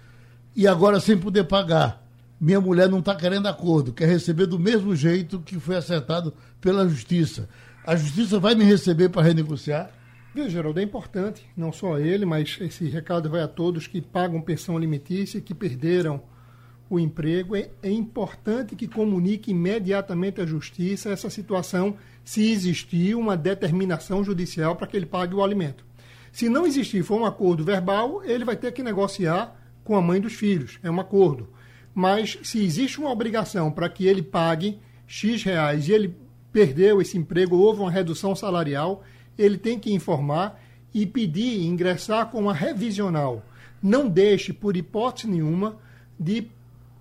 e 0.54 0.68
agora 0.68 1.00
sem 1.00 1.16
poder 1.16 1.44
pagar. 1.44 2.06
Minha 2.38 2.60
mulher 2.60 2.86
não 2.86 2.98
está 2.98 3.14
querendo 3.14 3.46
acordo, 3.46 3.94
quer 3.94 4.08
receber 4.08 4.44
do 4.44 4.58
mesmo 4.58 4.94
jeito 4.94 5.40
que 5.40 5.58
foi 5.58 5.76
acertado 5.76 6.34
pela 6.60 6.86
justiça. 6.86 7.48
A 7.82 7.96
justiça 7.96 8.38
vai 8.38 8.54
me 8.54 8.64
receber 8.64 9.08
para 9.08 9.22
renegociar? 9.22 9.90
Veja, 10.34 10.50
Geraldo, 10.50 10.80
é 10.80 10.82
importante, 10.82 11.46
não 11.56 11.72
só 11.72 11.98
ele, 11.98 12.26
mas 12.26 12.58
esse 12.60 12.84
recado 12.90 13.30
vai 13.30 13.40
a 13.40 13.48
todos 13.48 13.86
que 13.86 14.02
pagam 14.02 14.42
pensão 14.42 14.76
alimentícia, 14.76 15.40
que 15.40 15.54
perderam 15.54 16.20
o 16.90 16.98
emprego, 16.98 17.54
é, 17.54 17.70
é 17.84 17.90
importante 17.90 18.74
que 18.74 18.88
comunique 18.88 19.52
imediatamente 19.52 20.40
à 20.40 20.44
Justiça 20.44 21.10
essa 21.10 21.30
situação, 21.30 21.96
se 22.24 22.50
existir 22.50 23.14
uma 23.14 23.36
determinação 23.36 24.24
judicial 24.24 24.74
para 24.74 24.88
que 24.88 24.96
ele 24.96 25.06
pague 25.06 25.32
o 25.32 25.42
alimento. 25.42 25.84
Se 26.32 26.48
não 26.48 26.66
existir, 26.66 27.04
for 27.04 27.20
um 27.20 27.24
acordo 27.24 27.64
verbal, 27.64 28.24
ele 28.24 28.44
vai 28.44 28.56
ter 28.56 28.72
que 28.72 28.82
negociar 28.82 29.56
com 29.84 29.96
a 29.96 30.02
mãe 30.02 30.20
dos 30.20 30.32
filhos, 30.32 30.80
é 30.82 30.90
um 30.90 31.00
acordo. 31.00 31.48
Mas 31.94 32.38
se 32.42 32.62
existe 32.62 32.98
uma 32.98 33.10
obrigação 33.10 33.70
para 33.70 33.88
que 33.88 34.06
ele 34.06 34.22
pague 34.22 34.78
X 35.06 35.44
reais 35.44 35.88
e 35.88 35.92
ele 35.92 36.16
perdeu 36.52 37.00
esse 37.00 37.16
emprego, 37.16 37.56
houve 37.56 37.80
uma 37.80 37.90
redução 37.90 38.34
salarial, 38.34 39.04
ele 39.38 39.56
tem 39.56 39.78
que 39.78 39.92
informar 39.92 40.60
e 40.92 41.06
pedir 41.06 41.62
ingressar 41.62 42.26
com 42.26 42.40
uma 42.40 42.54
revisional. 42.54 43.44
Não 43.80 44.08
deixe, 44.08 44.52
por 44.52 44.76
hipótese 44.76 45.28
nenhuma, 45.28 45.78
de 46.18 46.48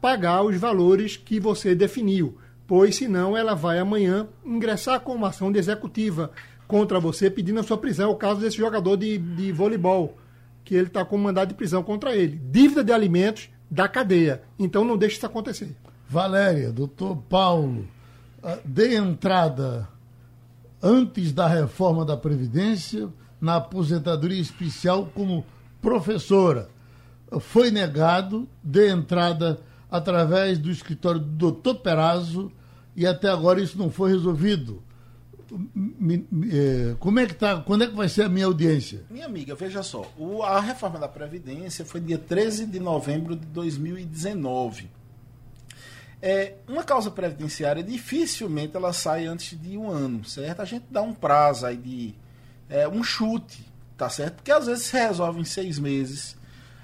pagar 0.01 0.43
os 0.43 0.55
valores 0.57 1.17
que 1.17 1.39
você 1.39 1.75
definiu. 1.75 2.37
pois 2.67 2.95
senão 2.97 3.35
ela 3.35 3.55
vai 3.55 3.79
amanhã 3.79 4.27
ingressar 4.45 4.99
com 4.99 5.15
uma 5.15 5.29
ação 5.29 5.51
de 5.51 5.57
executiva 5.57 6.31
contra 6.67 6.99
você 6.99 7.27
pedindo 7.27 7.59
a 7.59 7.63
sua 7.63 7.79
prisão. 7.79 8.09
É 8.09 8.13
o 8.13 8.15
caso 8.15 8.39
desse 8.39 8.57
jogador 8.57 8.95
de, 8.95 9.17
de 9.17 9.51
voleibol, 9.51 10.15
que 10.63 10.75
ele 10.75 10.85
está 10.85 11.03
com 11.03 11.17
mandado 11.17 11.49
de 11.49 11.55
prisão 11.55 11.81
contra 11.81 12.15
ele. 12.15 12.39
Dívida 12.51 12.83
de 12.83 12.93
alimentos 12.93 13.49
da 13.71 13.87
cadeia. 13.87 14.43
Então 14.57 14.83
não 14.83 14.97
deixe 14.97 15.17
isso 15.17 15.25
acontecer. 15.25 15.75
Valéria, 16.07 16.71
doutor 16.71 17.17
Paulo, 17.27 17.87
ah, 18.43 18.59
dê 18.63 18.95
entrada 18.95 19.87
antes 20.81 21.31
da 21.33 21.47
reforma 21.47 22.05
da 22.05 22.15
Previdência 22.15 23.09
na 23.41 23.55
aposentadoria 23.55 24.39
especial 24.39 25.09
como 25.13 25.45
professora. 25.81 26.69
Foi 27.39 27.71
negado, 27.71 28.47
dê 28.63 28.89
entrada 28.89 29.59
através 29.89 30.57
do 30.57 30.69
escritório 30.69 31.19
do 31.19 31.27
doutor 31.27 31.75
Perazzo 31.75 32.51
e 32.95 33.07
até 33.07 33.29
agora 33.29 33.61
isso 33.61 33.77
não 33.77 33.89
foi 33.89 34.11
resolvido. 34.11 34.83
É, 36.51 36.95
como 36.99 37.19
é 37.19 37.25
que 37.25 37.33
tá? 37.33 37.59
Quando 37.61 37.83
é 37.83 37.87
que 37.87 37.95
vai 37.95 38.07
ser 38.07 38.23
a 38.23 38.29
minha 38.29 38.45
audiência? 38.45 39.03
Minha 39.09 39.25
amiga, 39.25 39.55
veja 39.55 39.81
só, 39.81 40.05
a 40.43 40.59
reforma 40.59 40.99
da 40.99 41.07
Previdência 41.07 41.83
foi 41.83 41.99
dia 41.99 42.17
13 42.17 42.67
de 42.67 42.79
novembro 42.79 43.35
de 43.35 43.47
2019. 43.47 44.89
É, 46.21 46.55
uma 46.67 46.83
causa 46.83 47.09
previdenciária, 47.09 47.81
dificilmente 47.81 48.75
ela 48.75 48.91
sai 48.91 49.25
antes 49.25 49.59
de 49.59 49.77
um 49.77 49.89
ano, 49.89 50.25
certo? 50.25 50.61
A 50.61 50.65
gente 50.65 50.85
dá 50.91 51.01
um 51.01 51.13
prazo 51.13 51.65
aí 51.65 51.77
de 51.77 52.13
é, 52.69 52.87
um 52.87 53.01
chute, 53.01 53.65
tá 53.97 54.09
certo? 54.09 54.35
Porque 54.35 54.51
às 54.51 54.67
vezes 54.67 54.85
se 54.85 54.97
resolve 54.97 55.39
em 55.39 55.45
seis 55.45 55.79
meses. 55.79 56.37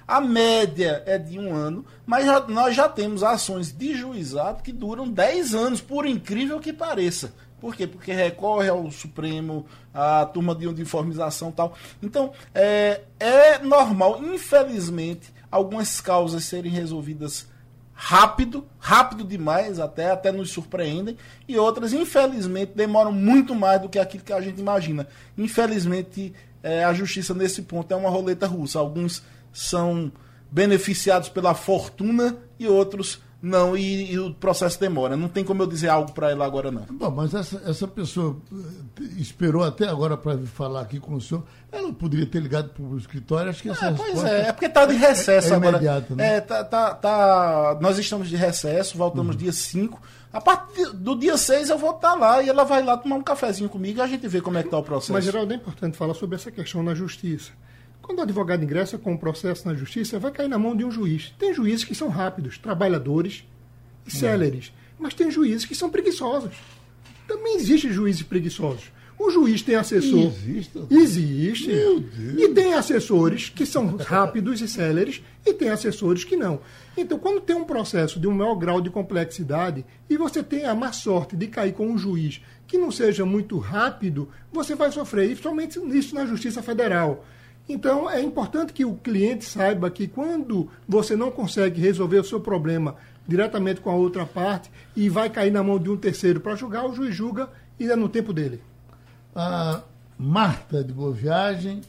A 0.08 0.22
média 0.22 1.02
é 1.06 1.18
de 1.18 1.40
um 1.40 1.54
ano, 1.54 1.86
mas 2.06 2.26
já, 2.26 2.40
nós 2.42 2.76
já 2.76 2.88
temos 2.88 3.24
ações 3.24 3.72
de 3.72 3.96
juizado 3.96 4.62
que 4.62 4.72
duram 4.72 5.10
10 5.10 5.56
anos, 5.56 5.82
por 5.82 6.06
incrível 6.06 6.60
que 6.60 6.72
pareça. 6.72 7.34
Por 7.60 7.76
quê? 7.76 7.88
Porque 7.88 8.14
recorre 8.14 8.70
ao 8.70 8.92
Supremo, 8.92 9.66
a 9.94 10.26
turma 10.26 10.54
de 10.54 10.68
uniformização 10.68 11.50
e 11.50 11.54
tal. 11.54 11.74
Então, 12.04 12.32
é, 12.54 13.02
é 13.20 13.58
normal, 13.60 14.22
infelizmente, 14.24 15.34
algumas 15.50 16.00
causas 16.00 16.44
serem 16.44 16.72
resolvidas 16.72 17.48
rápido, 17.92 18.68
rápido 18.78 19.24
demais, 19.24 19.80
até, 19.80 20.12
até 20.12 20.32
nos 20.32 20.52
surpreendem, 20.52 21.18
e 21.48 21.58
outras, 21.58 21.94
infelizmente, 21.94 22.74
demoram 22.76 23.12
muito 23.12 23.56
mais 23.56 23.82
do 23.82 23.90
que 23.90 23.98
aquilo 23.98 24.24
que 24.24 24.34
a 24.34 24.42
gente 24.42 24.60
imagina. 24.60 25.08
Infelizmente, 25.38 26.34
é, 26.62 26.84
a 26.84 26.94
justiça 26.94 27.34
nesse 27.34 27.62
ponto 27.62 27.92
é 27.92 27.96
uma 27.96 28.10
roleta 28.10 28.46
russa. 28.46 28.80
Alguns 28.80 29.24
são 29.56 30.12
beneficiados 30.52 31.30
pela 31.30 31.54
fortuna 31.54 32.38
e 32.60 32.68
outros 32.68 33.20
não, 33.46 33.78
e, 33.78 34.14
e, 34.14 34.18
o 34.18 34.34
processo 34.34 34.80
demora. 34.80 35.16
Não 35.16 35.28
tem 35.28 35.44
como 35.44 35.62
eu 35.62 35.68
dizer 35.68 35.88
algo 35.88 36.12
para 36.14 36.32
ela 36.32 36.44
agora, 36.44 36.72
não. 36.72 36.82
Bom, 36.90 37.12
mas 37.12 37.32
essa, 37.32 37.62
essa 37.64 37.88
pessoa 37.88 38.38
eh, 38.52 39.04
esperou 39.18 39.64
até 39.64 39.88
agora 39.88 40.18
para 40.18 40.36
falar 40.40 40.82
aqui 40.82 41.00
com 41.00 41.14
o 41.14 41.22
senhor. 41.22 41.44
Ela 41.72 41.94
poderia 41.94 42.26
ter 42.26 42.40
ligado 42.40 42.70
para 42.70 42.84
o 42.84 42.98
escritório, 42.98 43.52
acho 43.52 43.62
que 43.62 43.70
essa 43.70 43.86
é, 43.86 43.92
Pois 43.92 44.24
é, 44.24 44.48
é 44.48 44.52
porque 44.52 44.66
está 44.66 44.88
de 44.88 44.96
recesso 44.96 45.50
é, 45.50 45.52
é 45.52 45.56
agora. 45.58 45.78
Imediato, 45.78 46.16
né? 46.16 46.38
É, 46.38 46.42
tá, 46.42 46.64
tá, 46.64 46.96
tá, 46.96 47.78
nós 47.80 48.00
estamos 48.00 48.30
de 48.30 48.36
recesso, 48.36 48.98
voltamos 48.98 49.36
uhum. 49.36 49.42
dia 49.42 49.54
5. 49.54 50.02
A 50.34 50.42
partir 50.42 50.92
do 50.94 51.16
dia 51.16 51.38
6 51.38 51.70
eu 51.70 51.78
vou 51.78 51.92
estar 51.92 52.14
tá 52.14 52.16
lá 52.16 52.42
e 52.42 52.50
ela 52.50 52.64
vai 52.64 52.82
lá 52.82 52.98
tomar 52.98 53.18
um 53.18 53.24
cafezinho 53.24 53.70
comigo 53.70 54.00
e 54.00 54.02
a 54.02 54.08
gente 54.08 54.28
vê 54.28 54.42
como 54.42 54.58
é 54.58 54.62
que 54.62 54.70
está 54.70 54.80
o 54.80 54.84
processo. 54.84 55.14
Mas, 55.14 55.24
Geraldo, 55.24 55.54
é 55.54 55.56
importante 55.56 55.96
falar 55.96 56.16
sobre 56.16 56.36
essa 56.36 56.50
questão 56.50 56.82
na 56.82 56.96
justiça. 56.96 57.52
Quando 58.06 58.20
o 58.20 58.22
advogado 58.22 58.64
ingressa 58.64 59.00
com 59.00 59.14
um 59.14 59.18
processo 59.18 59.68
na 59.68 59.74
justiça, 59.74 60.20
vai 60.20 60.32
cair 60.32 60.48
na 60.48 60.60
mão 60.60 60.76
de 60.76 60.86
um 60.86 60.92
juiz. 60.92 61.34
Tem 61.40 61.52
juízes 61.56 61.84
que 61.84 61.96
são 61.96 62.08
rápidos, 62.08 62.56
trabalhadores, 62.56 63.44
e 64.06 64.12
céleres. 64.12 64.72
Mas 65.00 65.16
tem 65.16 65.32
juízes 65.32 65.66
que 65.66 65.74
são 65.74 65.90
preguiçosos. 65.90 66.56
Também 67.28 67.56
existem 67.56 67.92
juízes 67.92 68.22
preguiçosos. 68.22 68.92
O 69.18 69.32
juiz 69.32 69.64
tem 69.64 69.74
assessor. 69.74 70.32
Existe. 70.32 70.86
Existe. 70.92 71.72
E 72.38 72.48
tem 72.50 72.76
assessores 72.76 73.50
que 73.50 73.66
são 73.66 73.96
rápidos 73.96 74.62
e 74.62 74.68
céleres 74.68 75.24
e 75.44 75.52
tem 75.52 75.70
assessores 75.70 76.24
que 76.24 76.36
não. 76.36 76.60
Então, 76.96 77.18
quando 77.18 77.42
tem 77.42 77.56
um 77.56 77.66
processo 77.66 78.20
de 78.20 78.28
um 78.28 78.36
maior 78.36 78.54
grau 78.54 78.82
de 78.82 78.92
complexidade 78.92 79.84
e 80.08 80.16
você 80.16 80.44
tem 80.44 80.66
a 80.66 80.76
má 80.76 80.92
sorte 80.92 81.36
de 81.36 81.48
cair 81.48 81.74
com 81.74 81.88
um 81.88 81.98
juiz 81.98 82.40
que 82.68 82.78
não 82.78 82.92
seja 82.92 83.26
muito 83.26 83.58
rápido, 83.58 84.30
você 84.54 84.76
vai 84.76 84.92
sofrer, 84.92 85.32
e 85.32 85.36
somente 85.36 85.80
isso 85.98 86.14
na 86.14 86.28
Justiça 86.28 86.62
Federal. 86.62 87.26
Então, 87.68 88.10
é 88.10 88.22
importante 88.22 88.74
que 88.74 88.86
o 88.86 88.96
cliente 88.96 89.44
saiba 89.46 89.90
que 89.90 90.08
quando 90.08 90.70
você 90.88 91.16
não 91.16 91.32
consegue 91.32 91.82
resolver 91.82 92.20
o 92.20 92.24
seu 92.24 92.40
problema 92.40 92.96
diretamente 93.28 93.82
com 93.82 93.90
a 93.90 93.96
outra 93.96 94.26
parte 94.26 94.70
e 94.96 95.10
vai 95.10 95.30
cair 95.30 95.52
na 95.52 95.64
mão 95.64 95.80
de 95.80 95.90
um 95.90 95.98
terceiro 95.98 96.40
para 96.40 96.56
julgar, 96.56 96.86
o 96.86 96.94
juiz 96.94 97.16
julga 97.16 97.50
e 97.80 97.90
é 97.90 97.96
no 97.96 98.08
tempo 98.08 98.32
dele. 98.32 98.62
A 99.36 99.82
Marta 100.18 100.84
de 100.84 100.94
Boa 100.94 101.12
Viagem, 101.12 101.82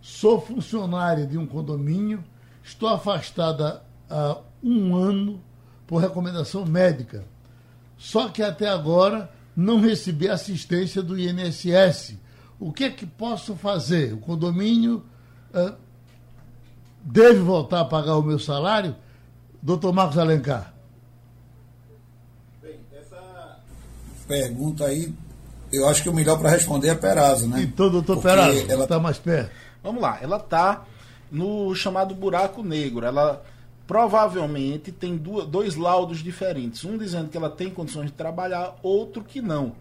sou 0.00 0.40
funcionária 0.40 1.26
de 1.26 1.36
um 1.36 1.46
condomínio, 1.46 2.22
estou 2.62 2.88
afastada 2.88 3.82
há 4.08 4.38
um 4.62 4.94
ano 4.94 5.42
por 5.86 6.00
recomendação 6.00 6.64
médica. 6.64 7.24
Só 7.96 8.28
que 8.28 8.42
até 8.42 8.68
agora 8.68 9.30
não 9.56 9.80
recebi 9.80 10.28
assistência 10.28 11.02
do 11.02 11.18
INSS. 11.18 12.16
O 12.60 12.72
que 12.72 12.84
é 12.84 12.90
que 12.90 13.06
posso 13.06 13.54
fazer? 13.54 14.12
O 14.12 14.18
condomínio 14.18 15.04
uh, 15.54 15.74
deve 17.02 17.38
voltar 17.38 17.80
a 17.80 17.84
pagar 17.84 18.16
o 18.16 18.22
meu 18.22 18.38
salário? 18.38 18.96
Doutor 19.62 19.92
Marcos 19.92 20.18
Alencar. 20.18 20.74
Bem, 22.60 22.80
essa 22.92 23.60
pergunta 24.26 24.84
aí, 24.86 25.12
eu 25.72 25.88
acho 25.88 26.02
que 26.02 26.08
o 26.08 26.14
melhor 26.14 26.38
para 26.38 26.50
responder 26.50 26.88
é 26.88 26.94
Perazo, 26.94 27.48
né? 27.48 27.62
Então, 27.62 27.90
doutor 27.90 28.20
Perazo, 28.20 28.66
ela 28.68 28.84
está 28.84 28.98
mais 28.98 29.18
perto. 29.18 29.50
Vamos 29.82 30.02
lá, 30.02 30.18
ela 30.20 30.36
está 30.38 30.84
no 31.30 31.74
chamado 31.74 32.14
buraco 32.14 32.62
negro. 32.62 33.06
Ela 33.06 33.44
provavelmente 33.86 34.92
tem 34.92 35.16
dois 35.16 35.76
laudos 35.76 36.18
diferentes. 36.18 36.84
Um 36.84 36.98
dizendo 36.98 37.30
que 37.30 37.36
ela 37.36 37.50
tem 37.50 37.70
condições 37.70 38.06
de 38.06 38.12
trabalhar, 38.12 38.76
outro 38.82 39.22
que 39.24 39.40
não. 39.40 39.72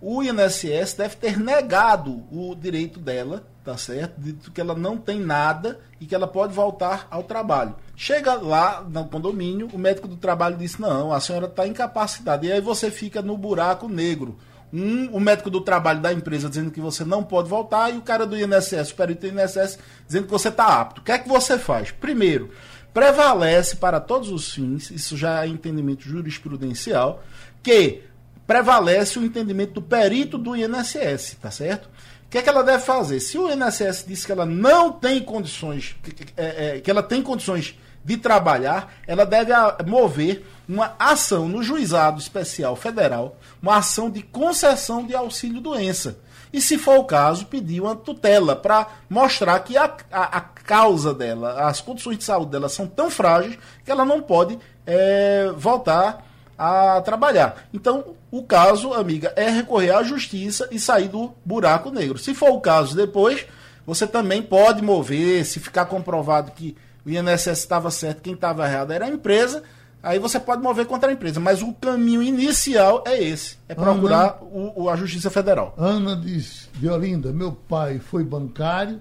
O 0.00 0.22
INSS 0.22 0.94
deve 0.94 1.16
ter 1.16 1.38
negado 1.38 2.24
o 2.30 2.54
direito 2.54 3.00
dela 3.00 3.46
tá 3.64 3.78
certo? 3.78 4.20
Dito 4.20 4.52
que 4.52 4.60
ela 4.60 4.74
não 4.74 4.98
tem 4.98 5.18
nada 5.18 5.80
e 5.98 6.04
que 6.04 6.14
ela 6.14 6.28
pode 6.28 6.52
voltar 6.52 7.08
ao 7.10 7.22
trabalho. 7.22 7.74
Chega 7.96 8.34
lá 8.34 8.84
no 8.86 9.06
condomínio, 9.06 9.68
o 9.72 9.78
médico 9.78 10.06
do 10.06 10.16
trabalho 10.16 10.56
disse: 10.56 10.80
não, 10.80 11.12
a 11.12 11.18
senhora 11.18 11.46
está 11.46 11.66
incapacitada. 11.66 12.44
E 12.44 12.52
aí 12.52 12.60
você 12.60 12.90
fica 12.90 13.22
no 13.22 13.38
buraco 13.38 13.88
negro. 13.88 14.36
Um, 14.72 15.08
o 15.12 15.20
médico 15.20 15.48
do 15.48 15.60
trabalho 15.60 16.00
da 16.00 16.12
empresa 16.12 16.48
dizendo 16.48 16.70
que 16.70 16.80
você 16.80 17.04
não 17.04 17.22
pode 17.22 17.48
voltar 17.48 17.94
e 17.94 17.96
o 17.96 18.02
cara 18.02 18.26
do 18.26 18.36
INSS, 18.36 18.90
o 18.90 18.94
perito 18.96 19.26
do 19.26 19.40
INSS, 19.40 19.78
dizendo 20.06 20.24
que 20.24 20.32
você 20.32 20.48
está 20.48 20.80
apto. 20.80 21.00
O 21.00 21.04
que 21.04 21.12
é 21.12 21.18
que 21.18 21.28
você 21.28 21.56
faz? 21.56 21.92
Primeiro, 21.92 22.50
prevalece 22.92 23.76
para 23.76 24.00
todos 24.00 24.30
os 24.30 24.52
fins, 24.52 24.90
isso 24.90 25.16
já 25.16 25.44
é 25.44 25.48
entendimento 25.48 26.02
jurisprudencial, 26.02 27.22
que 27.62 28.02
prevalece 28.46 29.18
o 29.18 29.24
entendimento 29.24 29.74
do 29.74 29.82
perito 29.82 30.36
do 30.36 30.56
INSS, 30.56 31.36
tá 31.40 31.50
certo? 31.50 31.88
que 32.34 32.38
é 32.38 32.42
que 32.42 32.48
ela 32.48 32.64
deve 32.64 32.82
fazer? 32.82 33.20
Se 33.20 33.38
o 33.38 33.48
INSS 33.48 34.04
diz 34.08 34.26
que 34.26 34.32
ela 34.32 34.44
não 34.44 34.90
tem 34.90 35.22
condições, 35.22 35.94
que, 36.02 36.26
é, 36.36 36.78
é, 36.78 36.80
que 36.80 36.90
ela 36.90 37.00
tem 37.00 37.22
condições 37.22 37.78
de 38.04 38.16
trabalhar, 38.16 38.92
ela 39.06 39.24
deve 39.24 39.52
mover 39.86 40.44
uma 40.68 40.96
ação 40.98 41.48
no 41.48 41.62
juizado 41.62 42.18
especial 42.18 42.74
federal, 42.74 43.36
uma 43.62 43.76
ação 43.76 44.10
de 44.10 44.20
concessão 44.20 45.06
de 45.06 45.14
auxílio 45.14 45.60
doença. 45.60 46.18
E, 46.52 46.60
se 46.60 46.76
for 46.76 46.98
o 46.98 47.04
caso, 47.04 47.46
pedir 47.46 47.80
uma 47.80 47.94
tutela 47.94 48.56
para 48.56 48.88
mostrar 49.08 49.60
que 49.60 49.76
a, 49.76 49.84
a, 50.10 50.38
a, 50.38 50.40
causa 50.40 51.14
dela, 51.14 51.68
as 51.68 51.80
condições 51.80 52.18
de 52.18 52.24
saúde 52.24 52.50
dela 52.50 52.68
são 52.68 52.88
tão 52.88 53.10
frágeis 53.10 53.56
que 53.84 53.92
ela 53.92 54.04
não 54.04 54.20
pode 54.20 54.58
é, 54.84 55.52
voltar 55.56 56.26
a 56.58 57.00
trabalhar. 57.02 57.68
Então, 57.72 58.16
o 58.36 58.42
caso, 58.42 58.92
amiga, 58.92 59.32
é 59.36 59.48
recorrer 59.48 59.92
à 59.92 60.02
justiça 60.02 60.68
e 60.72 60.80
sair 60.80 61.06
do 61.06 61.32
buraco 61.44 61.88
negro. 61.88 62.18
Se 62.18 62.34
for 62.34 62.50
o 62.50 62.60
caso 62.60 62.96
depois, 62.96 63.46
você 63.86 64.08
também 64.08 64.42
pode 64.42 64.82
mover, 64.82 65.46
se 65.46 65.60
ficar 65.60 65.84
comprovado 65.84 66.50
que 66.50 66.76
o 67.06 67.10
INSS 67.10 67.60
estava 67.60 67.92
certo, 67.92 68.22
quem 68.22 68.34
estava 68.34 68.66
errado 68.66 68.92
era 68.92 69.04
a 69.04 69.08
empresa, 69.08 69.62
aí 70.02 70.18
você 70.18 70.40
pode 70.40 70.60
mover 70.60 70.84
contra 70.86 71.10
a 71.10 71.12
empresa. 71.12 71.38
Mas 71.38 71.62
o 71.62 71.72
caminho 71.74 72.24
inicial 72.24 73.04
é 73.06 73.22
esse, 73.22 73.56
é 73.68 73.74
procurar 73.76 74.40
Ana, 74.40 74.72
o, 74.74 74.90
a 74.90 74.96
Justiça 74.96 75.30
Federal. 75.30 75.72
Ana 75.78 76.16
diz, 76.16 76.68
de 76.74 76.88
Olinda, 76.88 77.32
meu 77.32 77.52
pai 77.52 78.00
foi 78.00 78.24
bancário, 78.24 79.00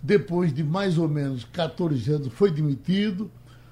depois 0.00 0.54
de 0.54 0.62
mais 0.62 0.98
ou 0.98 1.08
menos 1.08 1.42
14 1.52 2.12
anos 2.12 2.28
foi 2.32 2.52
demitido, 2.52 3.28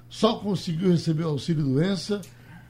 só 0.09 0.33
conseguiu 0.33 0.91
receber 0.91 1.23
o 1.23 1.29
auxílio 1.29 1.63
doença 1.63 2.19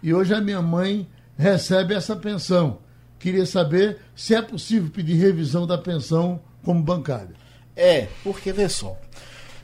e 0.03 0.13
hoje 0.13 0.35
a 0.35 0.39
minha 0.39 0.61
mãe 0.61 1.07
recebe 1.38 1.93
essa 1.93 2.15
pensão. 2.15 2.79
Queria 3.19 3.45
saber 3.45 3.99
se 4.15 4.35
é 4.35 4.41
possível 4.41 4.89
pedir 4.89 5.15
revisão 5.15 5.65
da 5.65 5.77
pensão 5.77 6.39
como 6.63 6.81
bancário. 6.81 7.35
É, 7.75 8.07
porque 8.23 8.51
vê 8.51 8.67
só. 8.67 8.97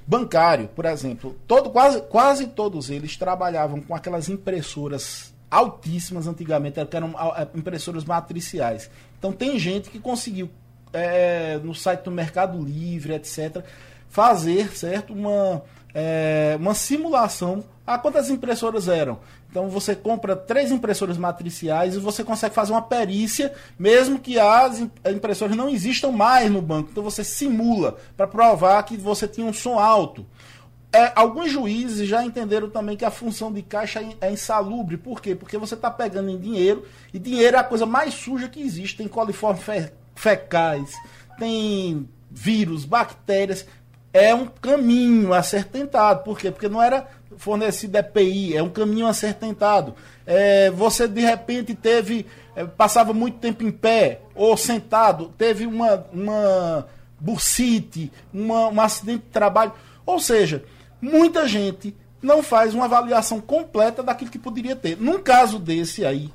Bancário, 0.05 0.67
por 0.67 0.86
exemplo, 0.86 1.36
todo, 1.47 1.69
quase, 1.69 2.01
quase 2.01 2.47
todos 2.47 2.89
eles 2.89 3.15
trabalhavam 3.15 3.82
com 3.82 3.95
aquelas 3.95 4.28
impressoras 4.28 5.34
altíssimas 5.49 6.28
antigamente, 6.28 6.80
eram 6.80 7.13
é, 7.38 7.47
impressoras 7.55 8.03
matriciais. 8.03 8.89
Então 9.17 9.32
tem 9.32 9.57
gente 9.59 9.89
que 9.89 9.99
conseguiu, 9.99 10.49
é, 10.91 11.59
no 11.63 11.76
site 11.76 12.01
do 12.01 12.11
Mercado 12.11 12.61
Livre, 12.61 13.13
etc., 13.13 13.63
fazer 14.09 14.76
certo 14.76 15.13
uma, 15.13 15.61
é, 15.94 16.58
uma 16.60 16.74
simulação 16.74 17.64
a 17.86 17.98
quantas 17.98 18.30
impressoras 18.30 18.88
eram. 18.88 19.20
Então 19.50 19.70
você 19.70 19.96
compra 19.96 20.36
três 20.36 20.72
impressoras 20.72 21.18
matriciais 21.18 21.96
e 21.96 22.00
você 22.00 22.24
consegue 22.24 22.56
fazer 22.56 22.72
uma 22.72 22.82
perícia, 22.82 23.54
mesmo 23.78 24.18
que 24.18 24.39
as 24.39 24.80
impressoras 25.06 25.56
não 25.56 25.70
existam 25.70 26.12
mais 26.12 26.50
no 26.50 26.62
banco. 26.62 26.89
Então 26.91 27.04
você 27.04 27.24
simula 27.24 27.98
para 28.18 28.26
provar 28.26 28.82
que 28.84 28.98
você 28.98 29.28
tinha 29.28 29.46
um 29.46 29.54
som 29.54 29.78
alto. 29.78 30.26
É, 30.91 31.12
alguns 31.16 31.52
juízes 31.52 32.08
já 32.08 32.24
entenderam 32.24 32.70
também 32.70 32.96
que 32.96 33.04
a 33.04 33.12
função 33.12 33.52
de 33.52 33.62
caixa 33.62 34.04
é 34.22 34.32
insalubre. 34.32 34.98
Por 34.98 35.22
quê? 35.22 35.36
Porque 35.36 35.58
você 35.58 35.74
está 35.74 35.89
pegando 35.89 36.30
em 36.30 36.39
dinheiro 36.39 36.86
e 37.14 37.20
dinheiro 37.20 37.58
é 37.58 37.60
a 37.60 37.64
coisa 37.64 37.86
mais 37.86 38.14
suja 38.14 38.48
que 38.48 38.62
existe. 38.62 38.98
Tem 38.98 39.08
coliformes 39.08 39.64
fe 39.64 39.91
fecais, 40.16 40.94
tem 41.38 42.08
vírus, 42.30 42.86
bactérias. 42.86 43.66
É 44.14 44.34
um 44.34 44.45
caminho 44.45 45.34
a 45.34 45.41
ser 45.41 45.66
tentado. 45.66 46.24
Por 46.24 46.38
quê? 46.38 46.51
Porque 46.51 46.70
não 46.70 46.82
era 46.82 47.07
fornecido 47.36 47.97
EPI, 47.97 48.55
é 48.55 48.61
um 48.61 48.70
caminho 48.70 49.07
a 49.07 49.14
ser 49.14 49.34
tentado. 49.34 49.95
É, 50.26 50.70
você 50.70 51.07
de 51.07 51.22
repente 51.22 51.74
teve, 51.74 52.26
é, 52.55 52.64
passava 52.64 53.11
muito 53.11 53.39
tempo 53.39 53.64
em 53.64 53.72
pé 53.72 54.22
ou 54.36 54.55
sentado, 54.55 55.34
teve 55.38 55.66
uma, 55.66 56.05
uma 56.14 56.88
bursite, 57.20 58.11
uma, 58.34 58.70
um 58.70 58.80
acidente 58.80 59.24
de 59.24 59.32
trabalho. 59.32 59.74
Ou 60.05 60.20
seja, 60.20 60.64
muita 61.01 61.47
gente 61.47 61.95
não 62.22 62.41
faz 62.41 62.74
uma 62.74 62.86
avaliação 62.86 63.41
completa 63.41 64.01
daquilo 64.03 64.32
que 64.32 64.39
poderia 64.39 64.76
ter. 64.76 64.97
Num 64.97 65.20
caso 65.20 65.59
desse 65.59 66.05
aí, 66.05 66.32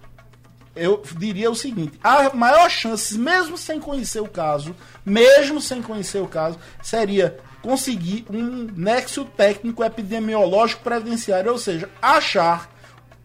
eu 0.76 1.02
diria 1.16 1.50
o 1.50 1.54
seguinte: 1.54 1.98
a 2.02 2.34
maior 2.34 2.68
chance, 2.70 3.18
mesmo 3.18 3.56
sem 3.56 3.80
conhecer 3.80 4.20
o 4.20 4.28
caso, 4.28 4.74
mesmo 5.04 5.60
sem 5.60 5.82
conhecer 5.82 6.20
o 6.20 6.28
caso, 6.28 6.58
seria 6.82 7.38
conseguir 7.62 8.26
um 8.30 8.68
nexo 8.76 9.24
técnico 9.24 9.84
epidemiológico 9.84 10.82
previdenciário, 10.82 11.52
ou 11.52 11.58
seja, 11.58 11.88
achar 12.00 12.70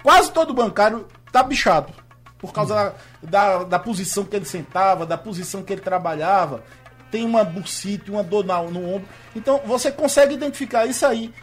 quase 0.02 0.32
todo 0.32 0.54
bancário 0.54 1.08
tá 1.32 1.42
bichado 1.44 1.94
por 2.38 2.52
causa 2.52 2.94
da, 3.22 3.58
da, 3.58 3.64
da, 3.64 3.80
posição 3.80 4.26
que 4.26 4.36
ele 4.36 4.44
sentava, 4.44 5.06
da 5.06 5.18
posição 5.18 5.64
que 5.64 5.72
ele 5.72 5.82
trabalhava, 5.82 6.62
tem 7.10 7.24
uma 7.24 7.42
bursite, 7.44 8.12
uma 8.12 8.22
dor 8.22 8.44
no, 8.44 8.70
no 8.70 8.96
ombro. 8.96 9.08
Então 9.34 9.62
você 9.66 9.90
consegue 9.90 10.34
identificar 10.34 10.86
isso 10.86 11.06
aí 11.06 11.34